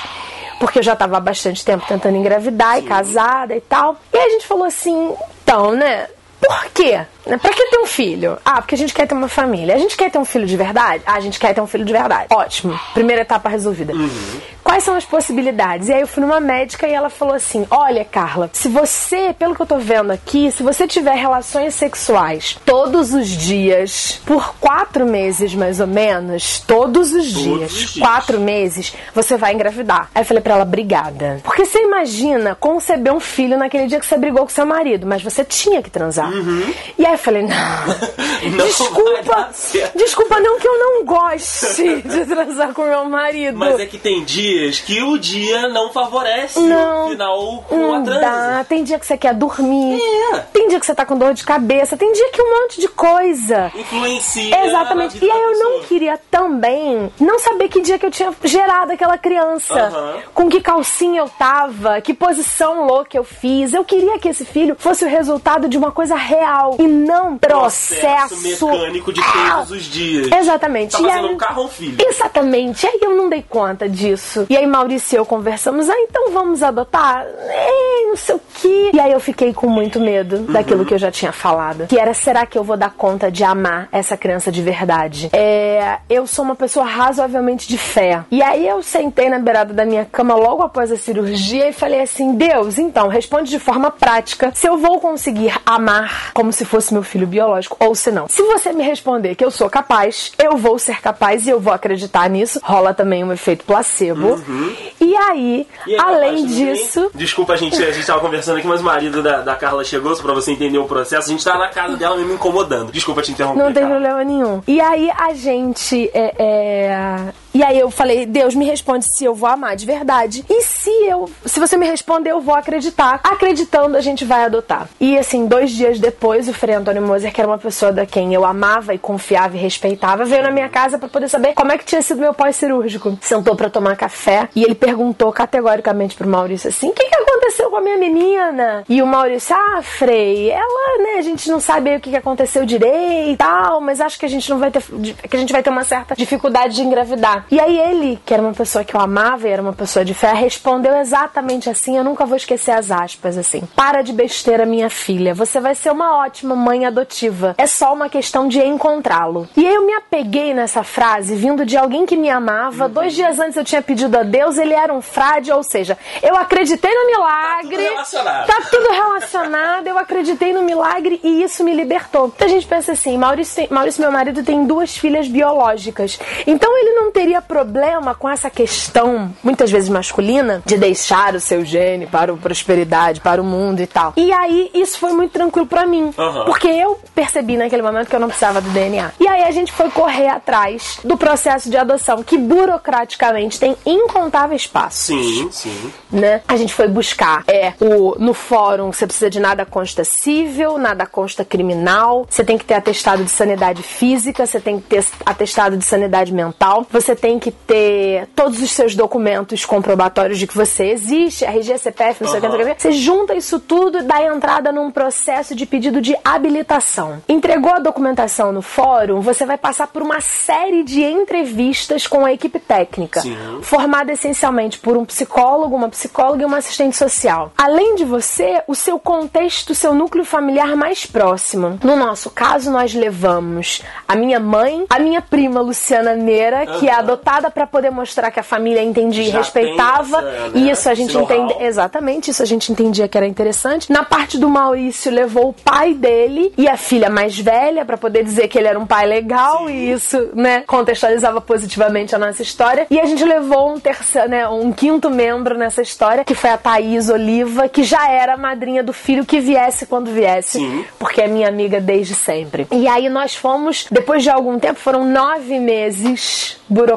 porque 0.59 0.79
eu 0.79 0.83
já 0.83 0.93
estava 0.93 1.17
há 1.17 1.19
bastante 1.19 1.63
tempo 1.63 1.85
tentando 1.87 2.17
engravidar 2.17 2.79
e 2.79 2.83
casada 2.83 3.55
e 3.55 3.61
tal. 3.61 3.97
E 4.13 4.17
aí 4.17 4.27
a 4.27 4.29
gente 4.29 4.47
falou 4.47 4.65
assim, 4.65 5.13
então, 5.43 5.71
né? 5.71 6.07
Por 6.39 6.65
quê? 6.73 7.05
Pra 7.25 7.51
que 7.51 7.65
ter 7.69 7.77
um 7.79 7.85
filho? 7.85 8.37
Ah, 8.45 8.61
porque 8.61 8.75
a 8.75 8.77
gente 8.77 8.93
quer 8.93 9.07
ter 9.07 9.15
uma 9.15 9.27
família. 9.27 9.75
A 9.75 9.79
gente 9.79 9.97
quer 9.97 10.11
ter 10.11 10.17
um 10.17 10.25
filho 10.25 10.45
de 10.45 10.55
verdade? 10.55 11.03
Ah, 11.05 11.15
a 11.15 11.19
gente 11.19 11.39
quer 11.39 11.53
ter 11.53 11.61
um 11.61 11.67
filho 11.67 11.83
de 11.83 11.91
verdade. 11.91 12.27
Ótimo. 12.31 12.79
Primeira 12.93 13.23
etapa 13.23 13.49
resolvida. 13.49 13.93
Uhum. 13.93 14.39
Quais 14.65 14.83
são 14.83 14.95
as 14.95 15.05
possibilidades? 15.05 15.89
E 15.89 15.93
aí 15.93 16.01
eu 16.01 16.07
fui 16.07 16.23
numa 16.23 16.39
médica 16.39 16.87
e 16.87 16.91
ela 16.91 17.07
falou 17.09 17.35
assim: 17.35 17.67
Olha, 17.69 18.03
Carla, 18.03 18.49
se 18.51 18.67
você, 18.67 19.31
pelo 19.37 19.53
que 19.53 19.61
eu 19.61 19.65
tô 19.65 19.77
vendo 19.77 20.09
aqui, 20.09 20.51
se 20.51 20.63
você 20.63 20.87
tiver 20.87 21.15
relações 21.15 21.75
sexuais 21.75 22.57
todos 22.65 23.13
os 23.13 23.27
dias, 23.27 24.19
por 24.25 24.55
quatro 24.55 25.05
meses 25.05 25.53
mais 25.53 25.79
ou 25.79 25.85
menos, 25.85 26.63
todos 26.65 27.13
os, 27.13 27.31
todos 27.31 27.43
dias, 27.43 27.71
os 27.71 27.93
dias, 27.93 28.07
quatro 28.07 28.39
meses, 28.39 28.95
você 29.13 29.37
vai 29.37 29.53
engravidar. 29.53 30.09
Aí 30.15 30.23
eu 30.23 30.25
falei 30.25 30.41
pra 30.41 30.55
ela: 30.55 30.63
Obrigada. 30.63 31.39
Porque 31.43 31.63
você 31.63 31.83
imagina 31.83 32.55
conceber 32.55 33.13
um 33.13 33.19
filho 33.19 33.59
naquele 33.59 33.85
dia 33.85 33.99
que 33.99 34.05
você 34.05 34.17
brigou 34.17 34.41
com 34.41 34.49
seu 34.49 34.65
marido, 34.65 35.05
mas 35.05 35.21
você 35.21 35.45
tinha 35.45 35.81
que 35.83 35.91
transar. 35.91 36.31
Uhum. 36.31 36.73
E 36.97 37.05
aí 37.05 37.14
eu 37.15 37.19
falei, 37.19 37.43
não, 37.43 37.49
não 38.57 38.65
desculpa, 38.65 39.49
desculpa 39.95 40.39
não 40.39 40.59
que 40.59 40.67
eu 40.67 40.79
não 40.79 41.05
goste 41.05 42.01
de 42.07 42.25
transar 42.25 42.73
com 42.73 42.83
meu 42.83 43.05
marido. 43.05 43.57
Mas 43.57 43.79
é 43.79 43.85
que 43.85 43.97
tem 43.97 44.23
dias 44.23 44.79
que 44.79 45.01
o 45.01 45.17
dia 45.17 45.67
não 45.69 45.91
favorece 45.91 46.59
não, 46.59 47.07
o 47.07 47.09
final 47.09 47.65
com 47.67 47.77
não 47.77 47.95
a 47.95 48.01
transa. 48.01 48.21
Dá. 48.21 48.65
Tem 48.67 48.83
dia 48.83 48.99
que 48.99 49.05
você 49.05 49.17
quer 49.17 49.33
dormir, 49.33 49.99
é. 50.33 50.39
tem 50.51 50.67
dia 50.67 50.79
que 50.79 50.85
você 50.85 50.95
tá 50.95 51.05
com 51.05 51.17
dor 51.17 51.33
de 51.33 51.43
cabeça, 51.43 51.97
tem 51.97 52.11
dia 52.11 52.29
que 52.31 52.41
um 52.41 52.61
monte 52.61 52.79
de 52.79 52.87
coisa. 52.87 53.71
Influencia. 53.75 54.65
Exatamente. 54.65 55.23
E 55.23 55.31
aí 55.31 55.43
eu 55.43 55.59
não 55.59 55.81
queria 55.83 56.19
também 56.29 57.11
não 57.19 57.39
saber 57.39 57.69
que 57.69 57.81
dia 57.81 57.97
que 57.97 58.05
eu 58.05 58.11
tinha 58.11 58.33
gerado 58.43 58.91
aquela 58.91 59.17
criança, 59.17 59.89
uhum. 59.89 60.21
com 60.33 60.49
que 60.49 60.61
calcinha 60.61 61.21
eu 61.21 61.29
tava, 61.29 62.01
que 62.01 62.13
posição 62.13 62.85
louca 62.85 63.17
eu 63.17 63.23
fiz. 63.23 63.73
Eu 63.73 63.83
queria 63.83 64.19
que 64.19 64.27
esse 64.27 64.45
filho 64.45 64.75
fosse 64.77 65.05
o 65.05 65.07
resultado 65.07 65.67
de 65.67 65.77
uma 65.77 65.91
coisa 65.91 66.15
real 66.15 66.75
e 66.79 66.87
não 67.05 67.37
processo, 67.37 68.35
processo 68.35 68.67
mecânico 68.67 69.13
de 69.13 69.21
ah, 69.21 69.55
todos 69.57 69.71
os 69.71 69.83
dias. 69.83 70.29
Exatamente. 70.31 70.91
Tá 70.91 70.97
fazendo 70.97 71.27
aí, 71.27 71.33
um 71.33 71.37
carro 71.37 71.61
ou 71.63 71.67
filho. 71.67 71.97
Exatamente. 71.99 72.85
E 72.85 72.89
aí 72.89 72.99
eu 73.01 73.15
não 73.15 73.29
dei 73.29 73.43
conta 73.47 73.87
disso. 73.87 74.45
E 74.49 74.57
aí 74.57 74.65
Maurício 74.65 75.15
e 75.15 75.17
eu 75.17 75.25
conversamos, 75.25 75.89
ah, 75.89 75.99
então 75.99 76.31
vamos 76.31 76.63
adotar? 76.63 77.25
Ei, 77.25 78.07
não 78.07 78.15
sei 78.15 78.35
o 78.35 78.41
que. 78.55 78.91
E 78.93 78.99
aí 78.99 79.11
eu 79.11 79.19
fiquei 79.19 79.53
com 79.53 79.67
muito 79.67 79.99
medo 79.99 80.37
uhum. 80.37 80.45
daquilo 80.45 80.85
que 80.85 80.93
eu 80.93 80.97
já 80.97 81.11
tinha 81.11 81.31
falado. 81.31 81.87
Que 81.87 81.99
era, 81.99 82.13
será 82.13 82.45
que 82.45 82.57
eu 82.57 82.63
vou 82.63 82.75
dar 82.75 82.91
conta 82.91 83.31
de 83.31 83.43
amar 83.43 83.87
essa 83.91 84.17
criança 84.17 84.51
de 84.51 84.61
verdade? 84.61 85.29
É, 85.31 85.99
eu 86.09 86.25
sou 86.25 86.43
uma 86.43 86.55
pessoa 86.55 86.85
razoavelmente 86.85 87.67
de 87.67 87.77
fé. 87.77 88.23
E 88.31 88.41
aí 88.41 88.67
eu 88.67 88.81
sentei 88.81 89.29
na 89.29 89.39
beirada 89.39 89.73
da 89.73 89.85
minha 89.85 90.05
cama 90.05 90.35
logo 90.35 90.63
após 90.63 90.91
a 90.91 90.97
cirurgia 90.97 91.69
e 91.69 91.73
falei 91.73 92.01
assim, 92.01 92.35
Deus, 92.35 92.77
então, 92.77 93.07
responde 93.07 93.49
de 93.49 93.59
forma 93.59 93.91
prática 93.91 94.51
se 94.55 94.67
eu 94.67 94.77
vou 94.77 94.99
conseguir 94.99 95.53
amar 95.65 96.31
como 96.33 96.51
se 96.51 96.65
fosse 96.65 96.93
meu 96.95 97.03
filho 97.03 97.27
biológico 97.27 97.77
ou 97.79 97.93
se 97.93 98.11
não. 98.11 98.27
Se 98.27 98.41
você 98.43 98.71
me 98.71 98.83
responder 98.83 99.35
que 99.35 99.43
eu 99.43 99.51
sou 99.51 99.69
capaz, 99.69 100.31
eu 100.41 100.57
vou 100.57 100.79
ser 100.79 101.01
capaz 101.01 101.45
e 101.45 101.49
eu 101.49 101.59
vou 101.59 101.73
acreditar 101.73 102.29
nisso. 102.29 102.59
Rola 102.63 102.93
também 102.93 103.23
um 103.23 103.31
efeito 103.31 103.65
placebo. 103.65 104.33
Uhum. 104.47 104.75
E 104.99 105.15
aí, 105.15 105.67
e 105.85 105.93
aí 105.93 105.99
além 105.99 106.45
disso. 106.45 107.11
Desculpa, 107.13 107.53
a 107.53 107.57
gente, 107.57 107.81
a 107.81 107.91
gente 107.91 108.05
tava 108.05 108.19
conversando 108.21 108.57
aqui, 108.57 108.67
mas 108.67 108.81
o 108.81 108.83
marido 108.83 109.21
da, 109.21 109.41
da 109.41 109.55
Carla 109.55 109.83
chegou, 109.83 110.15
só 110.15 110.23
pra 110.23 110.33
você 110.33 110.51
entender 110.51 110.77
o 110.77 110.85
processo. 110.85 111.29
A 111.29 111.31
gente 111.31 111.43
tava 111.43 111.59
na 111.59 111.69
casa 111.69 111.95
dela 111.97 112.17
me 112.17 112.33
incomodando. 112.33 112.91
Desculpa 112.91 113.21
te 113.21 113.31
interromper. 113.31 113.63
Não 113.63 113.73
tem 113.73 113.85
problema 113.85 114.23
nenhum. 114.23 114.61
E 114.67 114.79
aí 114.81 115.11
a 115.11 115.33
gente. 115.33 116.09
É, 116.13 116.33
é... 116.37 117.33
E 117.55 117.63
aí 117.63 117.79
eu 117.79 117.89
falei, 117.89 118.25
Deus 118.25 118.53
me 118.53 118.65
responde 118.65 119.05
se 119.15 119.23
eu 119.23 119.33
vou 119.33 119.47
amar 119.47 119.77
de 119.77 119.85
verdade. 119.85 120.43
E 120.49 120.61
se 120.61 120.89
eu, 121.07 121.29
se 121.45 121.57
você 121.57 121.77
me 121.77 121.87
responder, 121.87 122.31
eu 122.31 122.41
vou 122.41 122.53
acreditar. 122.53 123.21
Acreditando, 123.23 123.95
a 123.95 124.01
gente 124.01 124.25
vai 124.25 124.43
adotar. 124.43 124.89
E 124.99 125.17
assim, 125.17 125.47
dois 125.47 125.71
dias 125.71 125.97
depois, 125.97 126.49
o 126.49 126.53
Frei 126.53 126.75
Antônio 126.75 127.01
Moser, 127.01 127.31
que 127.31 127.39
era 127.39 127.49
uma 127.49 127.57
pessoa 127.57 127.93
da 127.93 128.05
quem 128.05 128.33
eu 128.33 128.43
amava 128.43 128.93
e 128.93 128.97
confiava 128.97 129.55
e 129.55 129.59
respeitava, 129.59 130.25
veio 130.25 130.43
na 130.43 130.51
minha 130.51 130.67
casa 130.67 130.97
para 130.97 131.07
poder 131.07 131.29
saber 131.29 131.53
como 131.53 131.71
é 131.71 131.77
que 131.77 131.85
tinha 131.85 132.01
sido 132.01 132.19
meu 132.19 132.33
pós-cirúrgico. 132.33 133.17
Sentou 133.21 133.55
para 133.55 133.69
tomar 133.69 133.95
café 133.95 134.49
e 134.53 134.61
ele 134.61 134.75
perguntou 134.75 135.31
categoricamente 135.31 136.13
pro 136.17 136.27
Maurício 136.27 136.67
assim: 136.67 136.89
o 136.89 136.93
que, 136.93 137.05
que 137.05 137.15
aconteceu 137.15 137.69
com 137.69 137.77
a 137.77 137.81
minha 137.81 137.97
menina? 137.97 138.83
E 138.89 139.01
o 139.01 139.07
Maurício, 139.07 139.55
ah, 139.55 139.81
Frei, 139.81 140.49
ela, 140.51 141.03
né, 141.03 141.19
a 141.19 141.21
gente 141.21 141.49
não 141.49 141.61
sabe 141.61 141.95
o 141.95 142.01
que, 142.01 142.09
que 142.09 142.17
aconteceu 142.17 142.65
direito 142.65 143.29
e 143.29 143.37
tal, 143.37 143.79
mas 143.79 144.01
acho 144.01 144.19
que 144.19 144.25
a 144.25 144.29
gente 144.29 144.49
não 144.49 144.59
vai 144.59 144.71
ter. 144.71 144.81
que 144.81 145.37
a 145.37 145.39
gente 145.39 145.53
vai 145.53 145.63
ter 145.63 145.69
uma 145.69 145.85
certa 145.85 146.15
dificuldade 146.15 146.75
de 146.75 146.81
engravidar. 146.81 147.44
E 147.51 147.59
aí 147.59 147.79
ele, 147.79 148.19
que 148.25 148.33
era 148.33 148.41
uma 148.41 148.53
pessoa 148.53 148.83
que 148.83 148.95
eu 148.95 148.99
amava 148.99 149.47
e 149.47 149.51
era 149.51 149.61
uma 149.61 149.73
pessoa 149.73 150.03
de 150.03 150.13
fé, 150.13 150.33
respondeu 150.33 150.95
exatamente 150.97 151.69
assim, 151.69 151.97
eu 151.97 152.03
nunca 152.03 152.25
vou 152.25 152.35
esquecer 152.35 152.71
as 152.71 152.91
aspas, 152.91 153.37
assim. 153.37 153.61
Para 153.75 154.01
de 154.01 154.13
besteira, 154.13 154.65
minha 154.65 154.89
filha. 154.89 155.33
Você 155.33 155.59
vai 155.59 155.75
ser 155.75 155.91
uma 155.91 156.17
ótima 156.17 156.55
mãe 156.55 156.85
adotiva. 156.85 157.55
É 157.57 157.67
só 157.67 157.93
uma 157.93 158.09
questão 158.09 158.47
de 158.47 158.59
encontrá-lo. 158.59 159.47
E 159.55 159.65
aí 159.65 159.73
eu 159.73 159.85
me 159.85 159.93
apeguei 159.93 160.53
nessa 160.53 160.83
frase, 160.83 161.35
vindo 161.35 161.65
de 161.65 161.77
alguém 161.77 162.05
que 162.05 162.17
me 162.17 162.29
amava. 162.29 162.85
Uhum. 162.85 162.91
Dois 162.91 163.13
dias 163.13 163.39
antes 163.39 163.57
eu 163.57 163.63
tinha 163.63 163.81
pedido 163.81 164.17
a 164.17 164.23
Deus, 164.23 164.57
ele 164.57 164.73
era 164.73 164.93
um 164.93 165.01
frade, 165.01 165.51
ou 165.51 165.63
seja, 165.63 165.97
eu 166.21 166.35
acreditei 166.35 166.93
no 166.93 167.05
milagre. 167.07 167.77
Tá 167.77 167.83
tudo 167.83 167.93
relacionado. 167.93 168.47
Tá 168.47 168.61
tudo 168.69 168.91
relacionado, 168.91 169.87
eu 169.87 169.97
acreditei 169.97 170.53
no 170.53 170.63
milagre 170.63 171.19
e 171.23 171.43
isso 171.43 171.63
me 171.63 171.73
libertou. 171.73 172.31
Então 172.35 172.47
a 172.47 172.49
gente 172.49 172.67
pensa 172.67 172.91
assim, 172.93 173.17
Maurício, 173.17 173.67
Maurício 173.69 174.01
meu 174.01 174.11
marido, 174.11 174.43
tem 174.43 174.65
duas 174.65 174.95
filhas 174.95 175.27
biológicas. 175.27 176.19
Então 176.45 176.77
ele 176.77 176.91
não 176.91 177.11
teria 177.11 177.34
teria 177.35 177.41
problema 177.41 178.15
com 178.15 178.29
essa 178.29 178.49
questão, 178.49 179.33
muitas 179.43 179.71
vezes 179.71 179.89
masculina, 179.89 180.61
de 180.65 180.77
deixar 180.77 181.35
o 181.35 181.39
seu 181.39 181.65
gene 181.65 182.05
para 182.05 182.31
a 182.31 182.37
prosperidade, 182.37 183.19
para 183.19 183.41
o 183.41 183.45
mundo 183.45 183.81
e 183.81 183.87
tal. 183.87 184.13
E 184.15 184.31
aí, 184.31 184.69
isso 184.73 184.97
foi 184.97 185.13
muito 185.13 185.31
tranquilo 185.31 185.67
para 185.67 185.85
mim. 185.85 186.13
Uhum. 186.17 186.45
Porque 186.45 186.67
eu 186.67 186.99
percebi 187.13 187.57
naquele 187.57 187.81
momento 187.81 188.07
que 188.07 188.15
eu 188.15 188.19
não 188.19 188.27
precisava 188.27 188.61
do 188.61 188.69
DNA. 188.69 189.11
E 189.19 189.27
aí 189.27 189.43
a 189.43 189.51
gente 189.51 189.71
foi 189.71 189.89
correr 189.89 190.27
atrás 190.27 190.99
do 191.03 191.17
processo 191.17 191.69
de 191.69 191.77
adoção, 191.77 192.23
que 192.23 192.37
burocraticamente 192.37 193.59
tem 193.59 193.75
incontáveis 193.85 194.67
passos. 194.67 195.05
Sim, 195.05 195.49
sim. 195.51 195.93
Né? 196.11 196.41
A 196.47 196.55
gente 196.55 196.73
foi 196.73 196.87
buscar 196.87 197.43
é 197.47 197.73
o 197.79 198.15
no 198.19 198.33
fórum 198.33 198.91
você 198.91 199.05
precisa 199.05 199.29
de 199.29 199.39
nada 199.39 199.65
consta 199.65 200.03
cível, 200.03 200.77
nada 200.77 201.05
consta 201.05 201.43
criminal, 201.43 202.25
você 202.29 202.43
tem 202.43 202.57
que 202.57 202.65
ter 202.65 202.75
atestado 202.75 203.23
de 203.23 203.29
sanidade 203.29 203.81
física, 203.81 204.45
você 204.45 204.59
tem 204.59 204.79
que 204.79 204.87
ter 204.87 205.05
atestado 205.25 205.77
de 205.77 205.83
sanidade 205.83 206.33
mental, 206.33 206.85
você 206.91 207.14
tem 207.15 207.39
que 207.39 207.51
ter 207.51 208.27
todos 208.35 208.61
os 208.61 208.71
seus 208.71 208.95
documentos 208.95 209.65
comprobatórios 209.65 210.37
de 210.37 210.47
que 210.47 210.55
você 210.55 210.85
existe, 210.85 211.45
RG, 211.45 211.77
CPF, 211.77 212.23
não 212.23 212.29
sei 212.29 212.39
o 212.39 212.41
que, 212.41 212.47
não 212.47 212.55
sei 212.55 212.71
o 212.71 212.75
que. 212.75 212.81
Você 212.81 212.91
junta 212.91 213.33
isso 213.33 213.59
tudo 213.59 213.99
e 213.99 214.03
dá 214.03 214.21
entrada 214.23 214.71
num 214.71 214.91
processo 214.91 215.55
de 215.55 215.65
pedido 215.65 216.01
de 216.01 216.15
habilitação. 216.23 217.21
Entregou 217.27 217.73
a 217.73 217.79
documentação 217.79 218.51
no 218.51 218.61
fórum, 218.61 219.21
você 219.21 219.45
vai 219.45 219.57
passar 219.57 219.87
por 219.87 220.01
uma 220.01 220.21
série 220.21 220.83
de 220.83 221.03
entrevistas 221.03 222.07
com 222.07 222.25
a 222.25 222.33
equipe 222.33 222.59
técnica, 222.59 223.21
Sim. 223.21 223.35
formada 223.61 224.11
essencialmente 224.11 224.79
por 224.79 224.97
um 224.97 225.05
psicólogo, 225.05 225.75
uma 225.75 225.89
psicóloga 225.89 226.43
e 226.43 226.45
uma 226.45 226.57
assistente 226.57 226.95
social. 226.95 227.51
Além 227.57 227.95
de 227.95 228.05
você, 228.05 228.61
o 228.67 228.75
seu 228.75 228.99
contexto, 228.99 229.71
o 229.71 229.75
seu 229.75 229.93
núcleo 229.93 230.25
familiar 230.25 230.75
mais 230.75 231.05
próximo. 231.05 231.79
No 231.83 231.95
nosso 231.95 232.29
caso, 232.29 232.71
nós 232.71 232.93
levamos 232.93 233.81
a 234.07 234.15
minha 234.15 234.39
mãe, 234.39 234.85
a 234.89 234.99
minha 234.99 235.21
prima 235.21 235.61
Luciana 235.61 236.15
Neira, 236.15 236.65
que 236.65 236.87
é 236.87 236.93
a 236.93 237.01
adotada 237.05 237.49
para 237.49 237.65
poder 237.67 237.89
mostrar 237.91 238.31
que 238.31 238.39
a 238.39 238.43
família 238.43 238.81
entendia 238.83 239.23
e 239.23 239.31
Já 239.31 239.37
respeitava. 239.39 240.17
essa, 240.17 240.21
né, 240.21 240.51
E 240.55 240.69
isso 240.69 240.89
a 240.89 240.93
gente 240.93 241.17
entende. 241.17 241.55
Exatamente, 241.59 242.31
isso 242.31 242.41
a 242.43 242.45
gente 242.45 242.71
entendia 242.71 243.07
que 243.07 243.17
era 243.17 243.27
interessante. 243.27 243.91
Na 243.91 244.03
parte 244.03 244.37
do 244.37 244.49
Maurício, 244.49 245.11
levou 245.11 245.49
o 245.49 245.53
pai 245.53 245.93
dele 245.93 246.53
e 246.57 246.67
a 246.67 246.77
filha 246.77 247.09
mais 247.09 247.37
velha 247.37 247.85
para 247.85 247.97
poder 247.97 248.23
dizer 248.23 248.47
que 248.47 248.57
ele 248.57 248.67
era 248.67 248.79
um 248.79 248.85
pai 248.85 249.05
legal 249.05 249.69
e 249.69 249.91
isso, 249.91 250.29
né, 250.33 250.63
contextualizava 250.67 251.39
positivamente 251.41 252.15
a 252.15 252.17
nossa 252.19 252.41
história. 252.41 252.87
E 252.89 252.99
a 252.99 253.05
gente 253.05 253.23
levou 253.23 253.73
um 253.73 253.79
terceiro, 253.79 254.29
né, 254.29 254.47
um 254.47 254.71
quinto 254.71 255.09
membro 255.09 255.57
nessa 255.57 255.81
história, 255.81 256.23
que 256.23 256.33
foi 256.35 256.49
a 256.49 256.57
Thaís 256.57 257.09
Oliva, 257.09 257.69
que 257.69 257.83
já 257.83 258.09
era 258.09 258.33
a 258.33 258.37
madrinha 258.37 258.83
do 258.83 258.93
filho 258.93 259.25
que 259.25 259.39
viesse 259.39 259.85
quando 259.85 260.11
viesse, 260.11 260.59
Sim. 260.59 260.85
porque 260.97 261.21
é 261.21 261.27
minha 261.27 261.47
amiga 261.47 261.79
desde 261.79 262.15
sempre. 262.15 262.67
E 262.71 262.87
aí 262.87 263.09
nós 263.09 263.35
fomos, 263.35 263.85
depois 263.91 264.23
de 264.23 264.29
algum 264.29 264.57
tempo, 264.59 264.79
foram 264.79 265.05
nove 265.05 265.59
meses 265.59 266.57
burocráticos, 266.67 266.94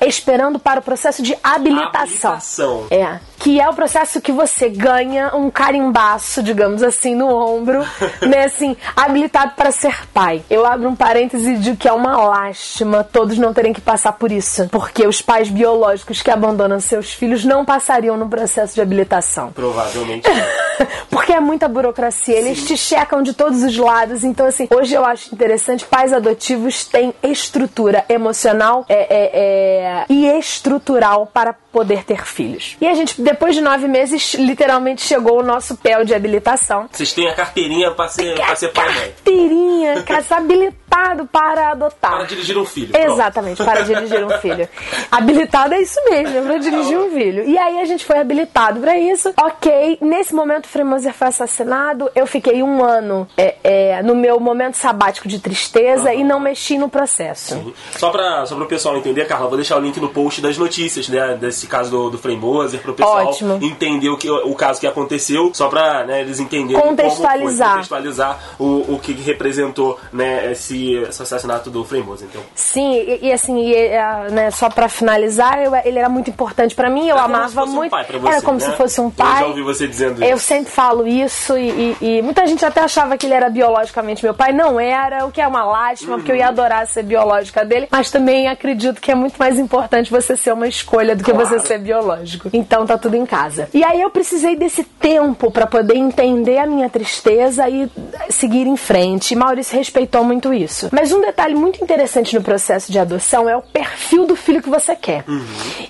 esperando 0.00 0.58
para 0.58 0.80
o 0.80 0.82
processo 0.82 1.22
de 1.22 1.36
habilitação. 1.42 2.32
Habilitação. 2.32 2.86
É. 2.90 3.18
Que 3.44 3.60
é 3.60 3.68
o 3.68 3.74
processo 3.74 4.22
que 4.22 4.32
você 4.32 4.70
ganha 4.70 5.36
um 5.36 5.50
carimbaço, 5.50 6.42
digamos 6.42 6.82
assim, 6.82 7.14
no 7.14 7.28
ombro, 7.28 7.84
né? 8.26 8.44
Assim, 8.44 8.74
habilitado 8.96 9.52
para 9.54 9.70
ser 9.70 10.08
pai. 10.14 10.42
Eu 10.48 10.64
abro 10.64 10.88
um 10.88 10.96
parêntese 10.96 11.50
e 11.50 11.58
digo 11.58 11.76
que 11.76 11.86
é 11.86 11.92
uma 11.92 12.16
lástima 12.16 13.04
todos 13.04 13.36
não 13.36 13.52
terem 13.52 13.74
que 13.74 13.82
passar 13.82 14.12
por 14.12 14.32
isso. 14.32 14.66
Porque 14.70 15.06
os 15.06 15.20
pais 15.20 15.50
biológicos 15.50 16.22
que 16.22 16.30
abandonam 16.30 16.80
seus 16.80 17.12
filhos 17.12 17.44
não 17.44 17.66
passariam 17.66 18.16
no 18.16 18.30
processo 18.30 18.74
de 18.74 18.80
habilitação. 18.80 19.52
Provavelmente. 19.52 20.26
Porque 21.10 21.32
é 21.32 21.40
muita 21.40 21.68
burocracia, 21.68 22.36
eles 22.36 22.64
te 22.66 22.78
checam 22.78 23.22
de 23.22 23.34
todos 23.34 23.62
os 23.62 23.76
lados. 23.76 24.24
Então, 24.24 24.46
assim, 24.46 24.66
hoje 24.74 24.94
eu 24.94 25.04
acho 25.04 25.34
interessante, 25.34 25.84
pais 25.84 26.14
adotivos 26.14 26.86
têm 26.86 27.14
estrutura 27.22 28.06
emocional 28.08 28.86
é, 28.88 28.94
é, 28.94 29.30
é, 29.34 30.04
e 30.08 30.26
estrutural 30.26 31.26
para 31.26 31.52
poder 31.52 32.04
ter 32.04 32.24
filhos. 32.24 32.76
E 32.80 32.86
a 32.86 32.94
gente, 32.94 33.20
depois 33.34 33.56
de 33.56 33.60
nove 33.60 33.88
meses, 33.88 34.34
literalmente 34.34 35.02
chegou 35.02 35.40
o 35.40 35.42
nosso 35.42 35.76
pé 35.76 36.04
de 36.04 36.14
habilitação. 36.14 36.88
Vocês 36.90 37.12
têm 37.12 37.28
a 37.28 37.34
carteirinha 37.34 37.90
pra 37.90 38.06
ser, 38.06 38.36
pra 38.36 38.54
ser 38.54 38.68
pai 38.68 38.86
mãe. 38.86 39.12
Carteirinha, 39.24 40.02
cara, 40.06 40.24
habilitado 40.30 41.26
para 41.26 41.72
adotar. 41.72 42.12
Para 42.12 42.24
dirigir 42.24 42.56
um 42.56 42.64
filho. 42.64 42.92
Pronto. 42.92 43.12
Exatamente, 43.12 43.64
para 43.64 43.80
dirigir 43.82 44.24
um 44.24 44.30
filho. 44.38 44.68
Habilitado 45.10 45.74
é 45.74 45.82
isso 45.82 45.98
mesmo, 46.08 46.38
é 46.38 46.42
para 46.42 46.58
dirigir 46.58 46.96
um 46.96 47.10
filho. 47.10 47.44
E 47.44 47.58
aí 47.58 47.80
a 47.80 47.84
gente 47.84 48.04
foi 48.04 48.18
habilitado 48.18 48.80
para 48.80 48.96
isso. 48.96 49.32
Ok, 49.40 49.98
nesse 50.00 50.34
momento 50.34 50.66
o 50.66 50.68
Frei 50.68 50.84
Moser 50.84 51.12
foi 51.12 51.28
assassinado. 51.28 52.10
Eu 52.14 52.26
fiquei 52.26 52.62
um 52.62 52.84
ano 52.84 53.26
é, 53.36 53.56
é, 53.64 54.02
no 54.02 54.14
meu 54.14 54.38
momento 54.38 54.76
sabático 54.76 55.26
de 55.26 55.40
tristeza 55.40 56.14
e 56.14 56.22
não 56.22 56.38
mexi 56.38 56.78
no 56.78 56.88
processo. 56.88 57.74
Só 57.96 58.10
pra, 58.10 58.46
só 58.46 58.54
pro 58.54 58.66
pessoal 58.66 58.96
entender, 58.96 59.26
Carla, 59.26 59.48
vou 59.48 59.56
deixar 59.56 59.76
o 59.76 59.80
link 59.80 59.98
no 60.00 60.08
post 60.08 60.40
das 60.40 60.56
notícias, 60.56 61.08
né? 61.08 61.36
Desse 61.40 61.66
caso 61.66 61.90
do, 61.90 62.10
do 62.10 62.18
Frei 62.18 62.36
Moser, 62.36 62.80
pro 62.80 62.94
pessoal 62.94 63.13
Ótimo. 63.22 63.58
entender 63.62 64.08
o, 64.08 64.16
que, 64.16 64.30
o 64.30 64.54
caso 64.54 64.80
que 64.80 64.86
aconteceu, 64.86 65.50
só 65.54 65.68
pra 65.68 66.04
né, 66.04 66.20
eles 66.20 66.40
entenderem 66.40 66.80
Contextualizar. 66.82 67.66
foi, 67.68 67.74
contextualizar 67.76 68.38
o, 68.58 68.94
o 68.94 68.98
que 69.00 69.12
representou 69.12 69.98
né, 70.12 70.50
esse, 70.52 70.94
esse 70.94 71.22
assassinato 71.22 71.70
do 71.70 71.84
Frei 71.84 72.02
Moser. 72.02 72.28
Então, 72.30 72.42
Sim, 72.54 72.94
e, 72.94 73.26
e 73.28 73.32
assim, 73.32 73.58
e, 73.60 73.74
é, 73.74 74.28
né, 74.30 74.50
só 74.50 74.68
pra 74.68 74.88
finalizar, 74.88 75.58
eu- 75.62 75.74
ele 75.84 75.98
era 75.98 76.08
muito 76.08 76.30
importante 76.30 76.74
pra 76.74 76.88
mim, 76.90 77.08
eu 77.08 77.16
Era 77.16 77.22
como 77.24 77.36
amava 77.36 77.64
um 77.64 77.66
muito. 77.74 77.90
pai 77.90 78.04
pra 78.04 78.18
você, 78.18 78.32
era 78.32 78.42
como 78.42 78.58
né? 78.58 78.64
se 78.70 78.76
fosse 78.76 79.00
um 79.00 79.04
Eu 79.06 79.10
pai. 79.10 79.40
já 79.40 79.46
ouvi 79.46 79.62
você 79.62 79.86
dizendo 79.86 80.22
Eu 80.24 80.36
isso. 80.36 80.46
sempre 80.46 80.70
falo 80.72 81.06
isso 81.06 81.56
e, 81.58 81.96
e- 82.00 82.22
muita 82.22 82.46
gente 82.46 82.64
até 82.64 82.80
achava 82.80 83.16
que 83.16 83.26
ele 83.26 83.34
era 83.34 83.48
biologicamente 83.50 84.24
meu 84.24 84.34
pai. 84.34 84.52
Não 84.52 84.78
era, 84.80 85.26
o 85.26 85.30
que 85.32 85.40
é 85.40 85.46
uma 85.46 85.64
lástima, 85.64 86.16
porque 86.16 86.30
eu 86.30 86.36
Uhum. 86.36 86.40
ia 86.40 86.48
adorar 86.48 86.86
ser 86.86 87.02
biológica 87.02 87.64
dele. 87.64 87.88
Mas 87.90 88.10
também 88.10 88.48
acredito 88.48 89.00
que 89.00 89.10
é 89.10 89.14
muito 89.14 89.36
mais 89.36 89.58
importante 89.58 90.10
você 90.10 90.36
ser 90.36 90.52
uma 90.52 90.66
escolha 90.68 91.14
do 91.16 91.22
que 91.24 91.32
Claro. 91.32 91.46
você 91.48 91.58
ser 91.60 91.78
biológico. 91.78 92.48
Então 92.52 92.86
tá 92.86 92.96
tudo 93.04 93.16
em 93.16 93.26
casa. 93.26 93.68
E 93.74 93.84
aí 93.84 94.00
eu 94.00 94.08
precisei 94.08 94.56
desse 94.56 94.82
tempo 94.82 95.50
pra 95.50 95.66
poder 95.66 95.94
entender 95.96 96.56
a 96.58 96.66
minha 96.66 96.88
tristeza 96.88 97.68
e 97.68 97.90
seguir 98.30 98.66
em 98.66 98.78
frente. 98.78 99.34
E 99.34 99.36
Maurício 99.36 99.76
respeitou 99.76 100.24
muito 100.24 100.54
isso. 100.54 100.88
Mas 100.90 101.12
um 101.12 101.20
detalhe 101.20 101.54
muito 101.54 101.82
interessante 101.84 102.34
no 102.34 102.42
processo 102.42 102.90
de 102.90 102.98
adoção 102.98 103.46
é 103.46 103.54
o 103.54 103.60
perfil 103.60 104.26
do 104.26 104.34
filho 104.34 104.62
que 104.62 104.70
você 104.70 104.96
quer. 104.96 105.22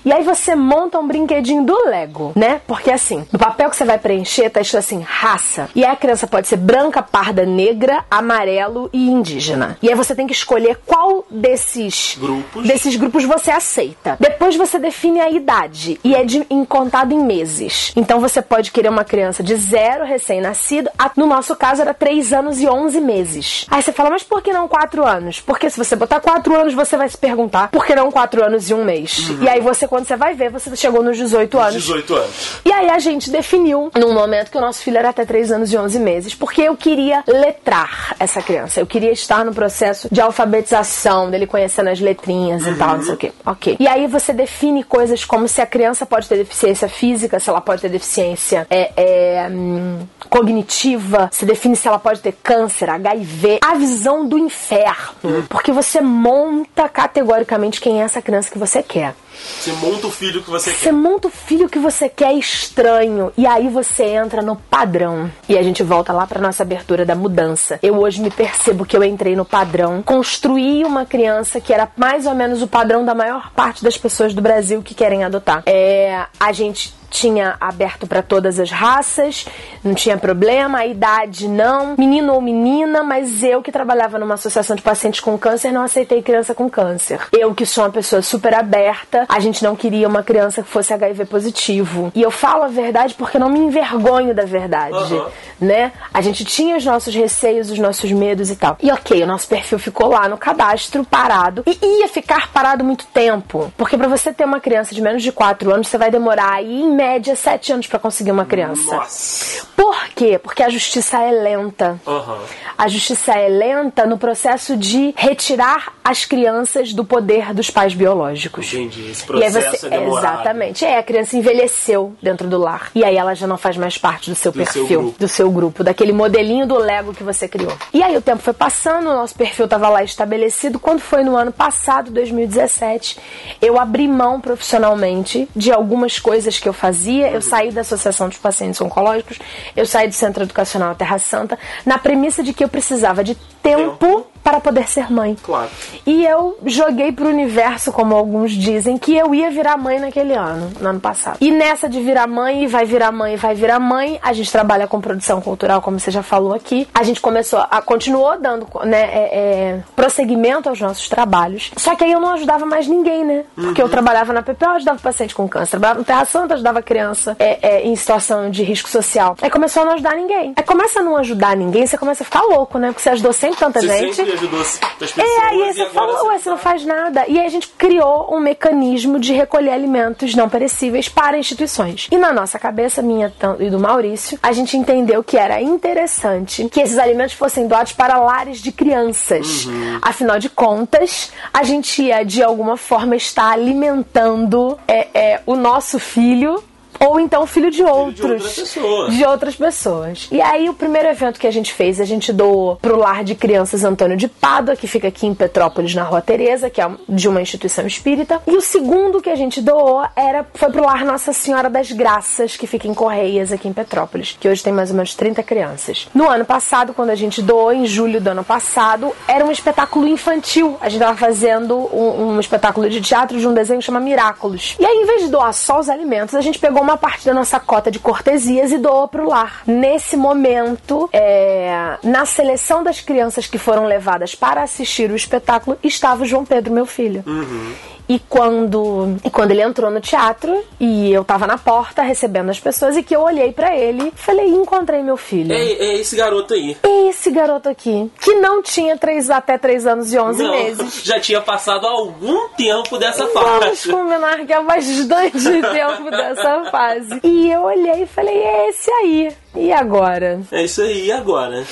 E 0.03 0.11
aí 0.11 0.23
você 0.23 0.55
monta 0.55 0.99
um 0.99 1.07
brinquedinho 1.07 1.63
do 1.63 1.77
Lego, 1.85 2.33
né? 2.35 2.59
Porque 2.67 2.91
assim, 2.91 3.25
no 3.31 3.39
papel 3.39 3.69
que 3.69 3.77
você 3.77 3.85
vai 3.85 3.97
preencher 3.97 4.49
tá 4.49 4.59
escrito 4.59 4.79
assim, 4.79 5.01
raça. 5.01 5.69
E 5.73 5.85
aí 5.85 5.91
a 5.91 5.95
criança 5.95 6.27
pode 6.27 6.49
ser 6.49 6.57
branca, 6.57 7.01
parda, 7.01 7.45
negra, 7.45 8.03
amarelo 8.11 8.89
e 8.91 9.09
indígena. 9.09 9.77
E 9.81 9.87
aí 9.87 9.95
você 9.95 10.13
tem 10.13 10.27
que 10.27 10.33
escolher 10.33 10.79
qual 10.85 11.25
desses 11.31 12.17
Grupos. 12.19 12.67
desses 12.67 12.95
grupos 12.97 13.23
você 13.23 13.51
aceita. 13.51 14.17
Depois 14.19 14.57
você 14.57 14.77
define 14.77 15.21
a 15.21 15.29
idade 15.29 15.97
e 16.03 16.13
é 16.13 16.23
de, 16.25 16.45
em 16.49 16.65
em 17.13 17.23
meses. 17.23 17.91
Então 17.95 18.19
você 18.19 18.41
pode 18.41 18.71
querer 18.71 18.89
uma 18.89 19.03
criança 19.03 19.43
de 19.43 19.55
zero, 19.55 20.05
recém-nascido, 20.05 20.89
no 21.15 21.25
nosso 21.25 21.55
caso 21.55 21.81
era 21.81 21.93
3 21.93 22.33
anos 22.33 22.61
e 22.61 22.67
11 22.67 23.01
meses. 23.01 23.65
Aí 23.69 23.81
você 23.81 23.91
fala, 23.91 24.09
mas 24.09 24.23
por 24.23 24.41
que 24.41 24.51
não 24.51 24.67
4 24.67 25.05
anos? 25.05 25.39
Porque 25.39 25.69
se 25.69 25.77
você 25.77 25.95
botar 25.95 26.19
4 26.19 26.55
anos, 26.55 26.73
você 26.73 26.97
vai 26.97 27.09
se 27.09 27.17
perguntar, 27.17 27.69
por 27.69 27.85
que 27.85 27.95
não 27.95 28.11
4 28.11 28.43
anos 28.43 28.69
e 28.69 28.73
um 28.73 28.83
mês? 28.83 29.29
E 29.41 29.47
aí 29.47 29.61
você, 29.61 29.87
quando 29.87 30.05
você 30.05 30.15
vai 30.15 30.33
ver, 30.33 30.49
você 30.49 30.75
chegou 30.75 31.03
nos 31.03 31.17
18 31.17 31.59
anos. 31.59 31.73
18 31.73 32.15
anos. 32.15 32.61
E 32.65 32.71
aí 32.71 32.89
a 32.89 32.99
gente 32.99 33.29
definiu, 33.29 33.91
num 33.95 34.13
momento 34.13 34.51
que 34.51 34.57
o 34.57 34.61
nosso 34.61 34.81
filho 34.81 34.97
era 34.97 35.09
até 35.09 35.25
3 35.25 35.51
anos 35.51 35.71
e 35.71 35.77
11 35.77 35.99
meses, 35.99 36.35
porque 36.35 36.61
eu 36.61 36.75
queria 36.75 37.23
letrar 37.27 38.15
essa 38.19 38.41
criança. 38.41 38.79
Eu 38.79 38.87
queria 38.87 39.11
estar 39.11 39.45
no 39.45 39.53
processo 39.53 40.07
de 40.11 40.21
alfabetização, 40.21 41.29
dele 41.29 41.47
conhecendo 41.47 41.89
as 41.89 41.99
letrinhas 41.99 42.65
e 42.65 42.73
tal, 42.75 42.97
não 42.97 43.03
sei 43.03 43.13
o 43.13 43.17
quê. 43.17 43.31
Ok. 43.45 43.77
E 43.79 43.87
aí 43.87 44.07
você 44.07 44.33
define 44.33 44.83
coisas 44.83 45.23
como 45.25 45.47
se 45.47 45.61
a 45.61 45.65
criança 45.65 46.05
pode 46.05 46.27
ter 46.27 46.37
deficiência 46.37 46.87
física, 46.95 47.39
se 47.39 47.49
ela 47.49 47.61
pode 47.61 47.81
ter 47.81 47.89
deficiência 47.89 48.65
é, 48.69 48.91
é, 48.95 49.49
hum, 49.49 50.07
cognitiva, 50.29 51.29
se 51.31 51.45
define 51.45 51.75
se 51.75 51.87
ela 51.87 51.99
pode 51.99 52.21
ter 52.21 52.33
câncer, 52.43 52.89
HIV, 52.89 53.59
a 53.63 53.75
visão 53.75 54.27
do 54.27 54.37
inferno. 54.37 55.45
Porque 55.49 55.71
você 55.71 56.01
monta 56.01 56.87
categoricamente 56.87 57.81
quem 57.81 58.01
é 58.01 58.05
essa 58.05 58.21
criança 58.21 58.49
que 58.49 58.57
você 58.57 58.81
quer. 58.81 59.13
Você 59.59 59.71
monta 59.73 60.07
o 60.07 60.11
filho 60.11 60.41
que 60.43 60.49
você 60.49 60.71
Você 60.71 60.85
quer. 60.85 60.93
monta 60.93 61.27
o 61.27 61.31
filho 61.31 61.69
que 61.69 61.79
você 61.79 62.07
quer 62.09 62.33
estranho 62.33 63.31
e 63.37 63.45
aí 63.45 63.67
você 63.69 64.03
entra 64.03 64.41
no 64.41 64.55
padrão. 64.55 65.29
E 65.47 65.57
a 65.57 65.63
gente 65.63 65.83
volta 65.83 66.11
lá 66.13 66.25
pra 66.27 66.39
nossa 66.41 66.63
abertura 66.63 67.05
da 67.05 67.15
mudança. 67.15 67.79
Eu 67.81 67.97
hoje 67.99 68.21
me 68.21 68.29
percebo 68.29 68.85
que 68.85 68.95
eu 68.95 69.03
entrei 69.03 69.35
no 69.35 69.45
padrão, 69.45 70.01
construí 70.03 70.83
uma 70.83 71.05
criança 71.05 71.59
que 71.59 71.73
era 71.73 71.87
mais 71.95 72.25
ou 72.25 72.35
menos 72.35 72.61
o 72.61 72.67
padrão 72.67 73.03
da 73.05 73.15
maior 73.15 73.51
parte 73.53 73.83
das 73.83 73.97
pessoas 73.97 74.33
do 74.33 74.41
Brasil 74.41 74.81
que 74.81 74.93
querem 74.93 75.23
adotar. 75.23 75.63
É, 75.65 76.25
a 76.39 76.51
gente 76.51 76.93
tinha 77.15 77.55
aberto 77.61 78.05
para 78.05 78.21
todas 78.21 78.59
as 78.59 78.69
raças, 78.69 79.45
não 79.83 79.93
tinha 79.93 80.17
problema, 80.17 80.79
a 80.79 80.85
idade 80.85 81.47
não, 81.47 81.95
menino 81.97 82.33
ou 82.33 82.41
menina, 82.41 83.03
mas 83.03 83.41
eu 83.41 83.61
que 83.61 83.71
trabalhava 83.71 84.19
numa 84.19 84.33
associação 84.33 84.75
de 84.75 84.81
pacientes 84.81 85.21
com 85.21 85.37
câncer 85.37 85.71
não 85.71 85.83
aceitei 85.83 86.21
criança 86.21 86.53
com 86.53 86.69
câncer. 86.69 87.21
Eu 87.31 87.55
que 87.55 87.65
sou 87.65 87.85
uma 87.85 87.89
pessoa 87.89 88.21
super 88.21 88.53
aberta, 88.53 89.25
a 89.29 89.39
gente 89.39 89.63
não 89.63 89.75
queria 89.75 90.07
uma 90.07 90.23
criança 90.23 90.61
que 90.61 90.67
fosse 90.67 90.93
HIV 90.93 91.25
positivo. 91.25 92.11
E 92.13 92.21
eu 92.21 92.31
falo 92.31 92.63
a 92.63 92.67
verdade 92.67 93.13
porque 93.13 93.39
não 93.39 93.49
me 93.49 93.59
envergonho 93.59 94.35
da 94.35 94.43
verdade, 94.43 94.95
Aham. 94.95 95.27
né? 95.59 95.93
A 96.13 96.21
gente 96.21 96.43
tinha 96.43 96.75
os 96.75 96.85
nossos 96.85 97.15
receios, 97.15 97.71
os 97.71 97.79
nossos 97.79 98.11
medos 98.11 98.51
e 98.51 98.57
tal. 98.57 98.77
E 98.83 98.91
ok, 98.91 99.23
o 99.23 99.27
nosso 99.27 99.47
perfil 99.47 99.79
ficou 99.79 100.09
lá 100.09 100.27
no 100.27 100.37
cadastro 100.37 101.05
parado 101.05 101.63
e 101.65 102.01
ia 102.01 102.09
ficar 102.09 102.51
parado 102.51 102.83
muito 102.83 103.05
tempo, 103.07 103.71
porque 103.77 103.97
para 103.97 104.09
você 104.09 104.33
ter 104.33 104.43
uma 104.43 104.59
criança 104.59 104.93
de 104.93 105.01
menos 105.01 105.23
de 105.23 105.31
4 105.31 105.73
anos, 105.73 105.87
você 105.87 105.97
vai 105.97 106.11
demorar 106.11 106.55
aí 106.55 106.81
em 106.81 106.93
média 106.93 107.04
7 107.35 107.73
anos 107.73 107.87
para 107.87 107.99
conseguir 107.99 108.31
uma 108.31 108.45
criança. 108.45 108.95
Nossa. 108.95 109.65
Por 109.75 110.07
quê? 110.15 110.39
Porque 110.39 110.63
a 110.63 110.69
justiça 110.69 111.21
é 111.21 111.31
lenta. 111.31 111.99
Aham. 112.07 112.39
A 112.77 112.87
justiça 112.87 113.33
é 113.33 113.47
lenta 113.47 114.05
no 114.05 114.17
processo 114.17 114.75
de 114.75 115.13
retirar 115.15 115.93
as 116.03 116.25
crianças 116.25 116.93
do 116.93 117.05
poder 117.05 117.53
dos 117.53 117.69
pais 117.69 117.93
biológicos. 117.93 118.73
Entendi. 118.73 119.09
Esse 119.11 119.23
processo 119.23 119.77
você, 119.77 119.87
é 119.87 119.89
demorado. 119.89 120.33
exatamente. 120.35 120.83
É, 120.85 120.97
a 120.97 121.03
criança 121.03 121.37
envelheceu 121.37 122.13
dentro 122.21 122.47
do 122.47 122.57
lar. 122.57 122.89
E 122.95 123.03
aí 123.03 123.15
ela 123.15 123.33
já 123.33 123.47
não 123.47 123.57
faz 123.57 123.77
mais 123.77 123.97
parte 123.97 124.29
do 124.29 124.35
seu 124.35 124.51
Do 124.51 124.65
seu 124.65 124.81
perfil, 124.81 125.01
grupo. 125.01 125.19
do 125.19 125.27
seu 125.27 125.51
grupo, 125.51 125.83
daquele 125.83 126.11
modelinho 126.11 126.65
do 126.67 126.77
Lego 126.77 127.13
que 127.13 127.23
você 127.23 127.47
criou. 127.47 127.73
E 127.93 128.01
aí 128.03 128.15
o 128.17 128.21
tempo 128.21 128.41
foi 128.41 128.53
passando, 128.53 129.09
o 129.09 129.13
nosso 129.13 129.35
perfil 129.35 129.65
estava 129.65 129.87
lá 129.89 130.03
estabelecido. 130.03 130.79
Quando 130.79 130.99
foi 130.99 131.23
no 131.23 131.35
ano 131.35 131.51
passado, 131.51 132.11
2017, 132.11 133.17
eu 133.61 133.79
abri 133.79 134.07
mão 134.07 134.39
profissionalmente 134.41 135.47
de 135.55 135.71
algumas 135.71 136.19
coisas 136.19 136.59
que 136.59 136.67
eu 136.67 136.73
fazia. 136.73 136.94
Eu 137.33 137.41
saí 137.41 137.71
da 137.71 137.81
Associação 137.81 138.29
dos 138.29 138.37
Pacientes 138.37 138.79
Oncológicos, 138.81 139.39
eu 139.75 139.85
saí 139.85 140.07
do 140.07 140.13
Centro 140.13 140.43
Educacional 140.43 140.95
Terra 140.95 141.19
Santa, 141.19 141.57
na 141.85 141.97
premissa 141.97 142.41
de 142.41 142.53
que 142.53 142.63
eu 142.63 142.69
precisava 142.69 143.23
de 143.23 143.35
tempo 143.61 144.27
para 144.45 144.59
poder 144.59 144.87
ser 144.87 145.11
mãe. 145.11 145.35
Claro. 145.41 145.71
E 146.05 146.23
eu 146.23 146.55
joguei 146.67 147.11
pro 147.11 147.27
universo, 147.27 147.91
como 147.91 148.13
alguns 148.13 148.51
dizem, 148.51 148.95
que 148.95 149.17
eu 149.17 149.33
ia 149.33 149.49
virar 149.49 149.75
mãe 149.75 149.99
naquele 149.99 150.35
ano, 150.35 150.71
no 150.79 150.87
ano 150.87 150.99
passado. 150.99 151.37
E 151.41 151.49
nessa 151.49 151.89
de 151.89 151.99
virar 151.99 152.27
mãe, 152.27 152.67
vai 152.67 152.85
virar 152.85 153.11
mãe, 153.11 153.35
vai 153.35 153.55
virar 153.55 153.79
mãe, 153.79 154.19
a 154.21 154.33
gente 154.33 154.51
trabalha 154.51 154.85
com 154.85 155.01
produção 155.01 155.41
cultural, 155.41 155.81
como 155.81 155.99
você 155.99 156.11
já 156.11 156.21
falou 156.21 156.53
aqui. 156.53 156.87
A 156.93 157.01
gente 157.01 157.19
começou 157.19 157.65
a 157.71 157.81
continuou 157.81 158.37
dando 158.39 158.67
né, 158.83 159.01
é, 159.01 159.29
é, 159.33 159.83
prosseguimento 159.95 160.69
aos 160.69 160.79
nossos 160.79 161.09
trabalhos. 161.09 161.71
Só 161.75 161.95
que 161.95 162.03
aí 162.03 162.11
eu 162.11 162.19
não 162.19 162.33
ajudava 162.33 162.67
mais 162.67 162.87
ninguém, 162.87 163.25
né? 163.25 163.45
Porque 163.55 163.81
uhum. 163.81 163.87
eu 163.87 163.91
trabalhava 163.91 164.31
na 164.31 164.43
PPO, 164.43 164.69
ajudava 164.75 164.99
paciente 164.99 165.33
com 165.33 165.47
câncer, 165.47 165.71
trabalhava 165.71 165.99
no 165.99 166.05
Terra 166.05 166.25
Santa, 166.25 166.53
ajudava 166.53 166.83
criança 166.83 167.35
é, 167.39 167.57
é, 167.61 167.81
em 167.87 167.95
situação 167.95 168.51
de 168.51 168.61
risco 168.61 168.89
social. 168.89 169.35
Aí 169.41 169.49
começou 169.49 169.81
a 169.81 169.85
não 169.85 169.93
ajudar 169.93 170.15
ninguém. 170.15 170.53
Aí 170.55 170.63
começa 170.63 170.99
a 170.99 171.03
não 171.03 171.17
ajudar 171.17 171.57
ninguém, 171.57 171.87
você 171.87 171.97
começa 171.97 172.21
a 172.21 172.25
ficar 172.25 172.41
louco, 172.43 172.77
né? 172.77 172.89
Porque 172.89 173.01
você 173.01 173.09
ajudou 173.09 173.33
sempre 173.33 173.57
tanta 173.57 173.81
você 173.81 173.87
gente. 173.87 174.15
Sempre 174.15 174.34
ajudou 174.35 174.61
as 174.61 174.77
pessoas. 174.99 175.27
É, 175.27 175.41
aí 175.45 175.73
você 175.73 175.85
falou, 175.87 176.27
ué, 176.27 176.37
você 176.37 176.49
não 176.49 176.57
faz 176.57 176.85
nada. 176.85 177.25
E 177.27 177.39
aí 177.39 177.45
a 177.45 177.49
gente 177.49 177.67
criou 177.69 178.33
um 178.35 178.39
mecanismo 178.39 179.19
de 179.19 179.33
recolher 179.33 179.71
alimentos 179.71 180.35
não 180.35 180.49
perecíveis 180.49 181.09
para 181.09 181.37
instituições. 181.37 182.07
E 182.11 182.17
na 182.17 182.31
nossa 182.31 182.59
cabeça, 182.59 183.01
minha 183.01 183.33
e 183.59 183.69
do 183.69 183.79
Maurício, 183.79 184.39
a 184.41 184.51
gente 184.51 184.77
entendeu 184.77 185.23
que 185.23 185.37
era 185.37 185.61
interessante 185.61 186.67
que 186.69 186.81
esses 186.81 186.97
alimentos 186.97 187.33
fossem 187.33 187.67
doados 187.67 187.93
para 187.93 188.17
lares 188.17 188.59
de 188.59 188.71
crianças. 188.71 189.65
Uhum. 189.65 189.99
Afinal 190.01 190.39
de 190.39 190.49
contas, 190.49 191.31
a 191.53 191.63
gente 191.63 192.01
ia 192.01 192.23
de 192.23 192.43
alguma 192.43 192.77
forma 192.77 193.15
estar 193.15 193.51
alimentando 193.51 194.77
é, 194.87 195.07
é, 195.13 195.41
o 195.45 195.55
nosso 195.55 195.99
filho 195.99 196.63
ou 196.99 197.19
então 197.19 197.45
filho 197.45 197.71
de 197.71 197.83
outros. 197.83 198.19
Filho 198.19 198.27
de 198.27 198.33
outras 198.33 198.55
pessoas. 198.55 199.13
De 199.13 199.25
outras 199.25 199.55
pessoas. 199.55 200.27
E 200.31 200.41
aí, 200.41 200.69
o 200.69 200.73
primeiro 200.73 201.07
evento 201.07 201.39
que 201.39 201.47
a 201.47 201.51
gente 201.51 201.73
fez, 201.73 201.99
a 201.99 202.05
gente 202.05 202.31
doou 202.31 202.77
pro 202.77 202.97
Lar 202.97 203.23
de 203.23 203.35
Crianças 203.35 203.83
Antônio 203.83 204.17
de 204.17 204.27
Pádua, 204.27 204.75
que 204.75 204.87
fica 204.87 205.07
aqui 205.07 205.27
em 205.27 205.33
Petrópolis, 205.33 205.93
na 205.93 206.03
Rua 206.03 206.21
Tereza, 206.21 206.69
que 206.69 206.81
é 206.81 206.89
de 207.07 207.27
uma 207.27 207.41
instituição 207.41 207.85
espírita. 207.85 208.41
E 208.47 208.55
o 208.55 208.61
segundo 208.61 209.21
que 209.21 209.29
a 209.29 209.35
gente 209.35 209.61
doou 209.61 210.05
era, 210.15 210.45
foi 210.53 210.69
pro 210.71 210.85
Lar 210.85 211.05
Nossa 211.05 211.33
Senhora 211.33 211.69
das 211.69 211.91
Graças, 211.91 212.55
que 212.55 212.67
fica 212.67 212.87
em 212.87 212.93
Correias, 212.93 213.51
aqui 213.51 213.67
em 213.67 213.73
Petrópolis, 213.73 214.37
que 214.39 214.47
hoje 214.47 214.63
tem 214.63 214.73
mais 214.73 214.89
ou 214.89 214.95
menos 214.95 215.13
30 215.15 215.43
crianças. 215.43 216.07
No 216.13 216.29
ano 216.29 216.45
passado, 216.45 216.93
quando 216.93 217.09
a 217.09 217.15
gente 217.15 217.41
doou, 217.41 217.71
em 217.73 217.85
julho 217.85 218.21
do 218.21 218.29
ano 218.29 218.43
passado, 218.43 219.13
era 219.27 219.45
um 219.45 219.51
espetáculo 219.51 220.07
infantil. 220.07 220.77
A 220.79 220.89
gente 220.89 221.01
tava 221.01 221.17
fazendo 221.17 221.77
um, 221.93 222.35
um 222.35 222.39
espetáculo 222.39 222.89
de 222.89 223.01
teatro 223.01 223.39
de 223.39 223.47
um 223.47 223.53
desenho 223.53 223.79
que 223.79 223.85
chama 223.85 223.99
Miraculos. 223.99 224.75
E 224.79 224.85
aí, 224.85 224.97
em 224.97 225.05
vez 225.05 225.23
de 225.23 225.29
doar 225.29 225.53
só 225.53 225.79
os 225.79 225.89
alimentos, 225.89 226.35
a 226.35 226.41
gente 226.41 226.59
pegou 226.59 226.83
uma 226.85 226.97
parte 226.97 227.25
da 227.25 227.33
nossa 227.33 227.59
cota 227.59 227.91
de 227.91 227.99
cortesias 227.99 228.71
e 228.71 228.77
doou 228.77 229.07
para 229.07 229.23
o 229.23 229.27
lar. 229.27 229.63
Nesse 229.65 230.15
momento, 230.15 231.09
é, 231.11 231.97
na 232.03 232.25
seleção 232.25 232.83
das 232.83 233.01
crianças 233.01 233.47
que 233.47 233.57
foram 233.57 233.85
levadas 233.85 234.35
para 234.35 234.63
assistir 234.63 235.11
o 235.11 235.15
espetáculo, 235.15 235.77
estava 235.83 236.23
o 236.23 236.25
João 236.25 236.45
Pedro, 236.45 236.71
meu 236.71 236.85
filho. 236.85 237.23
Uhum. 237.25 237.73
E 238.07 238.19
quando, 238.19 239.17
e 239.23 239.29
quando 239.29 239.51
ele 239.51 239.61
entrou 239.61 239.89
no 239.89 239.99
teatro 239.99 240.63
e 240.79 241.11
eu 241.11 241.23
tava 241.23 241.47
na 241.47 241.57
porta 241.57 242.01
recebendo 242.01 242.49
as 242.49 242.59
pessoas 242.59 242.95
e 242.95 243.03
que 243.03 243.15
eu 243.15 243.21
olhei 243.21 243.51
para 243.51 243.75
ele, 243.75 244.11
falei, 244.15 244.47
encontrei 244.47 245.01
meu 245.01 245.17
filho. 245.17 245.51
É, 245.51 245.57
é, 245.57 245.95
esse 245.95 246.15
garoto 246.15 246.53
aí. 246.53 246.77
É 246.83 247.09
esse 247.09 247.31
garoto 247.31 247.67
aqui, 247.67 248.11
que 248.21 248.35
não 248.35 248.61
tinha 248.61 248.97
três, 248.97 249.29
até 249.29 249.57
3 249.57 249.87
anos 249.87 250.13
e 250.13 250.19
11 250.19 250.43
não, 250.43 250.51
meses. 250.51 251.01
Já 251.05 251.19
tinha 251.19 251.41
passado 251.41 251.87
algum 251.87 252.49
tempo 252.49 252.97
dessa 252.97 253.25
fase. 253.27 253.89
Vamos 253.89 254.11
combinar 254.11 254.45
que 254.45 254.53
é 254.53 254.63
bastante 254.63 255.41
tempo 255.41 256.11
dessa 256.11 256.65
fase. 256.65 257.19
E 257.23 257.51
eu 257.51 257.61
olhei 257.61 258.03
e 258.03 258.07
falei, 258.07 258.37
é 258.37 258.69
esse 258.69 258.91
aí. 258.91 259.31
E 259.55 259.71
agora? 259.71 260.41
É 260.51 260.63
isso 260.63 260.81
aí, 260.81 261.07
e 261.07 261.11
agora? 261.11 261.65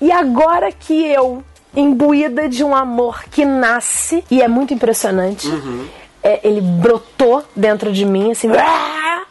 E 0.00 0.12
agora 0.12 0.70
que 0.70 1.06
eu 1.06 1.42
imbuída 1.80 2.48
de 2.48 2.64
um 2.64 2.74
amor 2.74 3.24
que 3.24 3.44
nasce 3.44 4.24
e 4.30 4.42
é 4.42 4.48
muito 4.48 4.74
impressionante. 4.74 5.46
Uhum. 5.46 5.86
É, 6.22 6.40
ele 6.42 6.60
brotou 6.60 7.44
dentro 7.54 7.92
de 7.92 8.04
mim, 8.04 8.32
assim, 8.32 8.48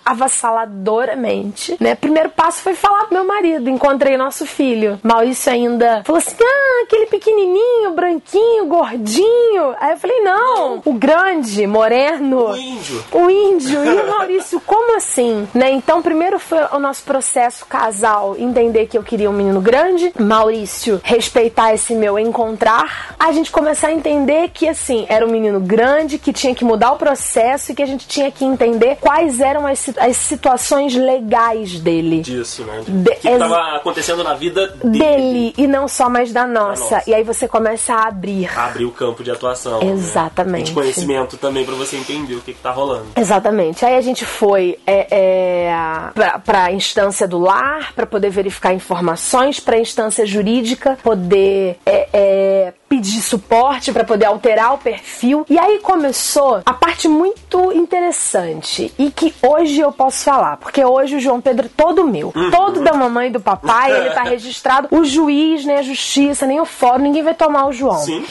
avassaladoramente, 0.08 1.76
né? 1.82 1.94
Primeiro 1.94 2.30
passo 2.30 2.62
foi 2.62 2.74
falar 2.74 3.06
pro 3.06 3.16
meu 3.16 3.28
marido, 3.28 3.70
encontrei 3.70 4.16
nosso 4.16 4.46
filho. 4.46 4.98
Maurício 5.04 5.52
ainda 5.52 6.02
falou 6.06 6.20
assim: 6.20 6.36
ah, 6.42 6.84
aquele 6.86 7.08
pequenininho, 7.08 7.92
branquinho, 7.94 8.66
gordinho. 8.68 9.76
Aí 9.80 9.92
eu 9.92 9.98
falei: 9.98 10.22
não, 10.22 10.82
o 10.86 10.94
grande, 10.94 11.68
moreno. 11.68 12.52
O 12.52 12.56
índio. 12.56 13.04
O 13.12 13.30
índio. 13.30 13.84
E 13.84 14.02
o 14.02 14.08
Maurício, 14.08 14.62
como 14.62 14.96
assim? 14.96 15.48
Né? 15.54 15.72
Então, 15.72 16.02
primeiro 16.02 16.40
foi 16.40 16.60
o 16.72 16.80
nosso 16.80 17.04
processo 17.04 17.66
casal 17.66 18.36
entender 18.38 18.88
que 18.88 18.98
eu 18.98 19.04
queria 19.04 19.30
um 19.30 19.34
menino 19.34 19.60
grande, 19.60 20.14
Maurício 20.18 21.02
respeitar 21.04 21.74
esse 21.74 21.94
meu 21.94 22.18
encontrar, 22.18 23.16
a 23.20 23.32
gente 23.34 23.52
começar 23.52 23.88
a 23.88 23.94
entender 23.94 24.50
que, 24.54 24.70
assim, 24.70 25.06
era 25.10 25.26
um 25.26 25.30
menino 25.30 25.60
grande, 25.60 26.18
que 26.18 26.32
tinha 26.32 26.56
que 26.56 26.64
mudar 26.64 26.77
o 26.92 26.98
processo 26.98 27.72
e 27.72 27.76
que 27.76 27.84
a 27.84 27.86
gente 27.86 28.08
tinha 28.08 28.32
que 28.32 28.46
entender 28.46 28.98
quais 29.00 29.40
eram 29.40 29.66
as 29.66 29.88
as 29.98 30.18
situações 30.18 30.96
legais 30.96 31.80
dele. 31.80 32.22
Disso, 32.22 32.64
né? 32.64 32.82
De, 32.88 33.16
que 33.16 33.28
estava 33.28 33.78
acontecendo 33.78 34.24
na 34.24 34.34
vida 34.34 34.68
dele. 34.68 35.00
dele. 35.00 35.54
e 35.58 35.68
não 35.68 35.88
só 35.88 36.10
mais 36.10 36.32
da 36.32 36.46
nossa. 36.46 36.90
da 36.90 36.98
nossa. 36.98 37.10
E 37.10 37.14
aí 37.14 37.24
você 37.24 37.48
começa 37.48 37.94
a 37.94 38.08
abrir. 38.08 38.50
abrir 38.58 38.86
o 38.86 38.92
campo 38.92 39.24
de 39.24 39.32
atuação. 39.32 39.80
Né? 39.80 39.92
Exatamente. 39.92 40.60
Né? 40.60 40.66
De 40.66 40.74
conhecimento 40.74 41.38
também 41.38 41.66
para 41.66 41.76
você 41.76 41.98
entender 41.98 42.36
o 42.36 42.42
que, 42.42 42.52
está 42.52 42.72
rolando. 42.72 43.08
Exatamente. 43.16 43.86
Aí 43.86 43.96
a 43.96 44.02
gente 44.02 44.26
foi 44.26 44.80
é, 44.86 45.08
é, 45.12 46.40
para 46.46 46.64
a 46.66 46.72
instância 46.72 47.28
do 47.28 47.40
lar 47.40 47.94
para 47.94 48.06
poder 48.06 48.30
verificar 48.30 48.74
informações, 48.74 49.60
para 49.60 49.76
a 49.76 49.80
instância 49.80 50.26
jurídica 50.26 50.98
poder 51.04 51.78
é, 51.86 52.10
é 52.14 52.74
pedir 52.88 53.22
suporte 53.22 53.92
para 53.92 54.04
poder 54.04 54.26
alterar 54.26 54.74
o 54.74 54.78
perfil. 54.78 55.46
E 55.50 55.58
aí 55.58 55.80
começou 55.80 56.62
a 56.66 56.74
parte 56.74 57.08
muito 57.08 57.72
interessante 57.74 58.94
e 58.98 59.12
que 59.12 59.34
hoje 59.42 59.80
eu 59.80 59.92
posso 59.92 60.24
falar, 60.24 60.58
porque 60.58 60.84
hoje 60.84 61.18
o 61.18 61.20
João 61.20 61.42
Pedro 61.42 61.66
é 61.66 61.70
todo 61.76 62.08
meu, 62.08 62.32
uhum. 62.36 62.52
todo 62.52 62.82
da 62.82 62.94
mamãe 62.94 63.28
e 63.28 63.32
do 63.32 63.40
papai, 63.40 63.92
ele 63.92 64.10
tá 64.12 64.24
registrado. 64.28 64.88
O 64.92 65.04
juiz, 65.04 65.66
nem 65.66 65.78
a 65.78 65.82
justiça, 65.82 66.46
nem 66.46 66.60
o 66.60 66.66
fórum, 66.66 67.04
ninguém 67.04 67.24
vai 67.24 67.34
tomar 67.34 67.68
o 67.68 67.74
João. 67.74 67.98
Sim. 67.98 68.26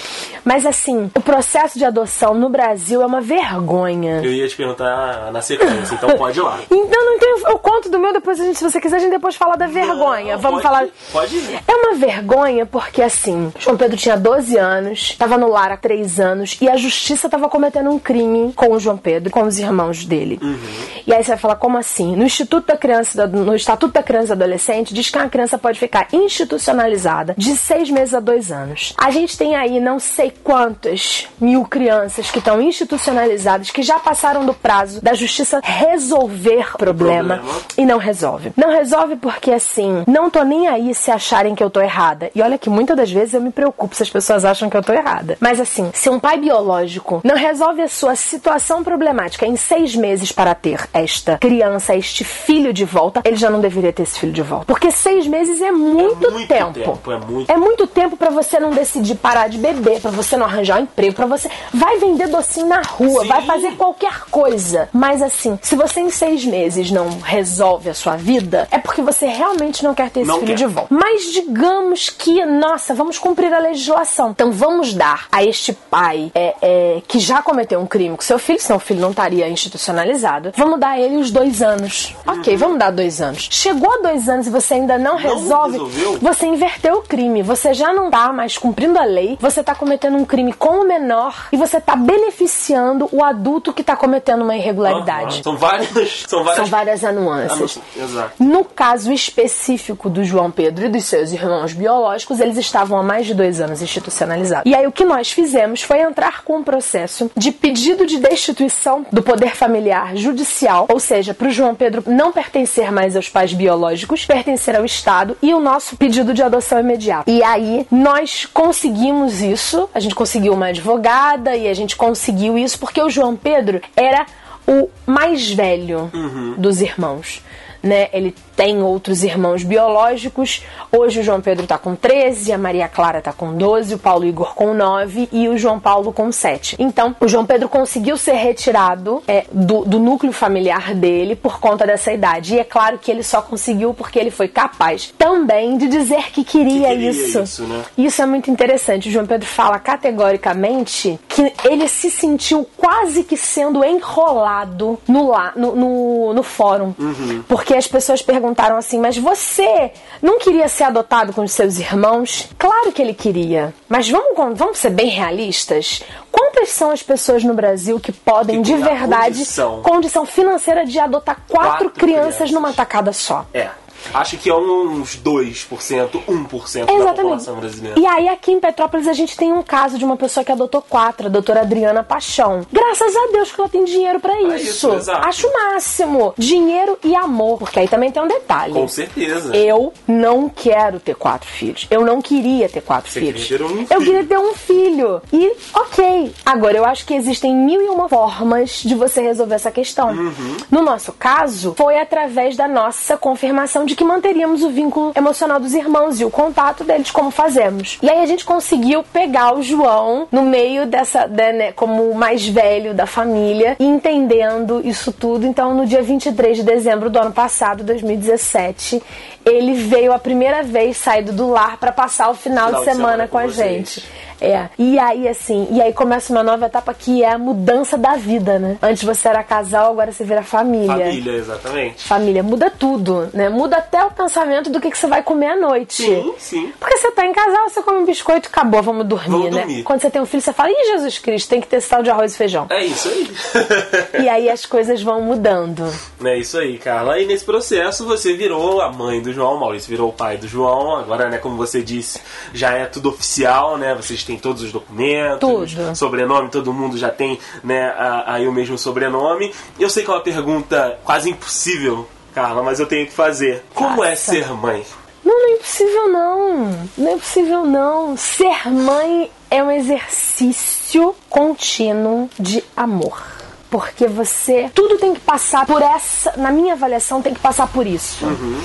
Mas 0.44 0.64
assim, 0.64 1.10
o 1.14 1.20
processo 1.20 1.78
de 1.78 1.84
adoção 1.84 2.34
no 2.34 2.48
Brasil 2.48 3.02
é 3.02 3.06
uma 3.06 3.20
vergonha. 3.20 4.22
Eu 4.22 4.32
ia 4.32 4.48
te 4.48 4.56
perguntar 4.56 5.30
na 5.32 5.42
sequência, 5.42 5.94
então 5.94 6.10
pode 6.16 6.38
ir 6.38 6.42
lá. 6.42 6.58
Então 6.86 7.04
não 7.04 7.18
tem, 7.18 7.36
eu 7.46 7.58
conto 7.58 7.88
do 7.88 7.98
meu 7.98 8.12
depois 8.12 8.40
a 8.40 8.44
gente, 8.44 8.58
se 8.58 8.64
você 8.64 8.80
quiser, 8.80 8.96
a 8.96 8.98
gente 9.00 9.10
depois 9.10 9.34
fala 9.34 9.56
da 9.56 9.66
vergonha. 9.66 10.34
Não, 10.34 10.40
Vamos 10.40 10.62
pode, 10.62 10.74
falar. 10.74 10.86
Pode 11.12 11.36
ir. 11.36 11.60
É 11.66 11.74
uma 11.74 11.94
vergonha 11.94 12.64
porque 12.64 13.02
assim, 13.02 13.52
João 13.58 13.76
Pedro 13.76 13.96
tinha 13.96 14.16
12 14.16 14.45
12 14.46 14.56
anos, 14.56 14.98
estava 15.10 15.36
no 15.36 15.48
lar 15.48 15.72
há 15.72 15.76
3 15.76 16.20
anos 16.20 16.56
e 16.60 16.68
a 16.68 16.76
justiça 16.76 17.26
estava 17.26 17.48
cometendo 17.48 17.90
um 17.90 17.98
crime 17.98 18.52
com 18.54 18.70
o 18.70 18.78
João 18.78 18.96
Pedro, 18.96 19.30
com 19.30 19.42
os 19.42 19.58
irmãos 19.58 20.04
dele. 20.04 20.38
Uhum. 20.40 20.58
E 21.06 21.12
aí 21.12 21.22
você 21.22 21.30
vai 21.30 21.38
falar, 21.38 21.56
como 21.56 21.76
assim? 21.76 22.14
No 22.14 22.24
Instituto 22.24 22.68
da 22.68 22.76
Criança, 22.76 23.26
no 23.26 23.54
Estatuto 23.54 23.94
da 23.94 24.02
Criança 24.02 24.32
e 24.32 24.32
Adolescente, 24.32 24.94
diz 24.94 25.10
que 25.10 25.18
uma 25.18 25.28
criança 25.28 25.58
pode 25.58 25.78
ficar 25.78 26.08
institucionalizada 26.12 27.34
de 27.36 27.56
6 27.56 27.90
meses 27.90 28.14
a 28.14 28.20
2 28.20 28.52
anos. 28.52 28.94
A 28.96 29.10
gente 29.10 29.36
tem 29.36 29.56
aí 29.56 29.80
não 29.80 29.98
sei 29.98 30.32
quantas 30.44 31.26
mil 31.40 31.64
crianças 31.64 32.30
que 32.30 32.38
estão 32.38 32.60
institucionalizadas, 32.60 33.70
que 33.70 33.82
já 33.82 33.98
passaram 33.98 34.46
do 34.46 34.54
prazo 34.54 35.02
da 35.02 35.14
justiça 35.14 35.60
resolver 35.62 36.76
problema, 36.76 37.36
problema, 37.38 37.64
e 37.76 37.84
não 37.84 37.98
resolve. 37.98 38.52
Não 38.56 38.70
resolve 38.70 39.16
porque 39.16 39.50
assim, 39.50 40.04
não 40.06 40.30
tô 40.30 40.42
nem 40.42 40.68
aí 40.68 40.94
se 40.94 41.10
acharem 41.10 41.54
que 41.54 41.62
eu 41.62 41.70
tô 41.70 41.80
errada. 41.80 42.30
E 42.34 42.42
olha 42.42 42.58
que 42.58 42.70
muitas 42.70 42.96
das 42.96 43.10
vezes 43.10 43.34
eu 43.34 43.40
me 43.40 43.50
preocupo 43.50 43.94
se 43.94 44.02
as 44.02 44.10
pessoas 44.10 44.35
pessoas 44.36 44.44
acham 44.44 44.68
que 44.68 44.76
eu 44.76 44.82
tô 44.82 44.92
errada. 44.92 45.36
Mas 45.40 45.60
assim, 45.60 45.90
se 45.94 46.10
um 46.10 46.20
pai 46.20 46.38
biológico 46.38 47.20
não 47.24 47.34
resolve 47.34 47.82
a 47.82 47.88
sua 47.88 48.14
situação 48.14 48.84
problemática 48.84 49.46
em 49.46 49.56
seis 49.56 49.96
meses 49.96 50.32
para 50.32 50.54
ter 50.54 50.88
esta 50.92 51.38
criança, 51.38 51.94
este 51.96 52.24
filho 52.24 52.72
de 52.72 52.84
volta, 52.84 53.22
ele 53.24 53.36
já 53.36 53.48
não 53.48 53.60
deveria 53.60 53.92
ter 53.92 54.02
esse 54.02 54.18
filho 54.18 54.32
de 54.32 54.42
volta. 54.42 54.66
Porque 54.66 54.90
seis 54.90 55.26
meses 55.26 55.60
é 55.62 55.72
muito, 55.72 56.26
é 56.26 56.30
muito 56.30 56.48
tempo. 56.48 56.72
tempo. 56.72 57.12
É 57.12 57.18
muito, 57.18 57.52
é 57.52 57.56
muito 57.56 57.86
tempo 57.86 58.16
para 58.16 58.30
você 58.30 58.60
não 58.60 58.70
decidir 58.70 59.14
parar 59.16 59.48
de 59.48 59.58
beber, 59.58 60.00
para 60.00 60.10
você 60.10 60.36
não 60.36 60.46
arranjar 60.46 60.78
um 60.78 60.82
emprego, 60.82 61.14
para 61.14 61.26
você. 61.26 61.50
Vai 61.72 61.98
vender 61.98 62.28
docinho 62.28 62.66
na 62.66 62.82
rua, 62.82 63.22
Sim. 63.22 63.28
vai 63.28 63.42
fazer 63.42 63.72
qualquer 63.72 64.24
coisa. 64.30 64.88
Mas 64.92 65.22
assim, 65.22 65.58
se 65.62 65.74
você 65.76 66.00
em 66.00 66.10
seis 66.10 66.44
meses 66.44 66.90
não 66.90 67.18
resolve 67.20 67.88
a 67.88 67.94
sua 67.94 68.16
vida, 68.16 68.68
é 68.70 68.78
porque 68.78 69.00
você 69.02 69.26
realmente 69.26 69.82
não 69.82 69.94
quer 69.94 70.10
ter 70.10 70.20
esse 70.20 70.28
não 70.28 70.40
filho 70.40 70.48
quer. 70.48 70.56
de 70.56 70.66
volta. 70.66 70.94
Mas 70.94 71.32
digamos 71.32 72.10
que, 72.10 72.44
nossa, 72.44 72.94
vamos 72.94 73.18
cumprir 73.18 73.52
a 73.52 73.58
legislação. 73.58 74.25
Então 74.30 74.50
vamos 74.50 74.94
dar 74.94 75.26
a 75.30 75.44
este 75.44 75.72
pai 75.72 76.30
é, 76.34 76.54
é, 76.60 77.02
que 77.06 77.18
já 77.18 77.42
cometeu 77.42 77.80
um 77.80 77.86
crime 77.86 78.16
com 78.16 78.22
seu 78.22 78.38
filho, 78.38 78.60
senão 78.60 78.78
o 78.78 78.80
filho 78.80 79.00
não 79.00 79.10
estaria 79.10 79.48
institucionalizado, 79.48 80.52
vamos 80.56 80.80
dar 80.80 80.90
a 80.90 81.00
ele 81.00 81.16
os 81.16 81.30
dois 81.30 81.62
anos. 81.62 82.14
Uhum. 82.26 82.38
Ok, 82.38 82.56
vamos 82.56 82.78
dar 82.78 82.90
dois 82.90 83.20
anos. 83.20 83.48
Chegou 83.50 83.92
a 83.92 83.98
dois 83.98 84.28
anos 84.28 84.46
e 84.46 84.50
você 84.50 84.74
ainda 84.74 84.98
não, 84.98 85.12
não 85.12 85.18
resolve, 85.18 85.72
resolveu. 85.72 86.18
você 86.20 86.46
inverteu 86.46 86.96
o 86.96 87.02
crime. 87.02 87.42
Você 87.42 87.74
já 87.74 87.92
não 87.92 88.10
tá 88.10 88.32
mais 88.32 88.58
cumprindo 88.58 88.98
a 88.98 89.04
lei, 89.04 89.36
você 89.40 89.62
tá 89.62 89.74
cometendo 89.74 90.16
um 90.16 90.24
crime 90.24 90.52
com 90.52 90.80
o 90.80 90.88
menor 90.88 91.48
e 91.52 91.56
você 91.56 91.80
tá 91.80 91.94
beneficiando 91.94 93.08
o 93.12 93.22
adulto 93.22 93.72
que 93.72 93.82
tá 93.82 93.96
cometendo 93.96 94.42
uma 94.42 94.56
irregularidade. 94.56 95.36
Uhum. 95.36 95.42
São 95.42 95.56
várias, 95.56 96.24
são 96.26 96.44
várias, 96.44 96.56
são 96.56 96.66
várias 96.66 97.04
anuâncias. 97.04 97.78
Exato. 97.96 98.32
No 98.42 98.64
caso 98.64 99.12
específico 99.12 100.08
do 100.08 100.24
João 100.24 100.50
Pedro 100.50 100.86
e 100.86 100.88
dos 100.88 101.04
seus 101.04 101.32
irmãos 101.32 101.72
biológicos, 101.72 102.40
eles 102.40 102.56
estavam 102.56 102.98
há 102.98 103.02
mais 103.02 103.26
de 103.26 103.34
dois 103.34 103.60
anos 103.60 103.82
institucionalizados 103.82 104.15
institucionalizado. 104.16 104.68
E 104.68 104.74
aí 104.74 104.86
o 104.86 104.92
que 104.92 105.04
nós 105.04 105.30
fizemos 105.30 105.82
foi 105.82 106.00
entrar 106.00 106.42
com 106.42 106.58
um 106.58 106.62
processo 106.64 107.30
de 107.36 107.52
pedido 107.52 108.06
de 108.06 108.18
destituição 108.18 109.06
do 109.12 109.22
poder 109.22 109.54
familiar 109.54 110.16
judicial, 110.16 110.86
ou 110.90 110.98
seja, 110.98 111.34
para 111.34 111.48
o 111.48 111.50
João 111.50 111.74
Pedro 111.74 112.02
não 112.06 112.32
pertencer 112.32 112.90
mais 112.90 113.16
aos 113.16 113.28
pais 113.28 113.52
biológicos, 113.52 114.24
pertencer 114.24 114.74
ao 114.74 114.84
Estado 114.84 115.36
e 115.42 115.52
o 115.52 115.60
nosso 115.60 115.96
pedido 115.96 116.32
de 116.32 116.42
adoção 116.42 116.80
imediata. 116.80 117.30
E 117.30 117.42
aí 117.42 117.86
nós 117.90 118.46
conseguimos 118.46 119.40
isso, 119.40 119.88
a 119.94 120.00
gente 120.00 120.14
conseguiu 120.14 120.54
uma 120.54 120.68
advogada 120.68 121.54
e 121.56 121.68
a 121.68 121.74
gente 121.74 121.96
conseguiu 121.96 122.56
isso 122.56 122.78
porque 122.78 123.00
o 123.02 123.10
João 123.10 123.36
Pedro 123.36 123.80
era 123.94 124.26
o 124.66 124.88
mais 125.06 125.50
velho 125.50 126.10
uhum. 126.12 126.54
dos 126.56 126.80
irmãos. 126.80 127.42
Né? 127.82 128.08
Ele 128.12 128.34
tem 128.56 128.82
outros 128.82 129.22
irmãos 129.22 129.62
biológicos. 129.62 130.64
Hoje 130.90 131.20
o 131.20 131.22
João 131.22 131.42
Pedro 131.42 131.64
está 131.64 131.76
com 131.76 131.94
13, 131.94 132.52
a 132.52 132.58
Maria 132.58 132.88
Clara 132.88 133.18
está 133.18 133.32
com 133.32 133.52
12, 133.52 133.94
o 133.94 133.98
Paulo 133.98 134.24
Igor 134.24 134.54
com 134.54 134.72
9 134.72 135.28
e 135.30 135.46
o 135.48 135.58
João 135.58 135.78
Paulo 135.78 136.12
com 136.12 136.32
7. 136.32 136.76
Então, 136.78 137.14
o 137.20 137.28
João 137.28 137.44
Pedro 137.44 137.68
conseguiu 137.68 138.16
ser 138.16 138.32
retirado 138.32 139.22
é, 139.28 139.44
do, 139.52 139.84
do, 139.84 139.98
núcleo 139.98 140.32
familiar 140.32 140.94
dele 140.94 141.36
por 141.36 141.60
conta 141.60 141.86
dessa 141.86 142.12
idade. 142.12 142.54
E 142.54 142.58
é 142.58 142.64
claro 142.64 142.98
que 142.98 143.10
ele 143.10 143.22
só 143.22 143.42
conseguiu 143.42 143.92
porque 143.92 144.18
ele 144.18 144.30
foi 144.30 144.48
capaz 144.48 145.12
também 145.18 145.76
de 145.76 145.86
dizer 145.86 146.30
que 146.30 146.42
queria, 146.42 146.88
que 146.88 146.94
queria 146.94 147.10
isso. 147.10 147.40
Isso, 147.40 147.62
né? 147.64 147.84
isso 147.98 148.22
é 148.22 148.26
muito 148.26 148.50
interessante. 148.50 149.08
O 149.08 149.12
João 149.12 149.26
Pedro 149.26 149.46
fala 149.46 149.78
categoricamente 149.78 151.20
que 151.28 151.52
ele 151.64 151.88
se 151.88 152.10
sentiu 152.10 152.66
quase 152.76 153.22
que 153.22 153.36
sendo 153.36 153.84
enrolado 153.84 154.98
no, 155.06 155.28
lá, 155.28 155.52
no, 155.54 155.76
no, 155.76 156.32
no 156.32 156.42
fórum. 156.42 156.94
Uhum. 156.98 157.42
Porque 157.46 157.74
as 157.74 157.86
pessoas 157.86 158.22
perguntam 158.22 158.45
perguntaram 158.46 158.76
assim: 158.76 158.98
Mas 158.98 159.16
você 159.16 159.92
não 160.22 160.38
queria 160.38 160.68
ser 160.68 160.84
adotado 160.84 161.32
com 161.32 161.42
os 161.42 161.52
seus 161.52 161.78
irmãos? 161.78 162.48
Claro 162.58 162.92
que 162.92 163.02
ele 163.02 163.14
queria. 163.14 163.74
Mas 163.88 164.08
vamos, 164.08 164.58
vamos 164.58 164.78
ser 164.78 164.90
bem 164.90 165.08
realistas? 165.08 166.02
Quantas 166.30 166.68
são 166.70 166.90
as 166.90 167.02
pessoas 167.02 167.42
no 167.42 167.54
Brasil 167.54 167.98
que 167.98 168.12
podem, 168.12 168.62
que 168.62 168.72
de 168.72 168.76
verdade, 168.76 169.38
condição. 169.38 169.82
condição. 169.82 170.26
financeira 170.26 170.84
de 170.84 170.98
adotar 170.98 171.42
quatro, 171.48 171.68
quatro 171.68 171.90
crianças, 171.90 172.24
crianças 172.26 172.50
numa 172.52 172.72
tacada 172.72 173.12
só? 173.12 173.46
É. 173.52 173.68
Acho 174.14 174.36
que 174.36 174.50
é 174.50 174.54
uns 174.54 175.16
2%, 175.16 176.22
1% 176.26 176.66
Exatamente. 176.66 177.04
da 177.04 177.12
população 177.12 177.56
brasileira. 177.56 177.98
E 177.98 178.06
aí 178.06 178.28
aqui 178.28 178.52
em 178.52 178.60
Petrópolis 178.60 179.08
a 179.08 179.12
gente 179.12 179.36
tem 179.36 179.52
um 179.52 179.62
caso 179.62 179.98
de 179.98 180.04
uma 180.04 180.16
pessoa 180.16 180.44
que 180.44 180.52
adotou 180.52 180.82
quatro, 180.82 181.26
a 181.26 181.30
doutora 181.30 181.60
Adriana 181.62 182.02
Paixão. 182.02 182.66
Graças 182.72 183.14
a 183.14 183.32
Deus 183.32 183.52
que 183.52 183.60
ela 183.60 183.68
tem 183.68 183.84
dinheiro 183.84 184.20
para 184.20 184.40
isso. 184.42 184.90
isso 184.94 185.10
Acho 185.10 185.48
o 185.48 185.52
máximo. 185.52 186.34
Dinheiro 186.36 186.98
e 187.02 187.14
amor, 187.14 187.58
porque 187.58 187.80
aí 187.80 187.88
também 187.88 188.10
tem 188.10 188.22
um 188.22 188.28
detalhe. 188.28 188.72
Com 188.72 188.88
certeza. 188.88 189.56
Eu 189.56 189.92
não 190.06 190.48
quero 190.48 191.00
ter 191.00 191.14
quatro 191.14 191.48
filhos. 191.48 191.86
Eu 191.90 192.04
não 192.04 192.20
queria 192.20 192.68
ter 192.68 192.80
quatro 192.80 193.10
Você 193.10 193.20
filhos. 193.20 193.44
Queria 193.44 193.66
ter 193.66 193.74
um 193.74 193.86
eu 193.90 194.00
queria 194.00 194.24
ter 194.24 194.38
um 194.38 194.54
filho. 194.54 195.20
E 195.32 195.52
ok. 195.74 196.32
Agora, 196.44 196.76
eu 196.76 196.84
acho 196.84 197.04
que 197.06 197.14
existem 197.14 197.54
mil 197.54 197.82
e 197.82 197.88
uma 197.88 198.08
formas 198.08 198.82
de 198.84 198.94
você 198.94 199.20
resolver 199.20 199.54
essa 199.54 199.70
questão. 199.70 200.10
Uhum. 200.10 200.56
No 200.70 200.82
nosso 200.82 201.12
caso, 201.12 201.74
foi 201.76 201.98
através 201.98 202.56
da 202.56 202.68
nossa 202.68 203.16
confirmação 203.16 203.84
de 203.84 203.95
que 203.96 204.04
manteríamos 204.04 204.62
o 204.62 204.70
vínculo 204.70 205.12
emocional 205.16 205.58
dos 205.58 205.74
irmãos 205.74 206.20
e 206.20 206.24
o 206.24 206.30
contato 206.30 206.84
deles, 206.84 207.10
como 207.10 207.30
fazemos. 207.30 207.98
E 208.02 208.08
aí 208.08 208.22
a 208.22 208.26
gente 208.26 208.44
conseguiu 208.44 209.02
pegar 209.02 209.56
o 209.56 209.62
João 209.62 210.28
no 210.30 210.42
meio 210.42 210.86
dessa, 210.86 211.26
né, 211.26 211.72
como 211.72 212.10
o 212.10 212.14
mais 212.14 212.46
velho 212.46 212.94
da 212.94 213.06
família, 213.06 213.76
entendendo 213.80 214.80
isso 214.84 215.12
tudo. 215.12 215.46
Então, 215.46 215.74
no 215.74 215.86
dia 215.86 216.02
23 216.02 216.58
de 216.58 216.62
dezembro 216.62 217.10
do 217.10 217.18
ano 217.18 217.32
passado, 217.32 217.82
2017, 217.82 219.02
ele 219.44 219.74
veio 219.74 220.12
a 220.12 220.18
primeira 220.18 220.62
vez 220.62 220.96
saído 220.96 221.32
do 221.32 221.48
lar 221.48 221.76
para 221.78 221.92
passar 221.92 222.30
o 222.30 222.34
final, 222.34 222.68
final 222.68 222.80
de, 222.80 222.84
semana 222.84 222.96
de 222.96 223.06
semana 223.06 223.28
com, 223.28 223.38
com 223.38 223.38
a 223.38 223.48
gente. 223.48 224.04
É. 224.40 224.68
E 224.78 224.98
aí, 224.98 225.28
assim, 225.28 225.68
e 225.70 225.80
aí 225.80 225.92
começa 225.92 226.32
uma 226.32 226.42
nova 226.42 226.66
etapa 226.66 226.92
que 226.94 227.22
é 227.22 227.32
a 227.32 227.38
mudança 227.38 227.96
da 227.96 228.16
vida, 228.16 228.58
né? 228.58 228.76
Antes 228.82 229.02
você 229.02 229.28
era 229.28 229.42
casal, 229.42 229.92
agora 229.92 230.12
você 230.12 230.24
vira 230.24 230.42
família. 230.42 230.88
Família, 230.88 231.32
exatamente. 231.32 232.04
Família. 232.04 232.42
Muda 232.42 232.70
tudo, 232.70 233.28
né? 233.32 233.48
Muda 233.48 233.76
até 233.76 234.04
o 234.04 234.10
pensamento 234.10 234.70
do 234.70 234.80
que, 234.80 234.90
que 234.90 234.98
você 234.98 235.06
vai 235.06 235.22
comer 235.22 235.48
à 235.48 235.56
noite. 235.56 236.02
Sim, 236.02 236.34
sim. 236.38 236.72
Porque 236.78 236.96
você 236.98 237.10
tá 237.10 237.26
em 237.26 237.32
casal, 237.32 237.68
você 237.68 237.82
come 237.82 237.98
um 237.98 238.04
biscoito, 238.04 238.48
acabou, 238.48 238.82
vamos 238.82 239.06
dormir, 239.06 239.30
vamos 239.30 239.54
né? 239.54 239.62
Dormir. 239.62 239.82
Quando 239.82 240.00
você 240.00 240.10
tem 240.10 240.20
um 240.20 240.26
filho, 240.26 240.42
você 240.42 240.52
fala, 240.52 240.70
ih, 240.70 240.86
Jesus 240.92 241.18
Cristo, 241.18 241.48
tem 241.48 241.60
que 241.60 241.66
ter 241.66 241.80
sal 241.80 242.02
de 242.02 242.10
arroz 242.10 242.34
e 242.34 242.36
feijão. 242.36 242.66
É 242.70 242.84
isso 242.84 243.08
aí. 243.08 243.30
e 244.24 244.28
aí 244.28 244.50
as 244.50 244.66
coisas 244.66 245.02
vão 245.02 245.20
mudando. 245.22 245.90
É 246.24 246.38
isso 246.38 246.58
aí, 246.58 246.78
Carla. 246.78 247.18
E 247.18 247.26
nesse 247.26 247.44
processo 247.44 248.04
você 248.04 248.34
virou 248.34 248.80
a 248.80 248.92
mãe 248.92 249.20
do 249.20 249.32
João, 249.32 249.58
Maurício 249.58 249.88
virou 249.88 250.10
o 250.10 250.12
pai 250.12 250.36
do 250.36 250.46
João. 250.46 250.96
Agora, 250.96 251.28
né, 251.28 251.38
como 251.38 251.56
você 251.56 251.82
disse, 251.82 252.20
já 252.52 252.72
é 252.72 252.86
tudo 252.86 253.08
oficial, 253.08 253.78
né? 253.78 253.94
Vocês 253.94 254.22
tem 254.26 254.38
todos 254.38 254.62
os 254.62 254.72
documentos, 254.72 255.40
Tudo. 255.40 255.94
sobrenome, 255.96 256.50
todo 256.50 256.72
mundo 256.72 256.98
já 256.98 257.10
tem 257.10 257.38
né, 257.62 257.94
aí 258.26 258.46
o 258.46 258.52
mesmo 258.52 258.76
sobrenome. 258.76 259.52
Eu 259.78 259.88
sei 259.88 260.04
que 260.04 260.10
é 260.10 260.14
uma 260.14 260.20
pergunta 260.20 260.98
quase 261.04 261.30
impossível, 261.30 262.08
Carla, 262.34 262.62
mas 262.62 262.80
eu 262.80 262.86
tenho 262.86 263.06
que 263.06 263.12
fazer. 263.12 263.64
Como 263.74 264.04
é 264.04 264.10
Nossa. 264.10 264.12
é 264.12 264.16
ser 264.16 264.52
mãe? 264.52 264.84
Não, 265.24 265.34
não 265.34 265.48
é 265.48 265.52
impossível 265.52 266.08
não. 266.08 266.88
Não 266.98 267.08
é 267.08 267.12
impossível 267.14 267.64
não. 267.64 268.16
Ser 268.16 268.68
mãe 268.70 269.30
é 269.50 269.62
um 269.62 269.70
exercício 269.70 271.14
contínuo 271.28 272.28
de 272.38 272.62
amor 272.76 273.35
porque 273.76 274.06
você 274.06 274.70
tudo 274.74 274.96
tem 274.96 275.12
que 275.12 275.20
passar 275.20 275.66
por 275.66 275.82
essa, 275.82 276.32
na 276.38 276.50
minha 276.50 276.72
avaliação 276.72 277.20
tem 277.20 277.34
que 277.34 277.40
passar 277.40 277.66
por 277.66 277.86
isso. 277.86 278.24
Uhum. 278.24 278.58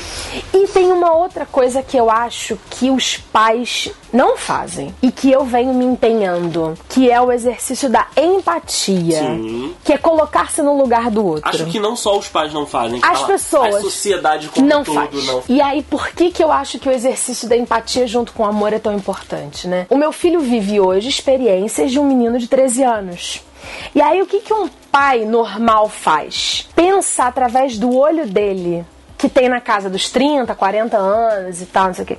E 0.53 0.67
tem 0.69 0.89
uma 0.89 1.13
outra 1.13 1.45
coisa 1.45 1.83
que 1.83 1.97
eu 1.97 2.09
acho 2.09 2.57
que 2.69 2.89
os 2.89 3.17
pais 3.17 3.91
não 4.13 4.37
fazem 4.37 4.95
e 5.01 5.11
que 5.11 5.29
eu 5.29 5.43
venho 5.43 5.73
me 5.73 5.83
empenhando, 5.83 6.77
que 6.87 7.11
é 7.11 7.19
o 7.19 7.29
exercício 7.29 7.89
da 7.89 8.07
empatia, 8.15 9.19
Sim. 9.19 9.75
que 9.83 9.91
é 9.91 9.97
colocar-se 9.97 10.61
no 10.61 10.77
lugar 10.77 11.11
do 11.11 11.25
outro. 11.25 11.49
Acho 11.49 11.65
que 11.65 11.77
não 11.77 11.97
só 11.97 12.17
os 12.17 12.29
pais 12.29 12.53
não 12.53 12.65
fazem, 12.65 13.01
as 13.03 13.21
pessoas, 13.23 13.75
a 13.75 13.81
sociedade 13.81 14.47
como 14.47 14.65
não 14.65 14.81
todo 14.81 14.95
faz. 14.95 15.25
não. 15.25 15.43
E 15.49 15.61
aí 15.61 15.83
por 15.83 16.07
que 16.11 16.31
que 16.31 16.41
eu 16.41 16.53
acho 16.53 16.79
que 16.79 16.87
o 16.87 16.91
exercício 16.91 17.49
da 17.49 17.57
empatia 17.57 18.07
junto 18.07 18.31
com 18.31 18.43
o 18.43 18.45
amor 18.45 18.71
é 18.71 18.79
tão 18.79 18.95
importante, 18.95 19.67
né? 19.67 19.87
O 19.89 19.97
meu 19.97 20.13
filho 20.13 20.39
vive 20.39 20.79
hoje 20.79 21.09
experiências 21.09 21.91
de 21.91 21.99
um 21.99 22.05
menino 22.05 22.39
de 22.39 22.47
13 22.47 22.83
anos. 22.83 23.41
E 23.93 24.01
aí 24.01 24.21
o 24.21 24.25
que, 24.25 24.39
que 24.39 24.53
um 24.53 24.69
pai 24.91 25.25
normal 25.25 25.89
faz? 25.89 26.67
Pensa 26.75 27.25
através 27.25 27.77
do 27.77 27.95
olho 27.95 28.27
dele, 28.27 28.85
que 29.17 29.29
tem 29.29 29.47
na 29.47 29.61
casa 29.61 29.89
dos 29.89 30.09
30, 30.09 30.53
40 30.53 30.97
anos 30.97 31.61
e 31.61 31.65
tal, 31.65 31.87
não 31.87 31.93
sei 31.93 32.03
o 32.03 32.07
quê. 32.07 32.17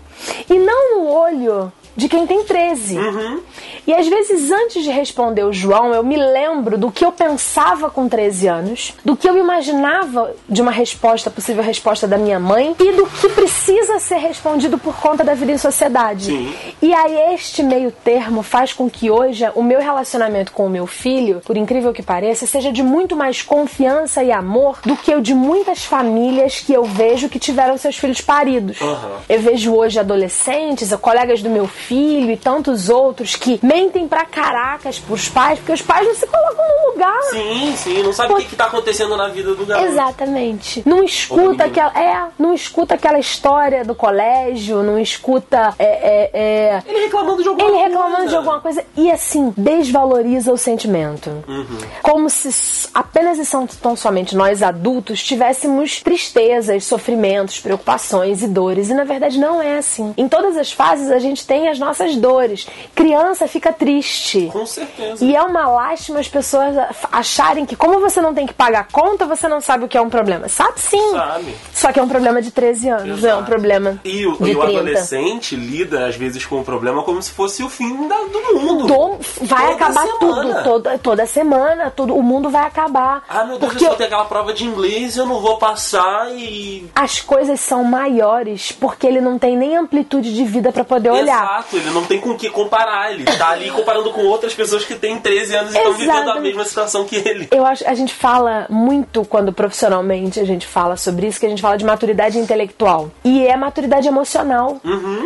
E 0.49 0.59
não 0.59 0.97
no 0.97 1.09
olho 1.09 1.73
de 1.97 2.09
quem 2.09 2.27
tem 2.27 2.45
13. 2.45 2.99
Uhum. 2.99 3.41
E 3.87 3.93
às 3.93 4.07
vezes, 4.07 4.51
antes 4.51 4.83
de 4.83 4.91
responder 4.91 5.45
o 5.45 5.53
João, 5.53 5.93
eu 5.93 6.05
me 6.05 6.17
lembro 6.17 6.79
do 6.79 6.91
que 6.91 7.05
eu 7.05 7.13
pensava 7.13 7.91
com 7.91 8.09
13 8.09 8.47
anos, 8.47 8.95
do 9.05 9.17
que 9.17 9.29
eu 9.29 9.37
imaginava 9.37 10.35
de 10.49 10.63
uma 10.63 10.71
resposta, 10.71 11.31
possível 11.31 11.63
resposta 11.63 12.07
da 12.07 12.17
minha 12.17 12.39
mãe, 12.39 12.75
e 12.79 12.93
do 12.93 13.07
que 13.07 13.29
precisa 13.29 13.99
ser 13.99 14.17
respondido 14.17 14.79
por 14.79 14.95
conta 14.97 15.25
da 15.25 15.35
vida 15.35 15.53
em 15.53 15.59
sociedade. 15.59 16.27
Sim. 16.27 16.55
E 16.81 16.95
aí, 16.95 17.35
este 17.35 17.63
meio 17.63 17.91
termo 17.91 18.43
faz 18.43 18.73
com 18.73 18.89
que 18.89 19.11
hoje 19.11 19.45
o 19.55 19.63
meu 19.63 19.81
relacionamento 19.81 20.53
com 20.53 20.67
o 20.67 20.71
meu 20.71 20.87
filho, 20.87 21.41
por 21.45 21.57
incrível 21.57 21.93
que 21.93 22.03
pareça, 22.03 22.47
seja 22.47 22.73
de 22.73 22.83
muito 22.83 23.17
mais 23.17 23.43
confiança 23.43 24.23
e 24.23 24.31
amor 24.31 24.79
do 24.85 24.97
que 24.97 25.15
o 25.15 25.21
de 25.21 25.35
muitas 25.35 25.85
famílias 25.85 26.61
que 26.61 26.73
eu 26.73 26.85
vejo 26.85 27.29
que 27.29 27.39
tiveram 27.39 27.77
seus 27.77 27.97
filhos 27.97 28.21
paridos. 28.21 28.81
Uhum. 28.81 29.17
Eu 29.29 29.41
vejo 29.41 29.75
hoje 29.75 29.99
adolescentes, 29.99 30.93
colegas 31.01 31.43
do 31.43 31.51
meu 31.51 31.67
filho 31.67 31.82
filho 31.83 32.31
e 32.31 32.37
tantos 32.37 32.89
outros 32.89 33.37
que 33.37 33.59
mentem 33.63 34.07
pra 34.07 34.25
caracas 34.25 34.99
pros 34.99 35.29
pais, 35.29 35.59
porque 35.59 35.73
os 35.73 35.83
pais 35.83 36.07
não 36.07 36.15
se 36.15 36.27
colocam 36.27 36.65
no 36.65 36.93
lugar. 36.93 37.23
Sim, 37.31 37.75
sim, 37.77 38.03
não 38.03 38.13
sabe 38.13 38.33
o 38.33 38.37
que, 38.37 38.47
que 38.47 38.57
tá 38.57 38.67
acontecendo 38.67 39.17
na 39.17 39.29
vida 39.29 39.55
do 39.55 39.67
garoto. 39.67 39.89
Exatamente. 39.89 40.83
Não 40.87 41.03
escuta 41.03 41.65
aquela. 41.65 41.93
É, 41.99 42.29
não 42.39 42.55
escuta 42.55 42.95
aquela 42.95 43.19
história 43.19 43.85
do 43.85 43.95
colégio, 43.95 44.83
não 44.83 44.99
escuta. 44.99 45.75
É, 45.79 45.85
é, 45.85 46.31
é... 46.33 46.83
Ele 46.87 47.05
reclamando 47.05 47.43
de 47.43 47.49
alguma 47.49 47.69
Ele 47.69 47.79
reclamando 47.79 48.17
coisa. 48.17 48.29
de 48.29 48.37
alguma 48.37 48.61
coisa 48.61 48.85
e 48.97 49.11
assim, 49.11 49.53
desvaloriza 49.57 50.53
o 50.53 50.57
sentimento. 50.57 51.31
Uhum. 51.49 51.79
Como 52.03 52.31
se 52.31 52.89
apenas 52.95 53.39
e 53.39 53.45
são 53.45 53.67
tão 53.67 53.97
somente 53.97 54.37
nós 54.37 54.63
adultos 54.63 55.23
tivéssemos 55.23 56.01
tristezas, 56.01 56.85
sofrimentos, 56.85 57.61
preocupações 57.61 58.43
e 58.43 58.49
dores. 58.49 58.91
E 58.91 58.95
na 58.95 59.05
verdade 59.05 59.39
não 59.39 59.61
é 59.61 59.79
assim. 59.79 60.15
Em 60.17 60.29
todas 60.29 60.57
as 60.57 60.73
fases 60.73 61.11
a 61.11 61.19
gente 61.19 61.47
tem 61.47 61.69
as 61.73 61.79
nossas 61.79 62.17
dores. 62.17 62.67
Criança 62.95 63.49
fica 63.49 63.73
triste. 63.73 64.49
Com 64.53 64.65
certeza. 64.65 65.25
E 65.25 65.35
é 65.35 65.43
uma 65.43 65.67
lástima 65.69 66.21
as 66.21 66.29
pessoas 66.29 66.77
acharem 67.11 67.67
que, 67.67 67.75
como 67.75 68.01
você 68.01 68.21
não 68.21 68.35
tem 68.35 68.47
que 68.47 68.55
pagar 68.55 68.89
conta, 68.91 69.27
você 69.27 69.49
não 69.49 69.61
sabe 69.61 69.85
o 69.85 69.89
que 69.89 69.99
é 69.99 70.01
um 70.01 70.11
problema. 70.11 70.49
Sabe 70.49 70.81
sim. 70.81 71.11
Sabe. 71.13 71.55
Só 71.73 71.93
que 71.93 71.99
é 71.99 72.03
um 72.03 72.09
problema 72.09 72.41
de 72.41 72.51
13 72.51 72.89
anos, 72.89 73.19
Exato. 73.19 73.27
é 73.27 73.37
um 73.37 73.45
problema. 73.45 74.01
E 74.05 74.27
o, 74.27 74.47
e 74.47 74.55
o 74.55 74.63
adolescente 74.63 75.57
lida, 75.57 76.07
às 76.07 76.17
vezes, 76.17 76.47
com 76.47 76.61
o 76.61 76.65
problema 76.65 77.03
como 77.03 77.21
se 77.23 77.33
fosse 77.33 77.63
o 77.63 77.69
fim 77.69 78.07
da, 78.07 78.17
do 78.17 78.61
mundo. 78.61 78.87
Do, 78.87 79.19
vai 79.43 79.73
toda 79.73 79.75
acabar 79.75 80.07
semana. 80.07 80.19
tudo. 80.19 80.63
Toda, 80.63 80.99
toda 80.99 81.27
semana, 81.27 81.91
todo, 81.91 82.15
o 82.15 82.23
mundo 82.23 82.51
vai 82.51 82.67
acabar. 82.67 83.25
Ah, 83.29 83.45
meu 83.45 83.59
Deus, 83.59 83.73
porque... 83.73 83.85
eu 83.85 83.91
só 83.91 83.97
tenho 83.97 84.09
aquela 84.09 84.25
prova 84.25 84.53
de 84.53 84.65
inglês, 84.65 85.17
eu 85.17 85.27
não 85.27 85.41
vou 85.41 85.59
passar 85.59 86.31
e. 86.33 86.89
As 86.95 87.21
coisas 87.21 87.61
são 87.61 87.83
maiores 87.85 88.73
porque 88.73 89.07
ele 89.07 89.21
não 89.21 89.39
tem 89.39 89.57
nem 89.57 89.77
amplitude 89.77 90.35
de 90.35 90.45
vida 90.45 90.71
para 90.73 90.85
poder 90.85 91.11
olhar. 91.11 91.62
Ele 91.73 91.91
não 91.91 92.05
tem 92.05 92.21
com 92.21 92.31
o 92.31 92.37
que 92.37 92.51
comparar. 92.51 93.13
Ele 93.13 93.25
tá 93.25 93.51
ali 93.51 93.71
comparando 93.73 94.11
com 94.11 94.23
outras 94.27 94.55
pessoas 94.55 94.85
que 94.85 94.95
têm 94.95 95.19
13 95.19 95.55
anos 95.57 95.75
e 95.75 95.77
estão 95.77 95.93
vivendo 95.95 96.31
a 96.31 96.41
mesma 96.41 96.65
situação 96.65 97.05
que 97.05 97.17
ele. 97.17 97.49
Eu 97.51 97.65
acho 97.65 97.83
a 97.87 97.95
gente 97.95 98.15
fala 98.15 98.67
muito 98.69 99.25
quando 99.25 99.53
profissionalmente 99.53 100.41
a 100.41 100.45
gente 100.45 100.67
fala 100.67 100.97
sobre 100.97 101.27
isso, 101.27 101.41
que 101.41 101.47
a 101.47 101.49
gente 101.49 101.63
fala 101.63 101.77
de 101.77 101.85
maturidade 101.85 102.39
intelectual. 102.39 103.11
E 103.25 103.47
é 103.47 103.57
maturidade 103.57 104.09
emocional. 104.09 104.81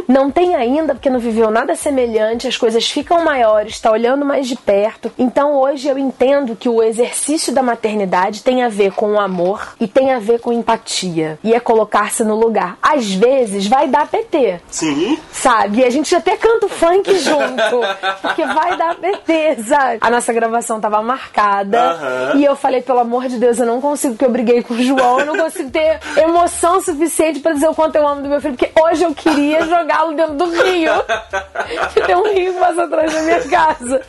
Não 0.09 0.31
tem 0.31 0.55
ainda, 0.55 0.95
porque 0.95 1.11
não 1.11 1.19
viveu 1.19 1.51
nada 1.51 1.75
semelhante, 1.75 2.49
as 2.49 2.57
coisas 2.57 2.89
ficam 2.89 3.25
maiores, 3.25 3.81
tá 3.81 3.91
olhando 3.91 4.25
mais 4.25 4.49
de 4.49 4.57
perto. 4.57 5.13
Então 5.19 5.55
hoje 5.55 5.89
eu 5.89 5.99
entendo 5.99 6.57
que 6.57 6.69
o 6.69 6.83
exercício 6.83 7.53
da 7.53 7.63
maternidade 7.63 8.43
tem 8.43 8.63
a 8.63 8.69
ver 8.69 8.93
com 8.93 9.13
o 9.13 9.21
amor 9.21 9.75
e 9.81 9.87
tem 9.87 10.13
a 10.13 10.19
ver 10.19 10.41
com 10.41 10.53
empatia. 10.53 11.39
E 11.43 11.55
é 11.55 11.61
colocar-se 11.61 12.25
no 12.25 12.37
lugar. 12.37 12.79
Às 12.83 13.13
vezes 13.13 13.67
vai 13.67 13.89
dar 13.89 14.07
PT. 14.07 14.61
Sim. 14.71 15.19
Sabe? 15.33 15.81
E 15.81 15.85
a 15.85 15.91
gente 15.91 16.09
até 16.27 16.37
canta 16.37 16.67
o 16.67 16.69
funk 16.69 17.19
junto. 17.21 17.81
Porque 18.21 18.45
vai 18.45 18.77
dar 18.77 18.97
PT, 18.97 19.63
sabe? 19.63 19.99
A 20.01 20.11
nossa 20.11 20.33
gravação 20.33 20.81
tava 20.81 21.01
marcada. 21.01 21.93
Aham. 21.93 22.33
E 22.35 22.45
eu 22.45 22.57
falei, 22.57 22.83
pelo 22.83 22.99
amor 22.99 23.29
de 23.29 23.39
Deus, 23.39 23.61
eu 23.61 23.67
não 23.67 23.81
consigo, 23.81 24.15
porque 24.15 24.25
eu 24.25 24.31
briguei 24.31 24.63
com 24.63 24.75
o 24.75 24.83
João, 24.83 25.21
eu 25.21 25.27
não 25.27 25.37
consigo 25.37 25.71
ter 25.71 26.01
emoção 26.17 26.81
suficiente 26.81 27.39
pra 27.39 27.53
dizer 27.53 27.69
o 27.69 27.75
quanto 27.75 27.95
eu 27.95 28.07
amo 28.07 28.23
do 28.23 28.29
meu 28.29 28.41
filho, 28.41 28.57
porque 28.57 28.73
hoje 28.81 29.05
eu 29.05 29.15
queria 29.15 29.65
jogá-lo 29.65 30.15
dentro 30.15 30.35
do 30.35 30.51
rio. 30.51 30.93
que 31.95 32.01
tem 32.03 32.17
um 32.17 32.35
rio 32.35 32.53
que 32.55 32.59
passa 32.59 32.85
atrás 32.85 33.13
da 33.13 33.23
minha 33.23 33.41
casa. 33.49 34.03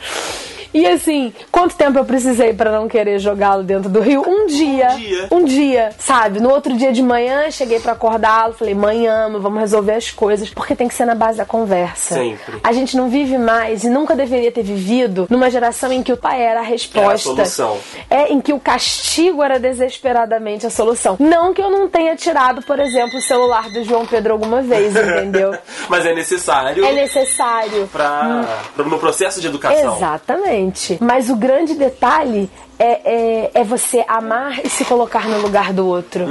E 0.74 0.86
assim, 0.86 1.34
quanto 1.52 1.76
tempo 1.76 1.98
eu 1.98 2.06
precisei 2.06 2.54
pra 2.54 2.72
não 2.72 2.88
querer 2.88 3.20
jogá-lo 3.20 3.64
dentro 3.64 3.90
do 3.90 4.00
rio? 4.02 4.24
Um 4.28 4.46
dia. 4.48 4.88
dia. 4.90 5.28
Um 5.32 5.44
dia, 5.46 5.90
sabe? 5.98 6.40
No 6.40 6.50
outro 6.50 6.76
dia 6.76 6.92
de 6.92 7.02
manhã, 7.02 7.50
cheguei 7.52 7.80
pra 7.80 7.94
acordá-lo, 7.94 8.54
falei, 8.54 8.74
mãe, 8.76 9.08
ama, 9.08 9.40
vamos 9.40 9.60
resolver 9.60 9.94
as 9.94 10.12
coisas, 10.12 10.50
porque 10.50 10.76
tem 10.76 10.88
que 10.88 10.94
ser 10.94 11.06
na 11.06 11.16
base 11.16 11.38
da 11.38 11.46
conversa. 11.46 12.16
Sempre. 12.16 12.60
A 12.64 12.72
gente 12.74 12.96
não 12.98 13.10
vive 13.10 13.38
mais 13.38 13.84
e 13.84 13.90
nunca 13.90 14.16
deveria 14.16 14.52
ter 14.52 14.64
vivido 14.64 15.28
numa 15.30 15.50
geração 15.50 15.92
em 15.92 16.04
que 16.04 16.12
o 16.14 16.18
pai 16.18 16.42
era 16.42 16.60
a 16.60 16.64
resposta. 16.64 17.00
Era 17.08 17.14
a 17.14 17.18
solução. 17.18 17.78
É, 18.10 18.32
em 18.34 18.40
que 18.42 18.54
o 18.54 18.60
castigo 18.60 19.42
era 19.44 19.60
desesperadamente 19.60 20.66
a 20.66 20.70
solução. 20.70 21.16
Não 21.20 21.54
que 21.54 21.62
eu 21.62 21.70
não 21.70 21.88
tenha 21.88 22.16
tirado, 22.16 22.62
por 22.62 22.80
exemplo, 22.80 23.18
o 23.18 23.22
celular 23.22 23.70
do 23.70 23.84
João 23.84 24.06
Pedro 24.06 24.34
alguma 24.34 24.62
vez, 24.62 24.94
entendeu? 24.96 25.56
Mas 25.90 26.06
é 26.06 26.14
necessário 26.14 26.84
É 26.86 26.92
necessário. 26.94 27.88
pra, 27.92 28.46
pra- 28.76 28.86
no 28.86 29.00
processo 29.00 29.40
de 29.42 29.48
educação. 29.48 29.96
Exatamente. 29.96 30.57
Mas 31.00 31.30
o 31.30 31.36
grande 31.36 31.74
detalhe 31.74 32.50
é, 32.80 33.02
é, 33.04 33.52
é 33.54 33.64
você 33.64 34.04
amar 34.08 34.64
e 34.64 34.70
se 34.70 34.86
colocar 34.86 35.28
no 35.28 35.40
lugar 35.42 35.74
do 35.74 35.88
outro. 35.88 36.26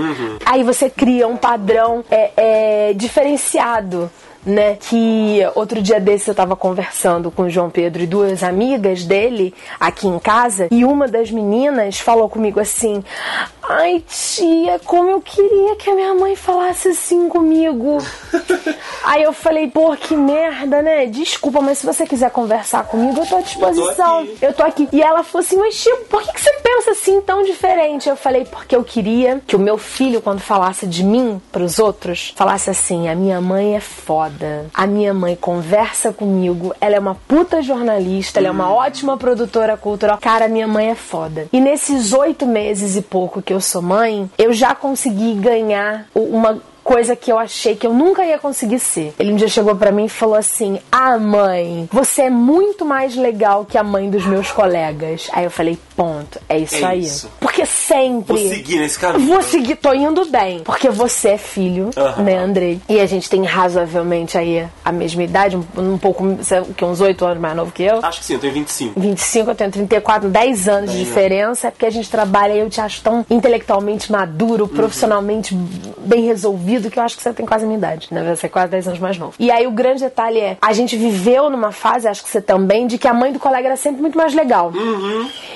Aí 0.44 0.62
você 0.62 0.88
cria 0.88 1.26
um 1.26 1.36
padrão 1.36 2.04
é, 2.10 2.30
é, 2.36 2.92
diferenciado. 2.94 4.10
Né, 4.44 4.76
que 4.76 5.40
outro 5.56 5.82
dia 5.82 5.98
desse 5.98 6.30
eu 6.30 6.34
tava 6.34 6.54
conversando 6.54 7.32
com 7.32 7.42
o 7.42 7.50
João 7.50 7.68
Pedro 7.68 8.04
e 8.04 8.06
duas 8.06 8.44
amigas 8.44 9.02
dele 9.02 9.52
aqui 9.80 10.06
em 10.06 10.20
casa, 10.20 10.68
e 10.70 10.84
uma 10.84 11.08
das 11.08 11.32
meninas 11.32 11.98
falou 11.98 12.28
comigo 12.28 12.60
assim: 12.60 13.02
Ai, 13.68 14.02
tia, 14.08 14.80
como 14.84 15.10
eu 15.10 15.20
queria 15.20 15.76
que 15.76 15.90
a 15.90 15.94
minha 15.94 16.14
mãe 16.14 16.36
falasse 16.36 16.88
assim 16.88 17.28
comigo. 17.28 17.98
Aí 19.04 19.22
eu 19.22 19.32
falei, 19.32 19.68
pô, 19.68 19.96
que 19.96 20.16
merda, 20.16 20.82
né? 20.82 21.06
Desculpa, 21.06 21.60
mas 21.60 21.78
se 21.78 21.86
você 21.86 22.06
quiser 22.06 22.30
conversar 22.30 22.84
comigo, 22.84 23.20
eu 23.20 23.26
tô 23.26 23.36
à 23.36 23.40
disposição. 23.40 24.20
aqui. 24.20 24.38
Eu 24.40 24.52
tô 24.52 24.62
aqui. 24.62 24.88
E 24.92 25.02
ela 25.02 25.22
falou 25.22 25.44
assim, 25.44 25.56
mas 25.56 25.74
Chico, 25.74 26.04
por 26.08 26.22
que, 26.22 26.32
que 26.32 26.40
você 26.40 26.52
pensa 26.62 26.90
assim 26.92 27.20
tão 27.20 27.42
diferente? 27.42 28.08
Eu 28.08 28.16
falei, 28.16 28.44
porque 28.44 28.74
eu 28.74 28.84
queria 28.84 29.40
que 29.46 29.56
o 29.56 29.58
meu 29.58 29.78
filho, 29.78 30.20
quando 30.20 30.40
falasse 30.40 30.86
de 30.86 31.02
mim 31.04 31.40
pros 31.52 31.78
outros, 31.78 32.32
falasse 32.36 32.70
assim: 32.70 33.08
a 33.08 33.14
minha 33.14 33.40
mãe 33.40 33.76
é 33.76 33.80
foda. 33.80 34.66
A 34.72 34.86
minha 34.86 35.12
mãe 35.12 35.36
conversa 35.36 36.12
comigo, 36.12 36.74
ela 36.80 36.96
é 36.96 36.98
uma 36.98 37.14
puta 37.14 37.62
jornalista, 37.62 38.38
ela 38.38 38.48
é 38.48 38.50
uma 38.50 38.72
ótima 38.72 39.16
produtora 39.16 39.76
cultural. 39.76 40.18
Cara, 40.18 40.48
minha 40.48 40.68
mãe 40.68 40.90
é 40.90 40.94
foda. 40.94 41.48
E 41.52 41.60
nesses 41.60 42.12
oito 42.12 42.46
meses 42.46 42.96
e 42.96 43.02
pouco 43.02 43.42
que 43.42 43.52
eu 43.52 43.55
sou 43.60 43.82
mãe, 43.82 44.30
eu 44.38 44.52
já 44.52 44.74
consegui 44.74 45.34
ganhar 45.34 46.06
uma 46.14 46.60
coisa 46.86 47.16
que 47.16 47.32
eu 47.32 47.38
achei 47.38 47.74
que 47.74 47.84
eu 47.84 47.92
nunca 47.92 48.24
ia 48.24 48.38
conseguir 48.38 48.78
ser. 48.78 49.12
Ele 49.18 49.32
um 49.32 49.36
dia 49.36 49.48
chegou 49.48 49.74
pra 49.74 49.90
mim 49.90 50.04
e 50.04 50.08
falou 50.08 50.36
assim: 50.36 50.78
"Ah, 50.90 51.18
mãe, 51.18 51.88
você 51.92 52.22
é 52.22 52.30
muito 52.30 52.84
mais 52.84 53.16
legal 53.16 53.64
que 53.64 53.76
a 53.76 53.82
mãe 53.82 54.08
dos 54.08 54.24
meus 54.24 54.52
colegas". 54.52 55.28
Aí 55.32 55.44
eu 55.44 55.50
falei: 55.50 55.76
"Ponto, 55.96 56.40
é 56.48 56.58
isso 56.58 56.76
É 56.76 56.84
aí". 56.84 57.00
isso. 57.00 57.28
Porque 57.40 57.66
sempre 57.66 58.36
Vou 58.36 58.48
seguir 58.54 58.78
nesse 58.78 58.98
caminho. 58.98 59.26
Vou 59.26 59.42
seguir, 59.42 59.74
tô 59.76 59.92
indo 59.92 60.24
bem. 60.26 60.60
Porque 60.60 60.88
você 60.88 61.30
é 61.30 61.38
filho, 61.38 61.90
né, 62.18 62.38
Andrei? 62.38 62.80
E 62.88 63.00
a 63.00 63.06
gente 63.06 63.28
tem 63.28 63.44
razoavelmente 63.44 64.38
aí 64.38 64.64
a 64.84 64.92
mesma 64.92 65.24
idade, 65.24 65.56
um, 65.56 65.64
um 65.76 65.98
pouco, 65.98 66.24
quê, 66.76 66.84
uns 66.84 67.00
8 67.00 67.24
anos 67.24 67.40
mais 67.40 67.56
novo 67.56 67.72
que 67.72 67.82
eu. 67.82 67.98
Acho 68.04 68.20
que 68.20 68.26
sim, 68.26 68.34
eu 68.34 68.38
tenho 68.38 68.52
25. 68.52 69.00
25, 69.00 69.50
eu 69.50 69.54
tenho 69.56 69.72
34, 69.72 70.28
10 70.28 70.68
anos 70.68 70.90
de 70.92 70.96
Dez 70.98 71.08
diferença, 71.08 71.68
é 71.68 71.70
porque 71.72 71.86
a 71.86 71.90
gente 71.90 72.08
trabalha 72.08 72.52
e 72.52 72.60
eu 72.60 72.70
te 72.70 72.80
acho 72.80 73.02
tão 73.02 73.26
intelectualmente 73.28 74.12
maduro, 74.12 74.68
profissionalmente 74.68 75.56
bem 75.98 76.24
resolvido, 76.26 76.75
que 76.90 76.98
eu 76.98 77.02
acho 77.02 77.16
que 77.16 77.22
você 77.22 77.32
tem 77.32 77.44
quase 77.46 77.64
a 77.64 77.66
minha 77.66 77.78
idade, 77.78 78.08
né? 78.10 78.34
Você 78.34 78.46
é 78.46 78.48
quase 78.48 78.68
10 78.70 78.88
anos 78.88 79.00
mais 79.00 79.18
novo. 79.18 79.34
E 79.38 79.50
aí 79.50 79.66
o 79.66 79.70
grande 79.70 80.00
detalhe 80.02 80.38
é, 80.40 80.56
a 80.60 80.72
gente 80.72 80.96
viveu 80.96 81.48
numa 81.50 81.72
fase, 81.72 82.06
acho 82.08 82.22
que 82.22 82.30
você 82.30 82.40
também, 82.40 82.86
de 82.86 82.98
que 82.98 83.08
a 83.08 83.14
mãe 83.14 83.32
do 83.32 83.38
colega 83.38 83.68
era 83.68 83.76
sempre 83.76 84.00
muito 84.02 84.16
mais 84.16 84.34
legal. 84.34 84.72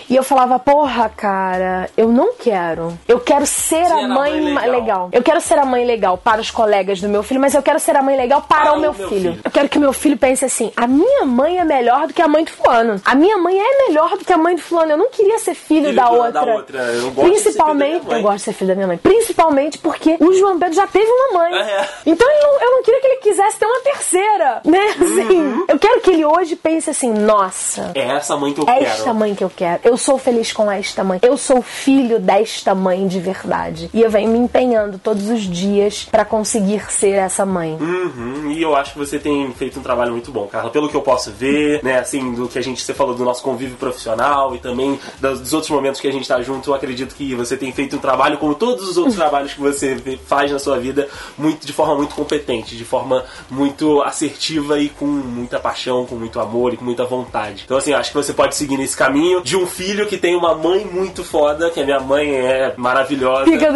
E 0.09 0.17
eu 0.17 0.23
falava, 0.23 0.59
porra, 0.59 1.09
cara, 1.17 1.89
eu 1.97 2.09
não 2.09 2.35
quero. 2.35 2.99
Eu 3.07 3.21
quero 3.21 3.47
ser 3.47 3.87
Ser 3.87 3.93
a 3.93 4.09
mãe, 4.09 4.41
mãe 4.41 4.55
legal. 4.69 4.71
legal. 4.81 5.09
Eu 5.13 5.23
quero 5.23 5.41
ser 5.41 5.59
a 5.59 5.65
mãe 5.65 5.85
legal 5.85 6.19
para 6.19 6.41
os 6.41 6.51
colegas 6.51 7.01
do 7.01 7.09
meu 7.09 7.23
filho, 7.23 7.41
mas 7.41 7.55
eu 7.55 7.63
quero 7.63 7.79
ser 7.79 7.97
a 7.97 8.03
mãe 8.03 8.17
legal 8.17 8.43
para, 8.43 8.63
Para 8.63 8.73
o 8.75 8.81
meu, 8.81 8.93
meu 8.93 9.09
filho. 9.09 9.33
filho. 9.33 9.41
Eu 9.45 9.51
quero 9.51 9.69
que 9.69 9.79
o 9.79 9.81
meu 9.81 9.93
filho 9.93 10.17
pense 10.17 10.45
assim: 10.45 10.73
a 10.77 10.87
minha 10.87 11.25
mãe 11.25 11.59
é 11.59 11.65
melhor 11.65 12.07
do 12.07 12.13
que 12.15 12.21
a 12.23 12.29
mãe 12.29 12.45
do 12.45 12.51
fulano. 12.51 13.01
A 13.05 13.15
minha 13.15 13.37
mãe 13.39 13.59
é 13.59 13.87
melhor 13.89 14.11
do 14.17 14.25
que 14.25 14.33
a 14.33 14.39
mãe 14.39 14.55
do 14.57 14.63
fulano. 14.63 14.93
Eu 14.93 14.97
não 14.97 15.11
queria 15.11 15.39
ser 15.39 15.55
filho, 15.55 15.87
Filho 15.87 15.97
da, 15.97 16.11
outra. 16.11 16.33
da 16.33 16.55
outra. 16.55 16.79
Eu 16.79 17.11
gosto 17.11 17.31
de 17.31 17.39
ser 17.39 17.53
filho 17.53 17.57
da 17.59 17.65
Principalmente, 17.65 17.91
minha 17.91 18.03
mãe. 18.05 18.17
eu 18.17 18.23
gosto 18.23 18.37
de 18.37 18.43
ser 18.43 18.53
filho 18.53 18.69
da 18.69 18.75
minha 18.75 18.87
mãe. 18.87 18.97
Principalmente 18.99 19.79
porque 19.79 20.17
o 20.21 20.33
João 20.35 20.59
Pedro 20.59 20.75
já 20.75 20.87
teve 20.87 21.10
uma 21.11 21.41
mãe. 21.43 21.59
É. 21.59 21.89
Então 22.07 22.29
ele 22.31 22.43
não- 22.43 22.61
eu 22.61 22.71
não 22.73 22.83
queria 22.83 23.01
que 23.01 23.07
ele 23.07 23.17
quisesse 23.17 23.59
ter 23.59 23.67
uma 23.67 23.81
terceira, 23.81 24.61
né? 24.65 24.87
Assim, 25.01 25.41
Uhum. 25.41 25.65
eu 25.69 25.79
quero 25.79 26.01
que 26.01 26.11
ele 26.11 26.25
hoje 26.25 26.57
pense 26.57 26.91
assim: 26.91 27.13
nossa, 27.13 27.91
É 27.95 28.01
essa 28.09 28.37
mãe 28.37 28.53
que 28.53 28.61
eu 28.61 28.65
é 28.69 28.79
quero. 28.79 28.85
esta 28.87 29.13
mãe 29.15 29.35
que 29.35 29.45
eu 29.45 29.51
quero. 29.55 29.81
Eu 29.85 29.97
sou 29.97 30.19
feliz 30.19 30.53
com 30.53 30.71
esta 30.71 31.03
mãe. 31.05 31.19
Eu 31.23 31.37
sou 31.37 31.63
filho 31.63 32.19
desta 32.19 32.75
mãe 32.75 33.07
de 33.07 33.21
verdade. 33.21 33.91
E 33.93 34.01
eu 34.03 34.11
venho 34.11 34.31
me 34.31 34.39
empenhando 34.39 34.99
todos 34.99 35.29
os 35.31 35.41
dias 35.43 36.07
pra 36.11 36.25
conseguir 36.25 36.91
ser 36.91 37.15
essa 37.15 37.45
mãe. 37.47 37.77
Uhum, 37.81 38.51
e 38.51 38.63
eu 38.63 38.75
acho 38.77 38.93
que 38.93 38.99
você 38.99 39.19
tem 39.19 39.53
feito 39.55 39.79
um 39.79 39.83
trabalho 39.83 40.13
muito 40.13 40.31
bom, 40.31 40.47
Carla. 40.47 40.71
Pelo 40.71 40.89
que 40.89 40.95
eu 40.95 41.03
posso 41.03 41.31
ver, 41.31 41.83
né, 41.83 41.99
assim, 41.99 42.33
do 42.35 42.49
que 42.49 42.59
a 42.59 42.63
gente 42.63 42.83
você 42.83 42.95
falou 42.95 43.15
do 43.15 43.25
nosso 43.25 43.43
convívio 43.43 43.77
profissional 43.77 44.55
e 44.55 44.59
também 44.59 44.99
dos, 45.21 45.41
dos 45.41 45.53
outros 45.53 45.71
momentos 45.71 46.01
que 46.01 46.09
a 46.09 46.13
gente 46.13 46.27
tá 46.27 46.41
junto, 46.43 46.71
eu 46.71 46.75
acredito 46.75 47.15
que 47.15 47.35
você 47.35 47.57
tem 47.57 47.73
feito 47.73 47.97
um 47.97 47.99
trabalho, 47.99 48.39
como 48.39 48.55
todos 48.55 48.89
os 48.89 48.97
outros 48.97 49.17
trabalhos 49.17 49.53
que 49.53 49.61
você 49.61 49.97
faz 50.27 50.51
na 50.51 50.59
sua 50.59 50.79
vida, 50.79 51.00
muito 51.37 51.67
de 51.67 51.73
forma 51.73 51.95
muito 51.95 52.15
competente, 52.15 52.77
de 52.77 52.85
forma 52.85 53.25
muito 53.51 54.03
assertiva 54.03 54.79
e 54.79 54.89
com 54.89 55.07
muita 55.07 55.59
paixão, 55.59 56.07
com 56.07 56.15
muito 56.15 56.41
amor 56.41 56.75
e 56.75 56.77
com 56.77 56.85
muita 56.85 57.05
vontade. 57.05 57.63
Então, 57.65 57.77
assim, 57.77 57.93
eu 57.93 57.99
acho 57.99 58.11
que 58.11 58.17
você 58.17 58.33
pode 58.33 58.55
seguir 58.55 58.77
nesse 58.77 58.97
caminho 58.97 59.43
de 59.43 59.57
um 59.57 59.67
filho 59.67 60.07
que 60.07 60.17
tem 60.17 60.37
uma 60.37 60.55
mãe 60.55 60.85
muito 60.85 61.25
foda, 61.25 61.71
que 61.71 61.81
a 61.81 61.85
minha 61.85 62.01
mãe 62.01 62.35
é 62.35 62.75
maravilhosa. 62.77 63.45
Fica 63.45 63.73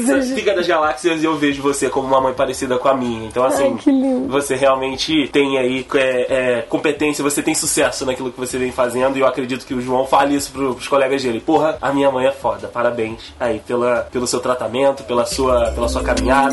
Fica, 0.00 0.06
galáxias. 0.06 0.34
fica 0.34 0.54
das 0.54 0.66
galáxias 0.66 1.22
e 1.22 1.24
eu 1.24 1.36
vejo 1.36 1.62
você 1.62 1.88
como 1.88 2.06
uma 2.06 2.20
mãe 2.20 2.34
parecida 2.34 2.78
com 2.78 2.88
a 2.88 2.94
minha. 2.94 3.26
Então, 3.26 3.44
assim, 3.44 3.78
Ai, 3.86 4.26
você 4.28 4.54
realmente 4.54 5.28
tem 5.28 5.58
aí 5.58 5.86
é, 5.94 6.58
é, 6.58 6.62
competência, 6.62 7.22
você 7.22 7.42
tem 7.42 7.54
sucesso 7.54 8.04
naquilo 8.06 8.30
que 8.30 8.38
você 8.38 8.58
vem 8.58 8.72
fazendo 8.72 9.16
e 9.16 9.20
eu 9.20 9.26
acredito 9.26 9.66
que 9.66 9.74
o 9.74 9.80
João 9.80 10.06
fale 10.06 10.34
isso 10.34 10.52
pro, 10.52 10.74
pros 10.74 10.88
colegas 10.88 11.22
dele. 11.22 11.40
Porra, 11.40 11.78
a 11.80 11.92
minha 11.92 12.10
mãe 12.10 12.26
é 12.26 12.32
foda. 12.32 12.68
Parabéns 12.68 13.32
aí 13.38 13.60
pela, 13.60 14.08
pelo 14.10 14.26
seu 14.26 14.40
tratamento, 14.40 15.04
pela 15.04 15.26
sua, 15.26 15.70
pela 15.72 15.88
sua 15.88 16.02
caminhada. 16.02 16.49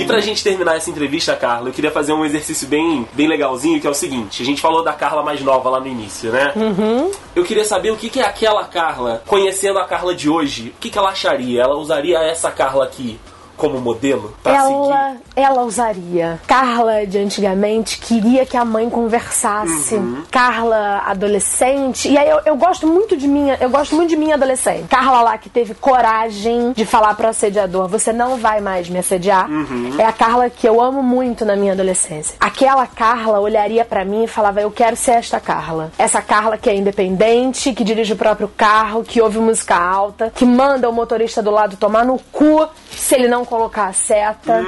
E 0.00 0.04
pra 0.04 0.20
gente 0.20 0.42
terminar 0.42 0.76
essa 0.76 0.90
entrevista, 0.90 1.34
Carla, 1.36 1.68
eu 1.68 1.72
queria 1.72 1.90
fazer 1.90 2.12
um 2.12 2.24
exercício 2.24 2.66
bem, 2.68 3.06
bem 3.14 3.28
legalzinho, 3.28 3.80
que 3.80 3.86
é 3.86 3.90
o 3.90 3.94
seguinte: 3.94 4.42
a 4.42 4.46
gente 4.46 4.60
falou 4.60 4.84
da 4.84 4.92
Carla 4.92 5.22
mais 5.22 5.40
nova 5.40 5.70
lá 5.70 5.80
no 5.80 5.86
início, 5.86 6.30
né? 6.30 6.52
Eu 7.34 7.44
queria 7.44 7.64
saber 7.64 7.90
o 7.90 7.96
que, 7.96 8.08
que 8.10 8.20
é 8.20 8.24
aquela 8.24 8.64
Carla, 8.64 9.22
conhecendo 9.26 9.78
a 9.78 9.86
Carla 9.86 10.14
de 10.14 10.28
hoje, 10.28 10.72
o 10.76 10.80
que, 10.80 10.90
que 10.90 10.98
ela 10.98 11.10
acharia? 11.10 11.62
Ela 11.62 11.76
usaria 11.76 12.18
essa 12.18 12.50
Carla 12.50 12.84
aqui 12.84 13.18
como 13.56 13.80
modelo 13.80 14.34
pra 14.42 14.54
ela, 14.54 15.12
seguir? 15.12 15.22
ela 15.36 15.62
usaria. 15.62 16.40
Carla 16.46 17.06
de 17.06 17.18
antigamente 17.18 17.98
queria 17.98 18.44
que 18.44 18.56
a 18.56 18.64
mãe 18.64 18.88
conversasse. 18.88 19.94
Uhum. 19.94 20.22
Carla 20.30 21.02
adolescente. 21.06 22.08
E 22.08 22.18
aí 22.18 22.28
eu, 22.28 22.40
eu 22.44 22.56
gosto 22.56 22.86
muito 22.86 23.16
de 23.16 23.28
minha, 23.28 23.56
eu 23.60 23.70
gosto 23.70 23.94
muito 23.94 24.10
de 24.10 24.16
minha 24.16 24.34
adolescente. 24.34 24.88
Carla 24.88 25.22
lá 25.22 25.38
que 25.38 25.48
teve 25.48 25.74
coragem 25.74 26.72
de 26.72 26.84
falar 26.84 27.14
pro 27.14 27.28
assediador: 27.28 27.88
"Você 27.88 28.12
não 28.12 28.36
vai 28.36 28.60
mais 28.60 28.88
me 28.88 28.98
assediar". 28.98 29.50
Uhum. 29.50 29.94
É 29.98 30.04
a 30.04 30.12
Carla 30.12 30.50
que 30.50 30.68
eu 30.68 30.80
amo 30.80 31.02
muito 31.02 31.44
na 31.44 31.56
minha 31.56 31.72
adolescência. 31.72 32.34
Aquela 32.40 32.86
Carla 32.86 33.40
olharia 33.40 33.84
pra 33.84 34.04
mim 34.04 34.24
e 34.24 34.28
falava: 34.28 34.60
"Eu 34.60 34.70
quero 34.70 34.96
ser 34.96 35.12
esta 35.12 35.40
Carla". 35.40 35.92
Essa 35.98 36.20
Carla 36.20 36.58
que 36.58 36.68
é 36.68 36.74
independente, 36.74 37.72
que 37.72 37.84
dirige 37.84 38.12
o 38.12 38.16
próprio 38.16 38.48
carro, 38.48 39.04
que 39.04 39.20
ouve 39.20 39.38
música 39.38 39.76
alta, 39.76 40.32
que 40.34 40.44
manda 40.44 40.88
o 40.88 40.92
motorista 40.92 41.42
do 41.42 41.50
lado 41.50 41.76
tomar 41.76 42.04
no 42.04 42.18
cu 42.30 42.68
se 42.90 43.14
ele 43.14 43.28
não 43.28 43.41
colocar 43.44 43.88
a 43.88 43.92
seta. 43.92 44.62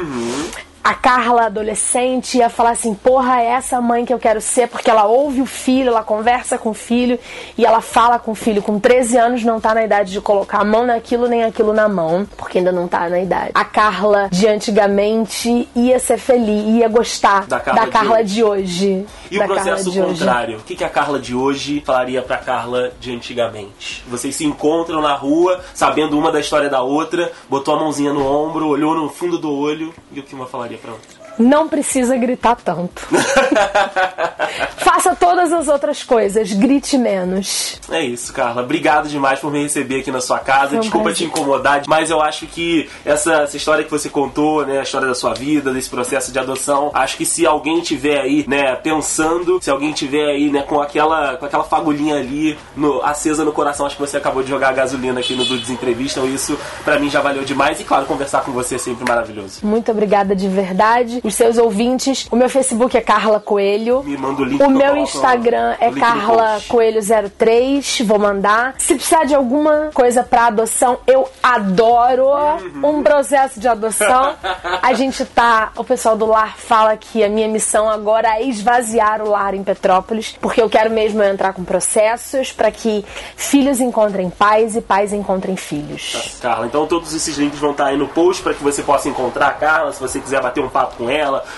A 0.84 0.92
Carla 0.92 1.46
adolescente 1.46 2.36
ia 2.36 2.50
falar 2.50 2.72
assim: 2.72 2.92
porra, 2.92 3.40
é 3.40 3.46
essa 3.46 3.80
mãe 3.80 4.04
que 4.04 4.12
eu 4.12 4.18
quero 4.18 4.40
ser, 4.40 4.68
porque 4.68 4.90
ela 4.90 5.06
ouve 5.06 5.40
o 5.40 5.46
filho, 5.46 5.88
ela 5.88 6.02
conversa 6.02 6.58
com 6.58 6.70
o 6.70 6.74
filho 6.74 7.18
e 7.56 7.64
ela 7.64 7.80
fala 7.80 8.18
com 8.18 8.32
o 8.32 8.34
filho. 8.34 8.60
Com 8.60 8.78
13 8.78 9.16
anos 9.16 9.44
não 9.44 9.58
tá 9.58 9.72
na 9.74 9.82
idade 9.82 10.12
de 10.12 10.20
colocar 10.20 10.58
a 10.58 10.64
mão 10.64 10.84
naquilo 10.84 11.26
nem 11.26 11.42
aquilo 11.42 11.72
na 11.72 11.88
mão, 11.88 12.28
porque 12.36 12.58
ainda 12.58 12.70
não 12.70 12.86
tá 12.86 13.08
na 13.08 13.18
idade. 13.18 13.52
A 13.54 13.64
Carla 13.64 14.28
de 14.30 14.46
antigamente 14.46 15.66
ia 15.74 15.98
ser 15.98 16.18
feliz, 16.18 16.66
ia 16.76 16.88
gostar 16.88 17.46
Da 17.46 17.86
Carla 17.86 18.22
de 18.22 18.34
de 18.34 18.42
hoje. 18.42 19.06
E 19.30 19.38
Da 19.38 19.44
o 19.44 19.48
processo 19.48 19.90
Carla 19.92 20.08
contrário? 20.08 20.58
O 20.58 20.62
que, 20.62 20.76
que 20.76 20.84
a 20.84 20.88
Carla 20.88 21.18
de 21.18 21.34
hoje 21.34 21.82
falaria 21.84 22.20
pra 22.20 22.36
Carla 22.36 22.92
de 23.00 23.14
antigamente? 23.14 24.04
Vocês 24.08 24.34
se 24.34 24.44
encontram 24.44 25.00
na 25.00 25.14
rua, 25.14 25.60
sabendo 25.72 26.18
uma 26.18 26.30
da 26.30 26.40
história 26.40 26.68
da 26.68 26.82
outra, 26.82 27.32
botou 27.48 27.74
a 27.74 27.78
mãozinha 27.78 28.12
no 28.12 28.26
ombro, 28.26 28.68
olhou 28.68 28.94
no 28.94 29.08
fundo 29.08 29.38
do 29.38 29.50
olho, 29.50 29.94
e 30.12 30.20
o 30.20 30.22
que 30.22 30.34
uma 30.34 30.46
falaria 30.46 30.73
pra 30.78 30.92
outra? 30.92 31.13
Não 31.38 31.68
precisa 31.68 32.16
gritar 32.16 32.56
tanto. 32.56 33.06
Faça 34.76 35.14
todas 35.14 35.52
as 35.52 35.68
outras 35.68 36.02
coisas, 36.02 36.52
grite 36.52 36.96
menos. 36.96 37.80
É 37.90 38.00
isso, 38.02 38.32
Carla. 38.32 38.62
Obrigado 38.62 39.08
demais 39.08 39.38
por 39.40 39.50
me 39.50 39.62
receber 39.62 40.00
aqui 40.00 40.10
na 40.10 40.20
sua 40.20 40.38
casa. 40.38 40.76
Um 40.76 40.80
Desculpa 40.80 41.06
prazer. 41.06 41.26
te 41.28 41.32
incomodar, 41.32 41.82
mas 41.86 42.10
eu 42.10 42.20
acho 42.20 42.46
que 42.46 42.88
essa, 43.04 43.42
essa 43.42 43.56
história 43.56 43.84
que 43.84 43.90
você 43.90 44.08
contou, 44.08 44.64
né, 44.64 44.78
a 44.78 44.82
história 44.82 45.06
da 45.08 45.14
sua 45.14 45.34
vida, 45.34 45.72
desse 45.72 45.88
processo 45.90 46.30
de 46.32 46.38
adoção, 46.38 46.90
acho 46.94 47.16
que 47.16 47.26
se 47.26 47.46
alguém 47.46 47.80
tiver 47.80 48.20
aí, 48.20 48.44
né, 48.46 48.74
pensando, 48.76 49.58
se 49.62 49.70
alguém 49.70 49.92
tiver 49.92 50.24
aí, 50.30 50.50
né, 50.50 50.62
com 50.62 50.80
aquela, 50.80 51.36
com 51.36 51.46
aquela 51.46 51.64
fagulhinha 51.64 52.16
ali 52.16 52.56
no- 52.76 53.02
acesa 53.02 53.44
no 53.44 53.52
coração, 53.52 53.86
acho 53.86 53.96
que 53.96 54.02
você 54.02 54.16
acabou 54.16 54.42
de 54.42 54.48
jogar 54.50 54.68
a 54.68 54.72
gasolina 54.72 55.20
aqui 55.20 55.34
no 55.34 55.44
Dudes 55.44 55.70
Entrevista, 55.70 56.20
então 56.20 56.32
isso 56.32 56.58
pra 56.84 56.98
mim 56.98 57.10
já 57.10 57.20
valeu 57.20 57.44
demais 57.44 57.80
e 57.80 57.84
claro, 57.84 58.06
conversar 58.06 58.42
com 58.42 58.52
você 58.52 58.76
é 58.76 58.78
sempre 58.78 59.04
maravilhoso. 59.08 59.60
Muito 59.62 59.90
obrigada 59.90 60.34
de 60.36 60.48
verdade. 60.48 61.20
Os 61.24 61.34
seus 61.34 61.56
ouvintes, 61.58 62.28
o 62.30 62.36
meu 62.36 62.48
Facebook 62.50 62.96
é 62.96 63.00
Carla 63.00 63.40
Coelho. 63.40 64.02
Me 64.04 64.16
manda 64.16 64.42
o 64.42 64.44
link 64.44 64.62
O 64.62 64.68
meu 64.70 64.94
Instagram 64.96 65.74
é 65.80 65.90
Carla 65.90 66.52
post. 66.54 66.68
Coelho 66.68 67.00
03, 67.30 68.00
vou 68.02 68.18
mandar. 68.18 68.74
Se 68.78 68.94
precisar 68.94 69.24
de 69.24 69.34
alguma 69.34 69.90
coisa 69.94 70.22
pra 70.22 70.46
adoção, 70.48 70.98
eu 71.06 71.26
adoro 71.42 72.24
Uhum. 72.24 72.98
um 72.98 73.02
processo 73.02 73.58
de 73.58 73.66
adoção. 73.66 74.34
A 74.82 74.92
gente 74.94 75.24
tá, 75.24 75.72
o 75.76 75.82
pessoal 75.84 76.16
do 76.16 76.26
lar 76.26 76.56
fala 76.58 76.96
que 76.96 77.24
a 77.24 77.28
minha 77.28 77.48
missão 77.48 77.88
agora 77.88 78.38
é 78.38 78.42
esvaziar 78.44 79.22
o 79.22 79.30
lar 79.30 79.54
em 79.54 79.64
Petrópolis, 79.64 80.36
porque 80.40 80.60
eu 80.60 80.68
quero 80.68 80.90
mesmo 80.90 81.22
entrar 81.22 81.52
com 81.54 81.64
processos 81.64 82.52
pra 82.52 82.70
que 82.70 83.04
filhos 83.36 83.80
encontrem 83.80 84.28
pais 84.28 84.76
e 84.76 84.80
pais 84.82 85.12
encontrem 85.12 85.56
filhos. 85.56 86.36
Carla. 86.42 86.66
Então 86.66 86.86
todos 86.86 87.14
esses 87.14 87.36
links 87.38 87.58
vão 87.58 87.70
estar 87.70 87.86
aí 87.86 87.96
no 87.96 88.08
post 88.08 88.42
para 88.42 88.52
que 88.52 88.62
você 88.62 88.82
possa 88.82 89.08
encontrar 89.08 89.48
a 89.48 89.52
Carla, 89.52 89.92
se 89.92 90.00
você 90.00 90.20
quiser 90.20 90.42
bater 90.42 90.62
um 90.62 90.68
papo 90.68 90.96
com 90.96 91.08
ela, 91.08 91.13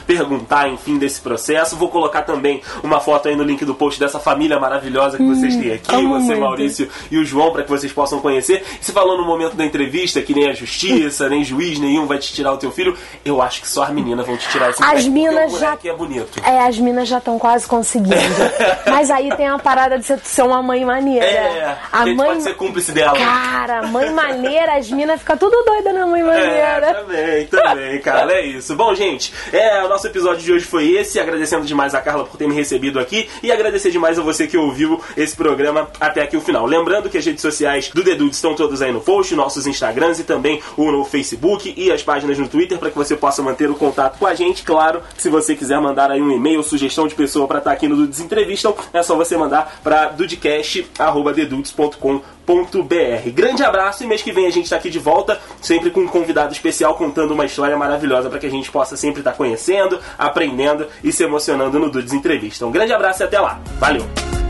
perguntar, 0.06 0.68
enfim, 0.68 0.98
desse 0.98 1.20
processo. 1.20 1.76
Vou 1.76 1.88
colocar 1.88 2.22
também 2.22 2.62
uma 2.82 3.00
foto 3.00 3.28
aí 3.28 3.36
no 3.36 3.42
link 3.44 3.64
do 3.64 3.74
post 3.74 3.98
dessa 3.98 4.18
família 4.18 4.58
maravilhosa 4.58 5.16
que 5.16 5.24
vocês 5.26 5.56
têm 5.56 5.72
aqui, 5.72 5.94
amo 5.94 6.08
você, 6.20 6.26
muito. 6.28 6.40
Maurício 6.40 6.88
e 7.10 7.18
o 7.18 7.24
João, 7.24 7.52
para 7.52 7.62
que 7.62 7.70
vocês 7.70 7.92
possam 7.92 8.20
conhecer. 8.20 8.64
E 8.80 8.84
se 8.84 8.92
falou 8.92 9.16
no 9.16 9.24
momento 9.24 9.56
da 9.56 9.64
entrevista 9.64 10.20
que 10.22 10.34
nem 10.34 10.48
a 10.48 10.52
justiça, 10.52 11.28
nem 11.28 11.44
juiz 11.44 11.78
nenhum 11.78 12.06
vai 12.06 12.18
te 12.18 12.32
tirar 12.32 12.52
o 12.52 12.56
teu 12.56 12.70
filho, 12.70 12.96
eu 13.24 13.40
acho 13.42 13.60
que 13.60 13.68
só 13.68 13.84
as 13.84 13.90
meninas 13.90 14.26
vão 14.26 14.36
te 14.36 14.48
tirar 14.48 14.70
esse 14.70 14.82
As 14.82 15.06
minas 15.06 15.58
já- 15.58 15.76
é 15.84 15.92
bonito. 15.92 16.40
É, 16.44 16.60
as 16.66 16.78
minas 16.78 17.08
já 17.08 17.18
estão 17.18 17.38
quase 17.38 17.66
conseguindo. 17.66 18.14
Mas 18.90 19.10
aí 19.10 19.34
tem 19.36 19.46
a 19.46 19.58
parada 19.58 19.98
de 19.98 20.04
ser 20.24 20.42
uma 20.42 20.62
mãe 20.62 20.84
maneira. 20.84 21.24
É, 21.24 21.76
a 21.92 22.02
a 22.02 22.06
mãe. 22.06 22.16
pode 22.16 22.42
ser 22.42 22.54
cúmplice 22.56 22.92
dela. 22.92 23.16
Cara, 23.16 23.86
mãe 23.86 24.10
maneira, 24.10 24.76
as 24.76 24.90
minas 24.90 25.20
ficam 25.20 25.36
tudo 25.36 25.62
doida 25.64 25.92
na 25.92 26.06
mãe 26.06 26.20
É, 26.20 26.24
maneira. 26.24 26.94
também, 26.94 27.46
também, 27.46 28.00
cara, 28.00 28.32
é 28.32 28.46
isso. 28.46 28.74
Bom, 28.76 28.94
gente, 28.94 29.32
é, 29.52 29.84
o 29.84 29.88
nosso 29.88 30.06
episódio 30.06 30.42
de 30.42 30.52
hoje 30.52 30.64
foi 30.64 30.92
esse. 30.92 31.18
Agradecendo 31.18 31.64
demais 31.64 31.94
a 31.94 32.00
Carla 32.00 32.24
por 32.24 32.36
ter 32.36 32.48
me 32.48 32.54
recebido 32.54 32.98
aqui 32.98 33.28
e 33.42 33.50
agradecer 33.50 33.90
demais 33.90 34.18
a 34.18 34.22
você 34.22 34.46
que 34.46 34.56
ouviu 34.56 35.00
esse 35.16 35.36
programa 35.36 35.88
até 36.00 36.22
aqui 36.22 36.36
o 36.36 36.40
final. 36.40 36.66
Lembrando 36.66 37.08
que 37.08 37.18
as 37.18 37.24
redes 37.24 37.42
sociais 37.42 37.90
do 37.90 38.02
The 38.02 38.14
Dudes 38.14 38.36
estão 38.36 38.54
todas 38.54 38.82
aí 38.82 38.92
no 38.92 39.00
post, 39.00 39.34
nossos 39.34 39.66
Instagrams 39.66 40.20
e 40.20 40.24
também 40.24 40.60
o 40.76 40.90
no 40.90 41.04
Facebook 41.04 41.72
e 41.76 41.90
as 41.90 42.02
páginas 42.02 42.38
no 42.38 42.48
Twitter 42.48 42.78
para 42.78 42.90
que 42.90 42.96
você 42.96 43.16
possa 43.16 43.42
manter 43.42 43.70
o 43.70 43.74
contato 43.74 44.18
com 44.18 44.26
a 44.26 44.34
gente. 44.34 44.62
Claro, 44.62 45.02
se 45.16 45.28
você 45.28 45.54
quiser 45.54 45.80
mandar 45.80 46.10
aí 46.10 46.20
um 46.20 46.30
e-mail, 46.30 46.62
sugestão 46.62 47.06
de 47.06 47.14
pessoa 47.14 47.46
para 47.46 47.58
estar 47.58 47.72
aqui 47.72 47.88
no 47.88 47.96
Dudes 47.96 48.20
Entrevistam, 48.20 48.74
é 48.92 49.02
só 49.02 49.16
você 49.16 49.36
mandar 49.36 49.80
para 49.82 50.08
dudecast.com 50.08 52.20
br. 52.54 53.30
Grande 53.32 53.62
abraço 53.62 54.04
e 54.04 54.06
mês 54.06 54.22
que 54.22 54.32
vem 54.32 54.46
a 54.46 54.50
gente 54.50 54.70
tá 54.70 54.76
aqui 54.76 54.88
de 54.88 54.98
volta, 54.98 55.40
sempre 55.60 55.90
com 55.90 56.00
um 56.00 56.08
convidado 56.08 56.52
especial 56.52 56.94
contando 56.94 57.32
uma 57.32 57.44
história 57.44 57.76
maravilhosa 57.76 58.30
para 58.30 58.38
que 58.38 58.46
a 58.46 58.50
gente 58.50 58.70
possa 58.70 58.96
sempre 58.96 59.20
estar 59.20 59.32
conhecendo, 59.32 59.98
aprendendo 60.16 60.86
e 61.02 61.12
se 61.12 61.24
emocionando 61.24 61.78
no 61.78 61.90
Dudes 61.90 62.12
Entrevista. 62.12 62.66
Um 62.66 62.70
grande 62.70 62.92
abraço 62.92 63.22
e 63.22 63.24
até 63.24 63.40
lá. 63.40 63.60
Valeu! 63.78 64.45